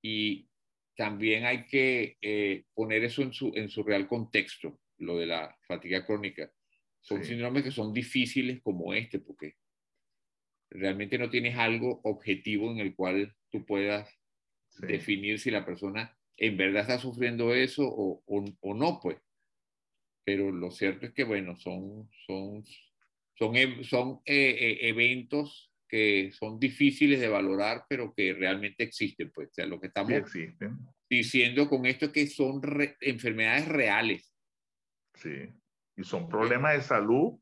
y 0.00 0.48
también 0.96 1.46
hay 1.46 1.66
que 1.66 2.16
eh, 2.20 2.64
poner 2.74 3.04
eso 3.04 3.22
en 3.22 3.32
su, 3.32 3.52
en 3.54 3.68
su 3.68 3.82
real 3.82 4.06
contexto, 4.06 4.80
lo 4.98 5.18
de 5.18 5.26
la 5.26 5.56
fatiga 5.66 6.04
crónica. 6.04 6.52
Son 7.00 7.24
síndromes 7.24 7.64
que 7.64 7.70
son 7.70 7.92
difíciles 7.92 8.60
como 8.62 8.94
este, 8.94 9.18
porque 9.18 9.56
realmente 10.70 11.18
no 11.18 11.30
tienes 11.30 11.56
algo 11.56 12.00
objetivo 12.04 12.70
en 12.70 12.78
el 12.78 12.94
cual 12.94 13.34
tú 13.50 13.64
puedas 13.64 14.08
definir 14.78 15.38
si 15.38 15.50
la 15.50 15.64
persona 15.64 16.16
en 16.36 16.56
verdad 16.56 16.82
está 16.82 16.98
sufriendo 16.98 17.54
eso 17.54 17.82
o, 17.84 18.22
o, 18.26 18.74
no, 18.74 19.00
pues. 19.00 19.18
Pero 20.24 20.50
lo 20.50 20.70
cierto 20.70 21.06
es 21.06 21.12
que, 21.12 21.24
bueno, 21.24 21.56
son, 21.56 22.08
son, 22.26 22.64
son, 23.34 23.84
son 23.84 24.20
eh, 24.24 24.56
eh, 24.58 24.88
eventos 24.88 25.72
que 25.88 26.30
son 26.32 26.58
difíciles 26.58 27.20
de 27.20 27.28
valorar, 27.28 27.84
pero 27.88 28.14
que 28.14 28.32
realmente 28.32 28.84
existen, 28.84 29.30
pues. 29.30 29.50
O 29.50 29.54
sea, 29.54 29.66
lo 29.66 29.78
que 29.78 29.88
estamos 29.88 30.12
diciendo 31.10 31.68
con 31.68 31.84
esto 31.84 32.06
es 32.06 32.12
que 32.12 32.26
son 32.26 32.62
enfermedades 33.00 33.68
reales. 33.68 34.32
Sí, 35.14 35.50
y 35.96 36.04
son 36.04 36.28
problemas 36.28 36.74
de 36.74 36.82
salud 36.82 37.38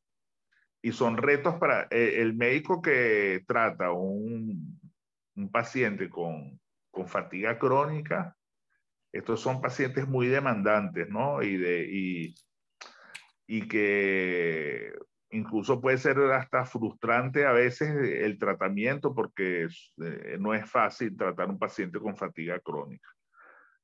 y 0.83 0.93
son 0.93 1.17
retos 1.17 1.57
para 1.57 1.87
eh, 1.91 2.21
el 2.21 2.35
médico 2.35 2.83
que 2.83 3.45
trata 3.47 3.93
un, 3.93 4.81
un 5.37 5.51
paciente 5.51 6.09
con, 6.09 6.61
con, 6.91 7.07
fatiga 7.07 7.59
crónica. 7.59 8.37
Estos 9.13 9.41
son 9.41 9.61
pacientes 9.61 10.09
muy 10.09 10.27
demandantes, 10.27 11.09
¿no? 11.09 11.43
Y, 11.43 11.57
de, 11.57 11.87
y, 11.89 12.35
y 13.53 13.67
que 13.67 14.93
incluso 15.31 15.81
puede 15.81 15.99
ser 15.99 16.19
hasta 16.19 16.65
frustrante 16.67 17.47
a 17.47 17.53
veces 17.53 17.91
el 17.91 18.39
tratamiento 18.39 19.13
porque 19.13 19.65
eh, 19.65 20.37
no 20.39 20.55
es 20.55 20.71
fácil 20.71 21.17
tratar 21.17 21.49
un 21.49 21.59
paciente 21.59 21.99
con 21.99 22.17
fatiga 22.17 22.61
crónica. 22.61 23.09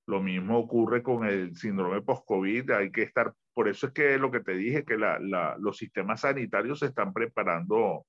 Lo 0.06 0.22
mismo 0.22 0.56
ocurre 0.56 1.02
con 1.02 1.26
el 1.26 1.56
síndrome 1.56 2.00
post-COVID, 2.00 2.70
hay 2.70 2.92
que 2.92 3.02
estar, 3.02 3.32
por 3.52 3.66
eso 3.66 3.88
es 3.88 3.92
que 3.92 4.18
lo 4.18 4.30
que 4.30 4.38
te 4.38 4.54
dije, 4.54 4.84
que 4.84 4.96
la, 4.96 5.18
los 5.58 5.76
sistemas 5.76 6.20
sanitarios 6.20 6.78
se 6.78 6.86
están 6.86 7.12
preparando 7.12 8.06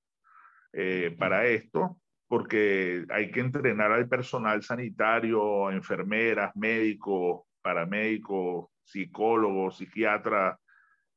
eh, 0.72 1.16
para 1.18 1.46
esto, 1.46 1.98
porque 2.28 3.04
hay 3.10 3.32
que 3.32 3.40
entrenar 3.40 3.90
al 3.90 4.08
personal 4.08 4.62
sanitario, 4.62 5.72
enfermeras, 5.72 6.54
médicos, 6.54 7.48
paramédicos, 7.62 8.68
psicólogos, 8.84 9.78
psiquiatras 9.78 10.56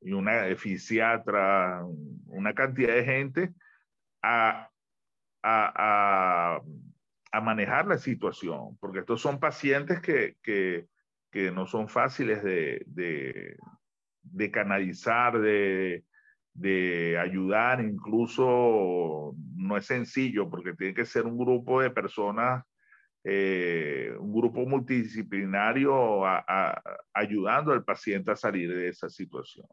y 0.01 0.13
una 0.13 0.55
fisiatra, 0.55 1.83
una 2.25 2.53
cantidad 2.53 2.93
de 2.93 3.05
gente 3.05 3.53
a, 4.21 4.69
a, 5.43 6.61
a 7.31 7.41
manejar 7.41 7.87
la 7.87 7.97
situación, 7.97 8.77
porque 8.79 8.99
estos 8.99 9.21
son 9.21 9.39
pacientes 9.39 10.01
que, 10.01 10.35
que, 10.43 10.87
que 11.31 11.51
no 11.51 11.65
son 11.65 11.87
fáciles 11.87 12.43
de, 12.43 12.83
de, 12.87 13.55
de 14.21 14.51
canalizar, 14.51 15.39
de, 15.39 16.03
de, 16.53 17.17
ayudar, 17.17 17.79
incluso 17.81 19.33
no 19.55 19.77
es 19.77 19.85
sencillo, 19.85 20.49
porque 20.49 20.73
tiene 20.73 20.93
que 20.93 21.05
ser 21.05 21.25
un 21.25 21.37
grupo 21.37 21.81
de 21.81 21.89
personas, 21.89 22.65
eh, 23.23 24.13
un 24.19 24.33
grupo 24.33 24.65
multidisciplinario 24.65 26.23
ayudando 27.13 27.71
al 27.71 27.85
paciente 27.85 28.31
a 28.31 28.35
salir 28.35 28.73
de 28.73 28.89
esa 28.89 29.09
situación. 29.09 29.67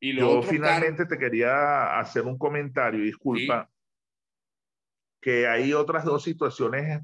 Y 0.00 0.16
Yo 0.16 0.42
finalmente 0.42 1.06
te 1.06 1.18
quería 1.18 1.98
hacer 1.98 2.22
un 2.22 2.36
comentario, 2.36 3.00
disculpa 3.00 3.70
que 5.24 5.46
hay 5.48 5.72
otras 5.72 6.04
dos 6.04 6.22
situaciones 6.22 7.00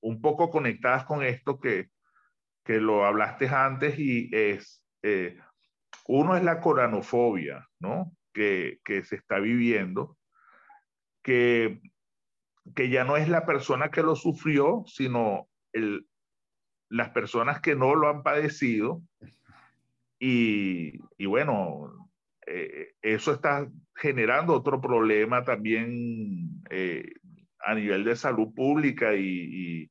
un 0.00 0.20
poco 0.20 0.48
conectadas 0.48 1.04
con 1.04 1.24
esto 1.24 1.58
que, 1.58 1.90
que 2.64 2.78
lo 2.78 3.04
hablaste 3.04 3.48
antes 3.48 3.98
y 3.98 4.30
es, 4.32 4.80
eh, 5.02 5.36
uno 6.06 6.36
es 6.36 6.44
la 6.44 6.60
coranofobia, 6.60 7.66
¿no? 7.80 8.12
Que, 8.32 8.78
que, 8.84 9.02
se 9.02 9.16
está 9.16 9.40
viviendo, 9.40 10.16
que, 11.24 11.80
que 12.76 12.90
ya 12.90 13.02
no 13.02 13.16
es 13.16 13.28
la 13.28 13.44
persona 13.44 13.90
que 13.90 14.04
lo 14.04 14.14
sufrió, 14.14 14.84
sino 14.86 15.48
el, 15.72 16.06
las 16.88 17.10
personas 17.10 17.60
que 17.60 17.74
no 17.74 17.96
lo 17.96 18.08
han 18.08 18.22
padecido. 18.22 19.02
Y, 20.18 20.98
y 21.16 21.26
bueno, 21.26 22.08
eh, 22.50 22.94
eso 23.02 23.32
está 23.32 23.68
generando 23.94 24.54
otro 24.54 24.80
problema 24.80 25.44
también 25.44 26.62
eh, 26.70 27.12
a 27.60 27.74
nivel 27.74 28.04
de 28.04 28.16
salud 28.16 28.54
pública 28.54 29.14
y, 29.14 29.90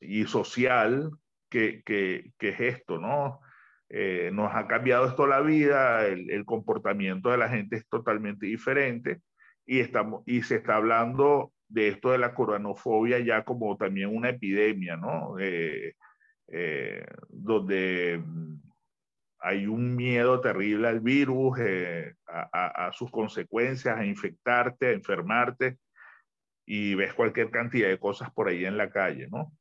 y, 0.00 0.24
social, 0.24 1.10
que, 1.48 1.82
que, 1.84 2.32
que, 2.38 2.50
es 2.50 2.60
esto, 2.60 2.98
¿no? 2.98 3.40
Eh, 3.88 4.30
nos 4.32 4.54
ha 4.54 4.66
cambiado 4.66 5.06
esto 5.06 5.26
la 5.26 5.40
vida, 5.40 6.06
el, 6.06 6.30
el, 6.30 6.44
comportamiento 6.44 7.30
de 7.30 7.38
la 7.38 7.48
gente 7.48 7.76
es 7.76 7.88
totalmente 7.88 8.46
diferente 8.46 9.22
y, 9.64 9.80
estamos, 9.80 10.22
y 10.26 10.42
se 10.42 10.56
está 10.56 10.76
hablando 10.76 11.52
de 11.68 11.88
esto 11.88 12.10
de 12.10 12.18
la 12.18 12.34
coronofobia 12.34 13.20
ya 13.20 13.44
como 13.44 13.76
también 13.76 14.14
una 14.14 14.30
epidemia, 14.30 14.96
¿no? 14.96 15.36
donde 17.28 18.22
hay 19.40 19.66
un 19.66 19.96
miedo 19.96 20.40
terrible 20.40 20.88
al 20.88 21.00
virus, 21.00 21.58
eh, 21.60 22.14
a, 22.26 22.90
sus 22.92 23.10
consecuencias, 23.10 23.96
a 23.96 24.04
infectarte, 24.04 24.88
a 24.88 24.92
enfermarte, 24.92 25.78
y 26.66 26.94
ves 26.94 27.14
cualquier 27.14 27.50
cantidad 27.50 27.88
de 27.88 27.98
cosas 27.98 28.30
por 28.32 28.48
ahí 28.48 28.64
en 28.64 28.76
la 28.76 28.90
calle, 28.90 29.28
¿no? 29.30 29.52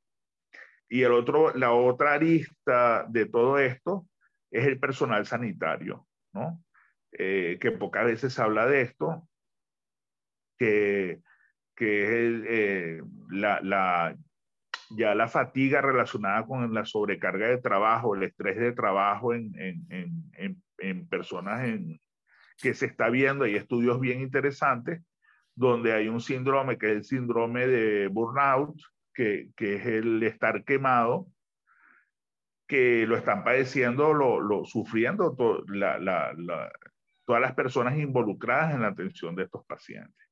Y 0.90 1.04
el 1.04 1.14
otro, 1.14 1.54
la 1.56 1.72
otra 1.72 2.14
arista 2.14 3.06
de 3.08 3.26
todo 3.26 3.58
esto 3.58 4.08
es 4.52 4.66
el 4.66 4.80
personal 4.80 5.26
sanitario, 5.26 6.08
¿no? 6.34 6.64
Eh, 7.12 7.58
que 7.60 7.72
pocas 7.72 8.06
veces 8.06 8.34
se 8.34 8.42
habla 8.42 8.68
de 8.68 8.82
esto, 8.82 9.28
que, 10.58 11.22
que 11.76 12.04
es 12.04 12.44
eh, 12.48 13.02
la, 13.30 13.62
la, 13.62 14.16
ya 14.90 15.16
la 15.16 15.28
fatiga 15.28 15.82
relacionada 15.82 16.46
con 16.46 16.74
la 16.74 16.86
sobrecarga 16.86 17.48
de 17.48 17.58
trabajo, 17.58 18.16
el 18.16 18.24
estrés 18.24 18.58
de 18.58 18.72
trabajo 18.72 19.34
en, 19.34 19.54
en, 19.60 20.32
en, 20.34 20.64
en 20.80 21.08
personas 21.08 21.68
que 22.58 22.74
se 22.74 22.88
está 22.88 23.10
viendo, 23.10 23.46
hay 23.46 23.56
estudios 23.56 24.00
bien 24.00 24.22
interesantes, 24.22 25.04
donde 25.56 25.94
hay 25.94 26.08
un 26.08 26.22
síndrome 26.22 26.78
que 26.78 26.88
es 26.88 26.92
el 26.94 27.04
síndrome 27.04 27.68
de 27.68 28.08
burnout, 28.08 28.76
que, 29.14 29.50
que 29.56 29.76
es 29.76 29.86
el 29.86 30.24
estar 30.24 30.64
quemado, 30.64 31.28
que 32.68 33.06
lo 33.08 33.18
están 33.18 33.44
padeciendo, 33.44 34.14
lo, 34.14 34.40
lo 34.40 34.64
sufriendo 34.64 35.36
todas 35.36 37.42
las 37.42 37.56
personas 37.56 37.98
involucradas 37.98 38.76
en 38.76 38.82
la 38.82 38.90
atención 38.90 39.36
de 39.36 39.44
estos 39.44 39.66
pacientes. 39.66 40.29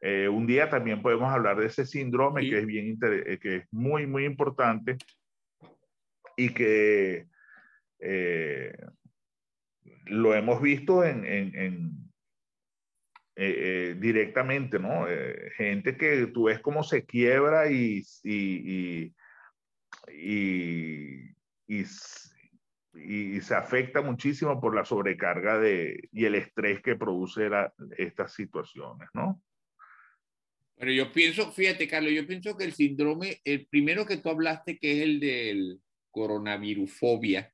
Eh, 0.00 0.28
un 0.28 0.46
día 0.46 0.68
también 0.70 1.02
podemos 1.02 1.32
hablar 1.32 1.58
de 1.58 1.66
ese 1.66 1.84
síndrome 1.84 2.48
que 2.48 2.58
es 2.58 2.66
bien 2.66 2.96
eh, 3.02 3.38
que 3.40 3.56
es 3.56 3.66
muy 3.72 4.06
muy 4.06 4.24
importante 4.24 4.96
y 6.36 6.50
que 6.50 7.26
eh, 7.98 8.72
lo 10.06 10.34
hemos 10.34 10.62
visto 10.62 11.04
en, 11.04 11.24
en, 11.24 12.08
directamente, 14.00 14.80
¿no? 14.80 15.06
gente 15.56 15.96
que 15.96 16.26
tú 16.26 16.44
ves 16.44 16.58
cómo 16.58 16.82
se 16.82 17.04
quiebra 17.04 17.70
y, 17.70 18.02
y, 18.24 19.14
y, 20.10 21.34
y 21.68 23.40
se 23.40 23.54
afecta 23.54 24.02
muchísimo 24.02 24.60
por 24.60 24.74
la 24.74 24.84
sobrecarga 24.84 25.58
de, 25.58 26.08
y 26.10 26.24
el 26.24 26.34
estrés 26.34 26.82
que 26.82 26.96
produce 26.96 27.48
estas 27.96 28.34
situaciones, 28.34 29.08
¿no? 29.14 29.40
Pero 30.78 30.92
yo 30.92 31.12
pienso, 31.12 31.50
fíjate, 31.50 31.88
Carlos, 31.88 32.12
yo 32.12 32.26
pienso 32.26 32.56
que 32.56 32.64
el 32.64 32.72
síndrome, 32.72 33.40
el 33.44 33.66
primero 33.66 34.06
que 34.06 34.18
tú 34.18 34.28
hablaste, 34.28 34.78
que 34.78 34.92
es 34.92 35.02
el 35.02 35.20
del 35.20 35.80
coronavirufobia, 36.10 37.52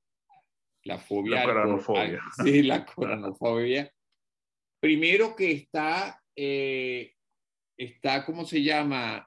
la 0.85 0.99
fobia. 0.99 1.37
La 1.37 1.45
coronofobia. 1.45 2.20
sí, 2.45 2.62
la 2.62 2.85
coronofobia. 2.95 3.91
Primero 4.81 5.35
que 5.35 5.53
está, 5.53 6.22
eh, 6.37 7.14
está, 7.79 8.27
¿cómo 8.27 8.45
se 8.45 8.62
llama? 8.62 9.27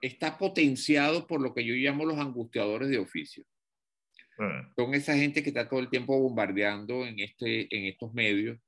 Está 0.00 0.38
potenciado 0.38 1.26
por 1.26 1.40
lo 1.40 1.52
que 1.52 1.64
yo 1.64 1.74
llamo 1.74 2.04
los 2.04 2.18
angustiadores 2.18 2.88
de 2.88 2.98
oficio. 2.98 3.44
Ah. 4.38 4.70
Son 4.76 4.94
esa 4.94 5.16
gente 5.16 5.42
que 5.42 5.48
está 5.48 5.68
todo 5.68 5.80
el 5.80 5.90
tiempo 5.90 6.20
bombardeando 6.20 7.04
en, 7.04 7.18
este, 7.18 7.74
en 7.76 7.86
estos 7.86 8.14
medios. 8.14 8.58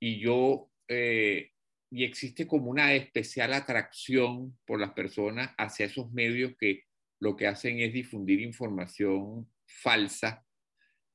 Y 0.00 0.18
yo, 0.18 0.70
eh, 0.88 1.52
y 1.90 2.04
existe 2.04 2.46
como 2.46 2.70
una 2.70 2.94
especial 2.94 3.52
atracción 3.54 4.58
por 4.66 4.80
las 4.80 4.92
personas 4.92 5.50
hacia 5.56 5.86
esos 5.86 6.12
medios 6.12 6.52
que 6.58 6.84
lo 7.20 7.36
que 7.36 7.46
hacen 7.46 7.80
es 7.80 7.92
difundir 7.92 8.40
información 8.40 9.50
falsa, 9.66 10.44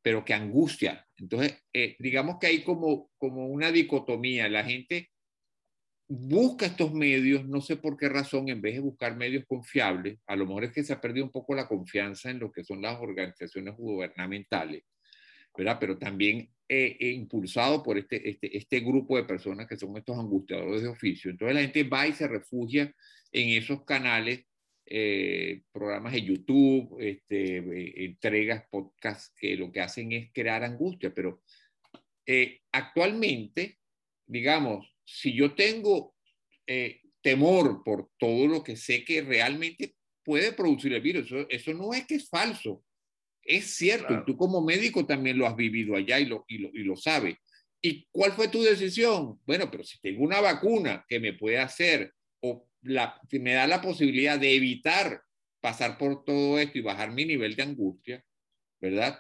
pero 0.02 0.26
que 0.26 0.34
angustia. 0.34 1.08
Entonces, 1.18 1.64
eh, 1.72 1.96
digamos 2.00 2.38
que 2.40 2.48
hay 2.48 2.64
como, 2.64 3.12
como 3.18 3.48
una 3.48 3.72
dicotomía. 3.72 4.50
La 4.50 4.64
gente 4.64 5.12
busca 6.08 6.66
estos 6.66 6.94
medios, 6.94 7.48
no 7.48 7.62
sé 7.62 7.78
por 7.78 7.98
qué 7.98 8.10
razón, 8.10 8.50
en 8.50 8.62
vez 8.62 8.76
de 8.76 8.82
buscar 8.82 9.16
medios 9.16 9.46
confiables, 9.48 10.20
a 10.28 10.36
lo 10.36 10.46
mejor 10.46 10.66
es 10.66 10.72
que 10.74 10.84
se 10.84 10.94
ha 10.94 11.02
perdido 11.02 11.26
un 11.26 11.32
poco 11.32 11.56
la 11.56 11.68
confianza 11.68 12.30
en 12.30 12.40
lo 12.40 12.52
que 12.52 12.64
son 12.64 12.82
las 12.82 13.00
organizaciones 13.00 13.76
gubernamentales, 13.76 14.84
¿verdad? 15.56 15.78
Pero 15.80 15.98
también 15.98 16.50
eh, 16.68 16.98
eh, 17.00 17.10
impulsado 17.12 17.84
por 17.84 17.98
este, 17.98 18.30
este, 18.30 18.58
este 18.58 18.80
grupo 18.80 19.18
de 19.18 19.26
personas 19.26 19.68
que 19.68 19.78
son 19.78 19.96
estos 19.98 20.18
angustiadores 20.18 20.82
de 20.82 20.88
oficio. 20.88 21.30
Entonces 21.30 21.56
la 21.56 21.62
gente 21.62 21.84
va 21.84 22.08
y 22.08 22.14
se 22.14 22.28
refugia 22.28 22.94
en 23.32 23.50
esos 23.50 23.84
canales, 23.84 24.46
eh, 24.86 25.62
programas 25.72 26.14
de 26.14 26.22
YouTube, 26.24 26.98
este, 27.00 28.06
entregas, 28.06 28.66
podcasts, 28.72 29.34
que 29.38 29.56
lo 29.56 29.72
que 29.72 29.82
hacen 29.82 30.12
es 30.14 30.32
crear 30.34 30.64
angustia. 30.64 31.14
Pero 31.14 31.42
actualmente, 32.72 33.80
digamos, 34.26 34.96
si 35.06 35.36
yo 35.36 35.54
tengo 35.54 36.16
temor 37.22 37.84
por 37.84 38.10
todo 38.18 38.48
lo 38.48 38.64
que 38.64 38.78
sé 38.78 39.04
que 39.04 39.22
realmente 39.22 39.96
puede 40.24 40.54
producir 40.54 40.94
el 40.94 41.02
virus, 41.02 41.26
eso, 41.26 41.48
eso 41.50 41.74
no 41.74 41.94
es 41.94 42.06
que 42.06 42.16
es 42.16 42.30
falso, 42.30 42.84
es 43.46 43.76
cierto, 43.76 44.14
y 44.14 44.26
tú 44.26 44.38
como 44.38 44.62
médico 44.62 45.06
también 45.06 45.38
lo 45.38 45.48
has 45.48 45.56
vivido 45.56 45.96
allá 45.96 46.20
y 46.20 46.26
lo, 46.26 46.46
y 46.48 46.60
lo, 46.60 46.70
y 46.74 46.84
lo 46.84 46.96
sabes. 46.96 47.36
¿Y 47.82 48.08
cuál 48.12 48.32
fue 48.32 48.48
tu 48.48 48.62
decisión? 48.62 49.40
Bueno, 49.46 49.70
pero 49.70 49.84
si 49.84 50.00
tengo 50.00 50.24
una 50.24 50.40
vacuna 50.40 51.06
que 51.08 51.20
me 51.20 51.34
puede 51.34 51.60
hacer 51.60 52.14
o 52.42 52.68
la, 52.82 53.20
que 53.30 53.40
me 53.40 53.54
da 53.54 53.68
la 53.68 53.82
posibilidad 53.82 54.40
de 54.40 54.56
evitar 54.56 55.22
pasar 55.60 55.98
por 55.98 56.24
todo 56.24 56.60
esto 56.60 56.78
y 56.78 56.82
bajar 56.82 57.12
mi 57.12 57.26
nivel 57.26 57.56
de 57.56 57.64
angustia, 57.64 58.24
¿verdad? 58.80 59.20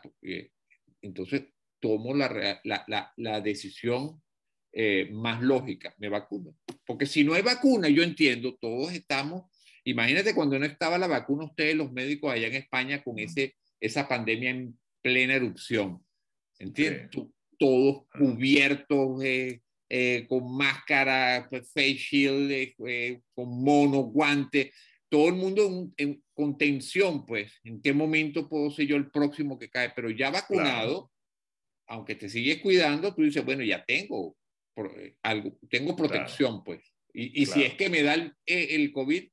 entonces 1.02 1.44
tomo 1.80 2.14
la, 2.14 2.62
la, 2.64 3.14
la, 3.18 3.42
decisión 3.42 4.22
eh, 4.72 5.10
más 5.12 5.42
lógica, 5.42 5.94
me 5.98 6.10
vacuno. 6.10 6.56
Porque 6.86 7.06
si 7.06 7.24
no 7.24 7.34
hay 7.34 7.42
vacuna, 7.42 7.90
yo 7.90 8.04
entiendo, 8.04 8.58
todos 8.60 8.94
estamos, 8.94 9.44
imagínate 9.84 10.34
cuando 10.34 10.58
no 10.58 10.66
estaba 10.66 10.98
la 10.98 11.08
vacuna, 11.08 11.46
ustedes 11.46 11.76
los 11.76 11.92
médicos 11.92 12.32
allá 12.32 12.48
en 12.48 12.56
España 12.56 13.04
con 13.04 13.20
ese 13.20 13.56
esa 13.84 14.08
pandemia 14.08 14.50
en 14.52 14.80
plena 15.02 15.36
erupción. 15.36 16.02
¿Entiendes? 16.58 17.10
Todos 17.60 18.06
cubiertos, 18.18 19.22
eh, 19.24 19.62
eh, 19.90 20.26
con 20.28 20.56
máscara, 20.56 21.46
pues, 21.50 21.68
face 21.74 21.96
shield, 21.96 22.52
eh, 22.52 23.22
con 23.36 23.62
mono, 23.62 24.04
guantes, 24.04 24.74
todo 25.10 25.28
el 25.28 25.36
mundo 25.36 25.92
en, 25.98 26.24
con 26.34 26.58
tensión, 26.58 27.26
pues, 27.26 27.60
¿en 27.64 27.82
qué 27.82 27.94
momento 27.94 28.48
puedo 28.48 28.72
ser 28.72 28.88
yo 28.88 28.96
el 28.96 29.12
próximo 29.12 29.60
que 29.60 29.70
cae? 29.70 29.92
Pero 29.94 30.10
ya 30.10 30.32
vacunado, 30.32 31.12
aunque 31.88 32.16
te 32.16 32.30
sigues 32.30 32.62
cuidando, 32.62 33.14
tú 33.14 33.24
dices, 33.24 33.44
bueno, 33.44 33.64
ya 33.64 33.84
tengo 33.84 34.36
algo, 35.22 35.60
tengo 35.70 35.96
protección, 35.96 36.64
pues. 36.64 36.82
Y, 37.14 37.44
y 37.44 37.46
si 37.46 37.64
es 37.64 37.76
que 37.76 37.90
me 37.90 38.02
da 38.02 38.16
el, 38.16 38.34
el 38.46 38.92
COVID, 38.92 39.28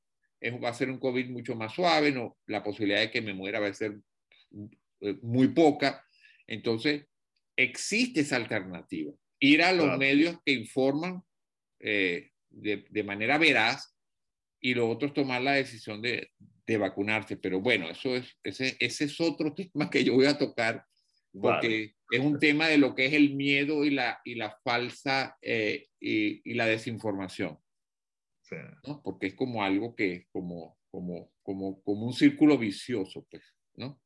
va 0.62 0.68
a 0.68 0.74
ser 0.74 0.90
un 0.90 0.98
COVID 0.98 1.30
mucho 1.30 1.55
más 1.55 1.72
suave, 1.72 2.11
no, 2.11 2.36
la 2.46 2.62
posibilidad 2.62 3.01
de 3.01 3.11
que 3.11 3.22
me 3.22 3.32
muera 3.32 3.61
va 3.61 3.68
a 3.68 3.74
ser 3.74 3.92
eh, 3.92 4.01
muy 5.22 5.48
poca. 5.48 6.05
Entonces, 6.46 7.07
existe 7.57 8.20
esa 8.20 8.36
alternativa. 8.36 9.12
Ir 9.38 9.62
a 9.62 9.72
los 9.72 9.96
medios 9.96 10.36
que 10.44 10.53
informan 10.53 11.22
eh, 11.78 12.30
de, 12.51 12.84
de, 12.90 13.05
manera 13.05 13.38
veraz 13.38 13.96
y 14.61 14.74
los 14.74 14.90
otros 14.90 15.14
tomar 15.14 15.40
la 15.40 15.53
decisión 15.53 16.03
de, 16.03 16.30
de, 16.66 16.76
vacunarse. 16.76 17.36
Pero 17.36 17.61
bueno, 17.61 17.88
eso 17.88 18.16
es, 18.16 18.36
ese, 18.42 18.76
ese 18.80 19.05
es 19.05 19.20
otro 19.20 19.55
tema 19.55 19.88
que 19.88 20.05
yo 20.05 20.14
voy 20.14 20.26
a 20.26 20.38
tocar 20.38 20.84
porque 21.32 21.94
es 22.11 22.20
un 22.20 22.40
tema 22.40 22.66
de 22.66 22.78
lo 22.78 22.94
que 22.94 23.07
es 23.07 23.12
el 23.12 23.34
miedo 23.34 23.84
y 23.84 23.90
la, 23.90 24.20
y 24.24 24.34
la 24.34 24.59
falsa 24.64 25.38
eh, 25.40 25.86
y, 26.01 26.51
y, 26.51 26.55
la 26.55 26.66
desinformación. 26.66 27.59
¿no? 28.84 29.01
Porque 29.03 29.28
es 29.28 29.34
como 29.34 29.62
algo 29.62 29.94
que 29.94 30.12
es 30.12 30.26
como, 30.32 30.76
como, 30.90 31.32
como, 31.42 31.80
como 31.82 32.07
un 32.07 32.12
círculo 32.12 32.59
vicioso, 32.59 33.26
pues, 33.30 33.44
¿no? 33.76 34.01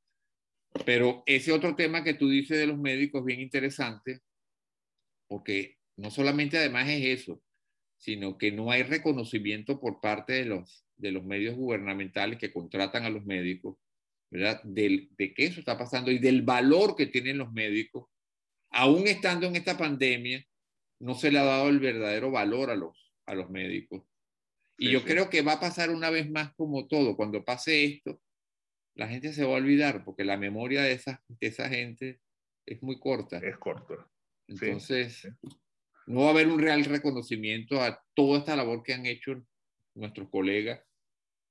Pero 0.84 1.22
ese 1.26 1.52
otro 1.52 1.76
tema 1.76 2.02
que 2.02 2.14
tú 2.14 2.28
dices 2.28 2.58
de 2.58 2.66
los 2.66 2.78
médicos 2.78 3.20
es 3.20 3.26
bien 3.26 3.40
interesante, 3.40 4.20
porque 5.28 5.78
no 5.96 6.10
solamente 6.10 6.58
además 6.58 6.88
es 6.88 7.20
eso, 7.20 7.42
sino 7.96 8.36
que 8.36 8.52
no 8.52 8.70
hay 8.70 8.82
reconocimiento 8.82 9.80
por 9.80 10.00
parte 10.00 10.34
de 10.34 10.44
los, 10.46 10.84
de 10.96 11.12
los 11.12 11.24
medios 11.24 11.56
gubernamentales 11.56 12.38
que 12.38 12.52
contratan 12.52 13.04
a 13.04 13.10
los 13.10 13.24
médicos, 13.24 13.76
¿verdad? 14.30 14.60
Del, 14.64 15.08
de 15.16 15.32
qué 15.32 15.46
eso 15.46 15.60
está 15.60 15.78
pasando 15.78 16.10
y 16.10 16.18
del 16.18 16.42
valor 16.42 16.96
que 16.96 17.06
tienen 17.06 17.38
los 17.38 17.52
médicos. 17.52 18.08
Aún 18.70 19.06
estando 19.06 19.46
en 19.46 19.56
esta 19.56 19.78
pandemia, 19.78 20.44
no 21.00 21.14
se 21.14 21.30
le 21.30 21.38
ha 21.38 21.44
dado 21.44 21.68
el 21.68 21.78
verdadero 21.78 22.30
valor 22.30 22.70
a 22.70 22.76
los, 22.76 23.12
a 23.26 23.34
los 23.34 23.48
médicos. 23.48 24.02
Y 24.76 24.90
yo 24.90 25.04
creo 25.04 25.30
que 25.30 25.42
va 25.42 25.52
a 25.52 25.60
pasar 25.60 25.90
una 25.90 26.10
vez 26.10 26.28
más 26.28 26.52
como 26.54 26.88
todo. 26.88 27.16
Cuando 27.16 27.44
pase 27.44 27.84
esto, 27.84 28.20
la 28.94 29.08
gente 29.08 29.32
se 29.32 29.44
va 29.44 29.54
a 29.54 29.58
olvidar 29.58 30.04
porque 30.04 30.24
la 30.24 30.36
memoria 30.36 30.82
de 30.82 30.92
esa, 30.92 31.22
de 31.28 31.46
esa 31.46 31.68
gente 31.68 32.20
es 32.66 32.82
muy 32.82 32.98
corta. 32.98 33.38
Es 33.38 33.58
corta. 33.58 33.94
Entonces, 34.48 35.26
no 36.06 36.22
va 36.22 36.28
a 36.28 36.30
haber 36.30 36.48
un 36.48 36.60
real 36.60 36.84
reconocimiento 36.84 37.80
a 37.80 38.00
toda 38.14 38.38
esta 38.38 38.56
labor 38.56 38.82
que 38.82 38.94
han 38.94 39.06
hecho 39.06 39.42
nuestros 39.94 40.28
colegas 40.28 40.82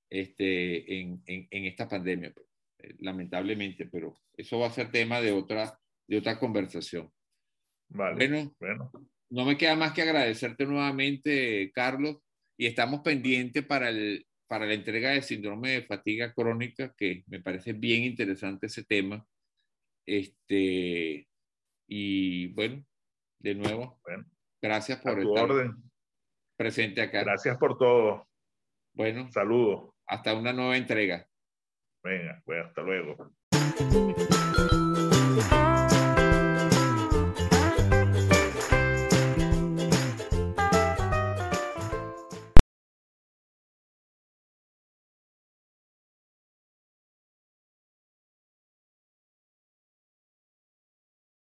este, 0.10 1.00
en, 1.00 1.22
en, 1.26 1.48
en 1.50 1.66
esta 1.66 1.88
pandemia, 1.88 2.32
pues, 2.34 2.48
eh, 2.80 2.96
lamentablemente, 3.00 3.88
pero 3.88 4.16
eso 4.38 4.60
va 4.60 4.68
a 4.68 4.72
ser 4.72 4.92
tema 4.92 5.22
de 5.22 5.32
otra, 5.32 5.80
de 6.08 6.18
otra 6.18 6.40
conversación. 6.40 7.12
Vale. 7.90 8.16
Bueno, 8.16 8.56
bueno, 8.60 8.92
no 9.30 9.46
me 9.46 9.58
queda 9.58 9.76
más 9.76 9.94
que 9.94 10.04
agradecerte 10.04 10.66
nuevamente, 10.66 11.72
Carlos, 11.74 12.18
y 12.58 12.68
estamos 12.68 13.02
pendientes 13.02 13.66
para 13.66 13.90
el, 13.90 14.26
para 14.54 14.68
la 14.68 14.76
entrega 14.76 15.10
de 15.10 15.24
síndrome 15.24 15.72
de 15.72 15.82
fatiga 15.82 16.32
crónica, 16.32 16.94
que 16.96 17.24
me 17.26 17.42
parece 17.42 17.74
bien 17.74 18.04
interesante 18.04 18.68
ese 18.68 18.84
tema. 18.84 19.26
Este, 20.06 21.28
y 21.88 22.54
bueno, 22.54 22.86
de 23.40 23.56
nuevo, 23.56 24.00
gracias 24.62 25.02
por 25.02 25.20
estar 25.20 25.50
presente 26.56 27.02
acá. 27.02 27.24
Gracias 27.24 27.58
por 27.58 27.80
todo. 27.80 28.28
Bueno, 28.94 29.28
saludos. 29.32 29.96
Hasta 30.06 30.36
una 30.36 30.54
nueva 30.54 30.78
entrega. 30.78 31.28
Venga, 32.04 32.40
pues 32.46 32.64
hasta 32.64 32.84
luego. 32.84 33.34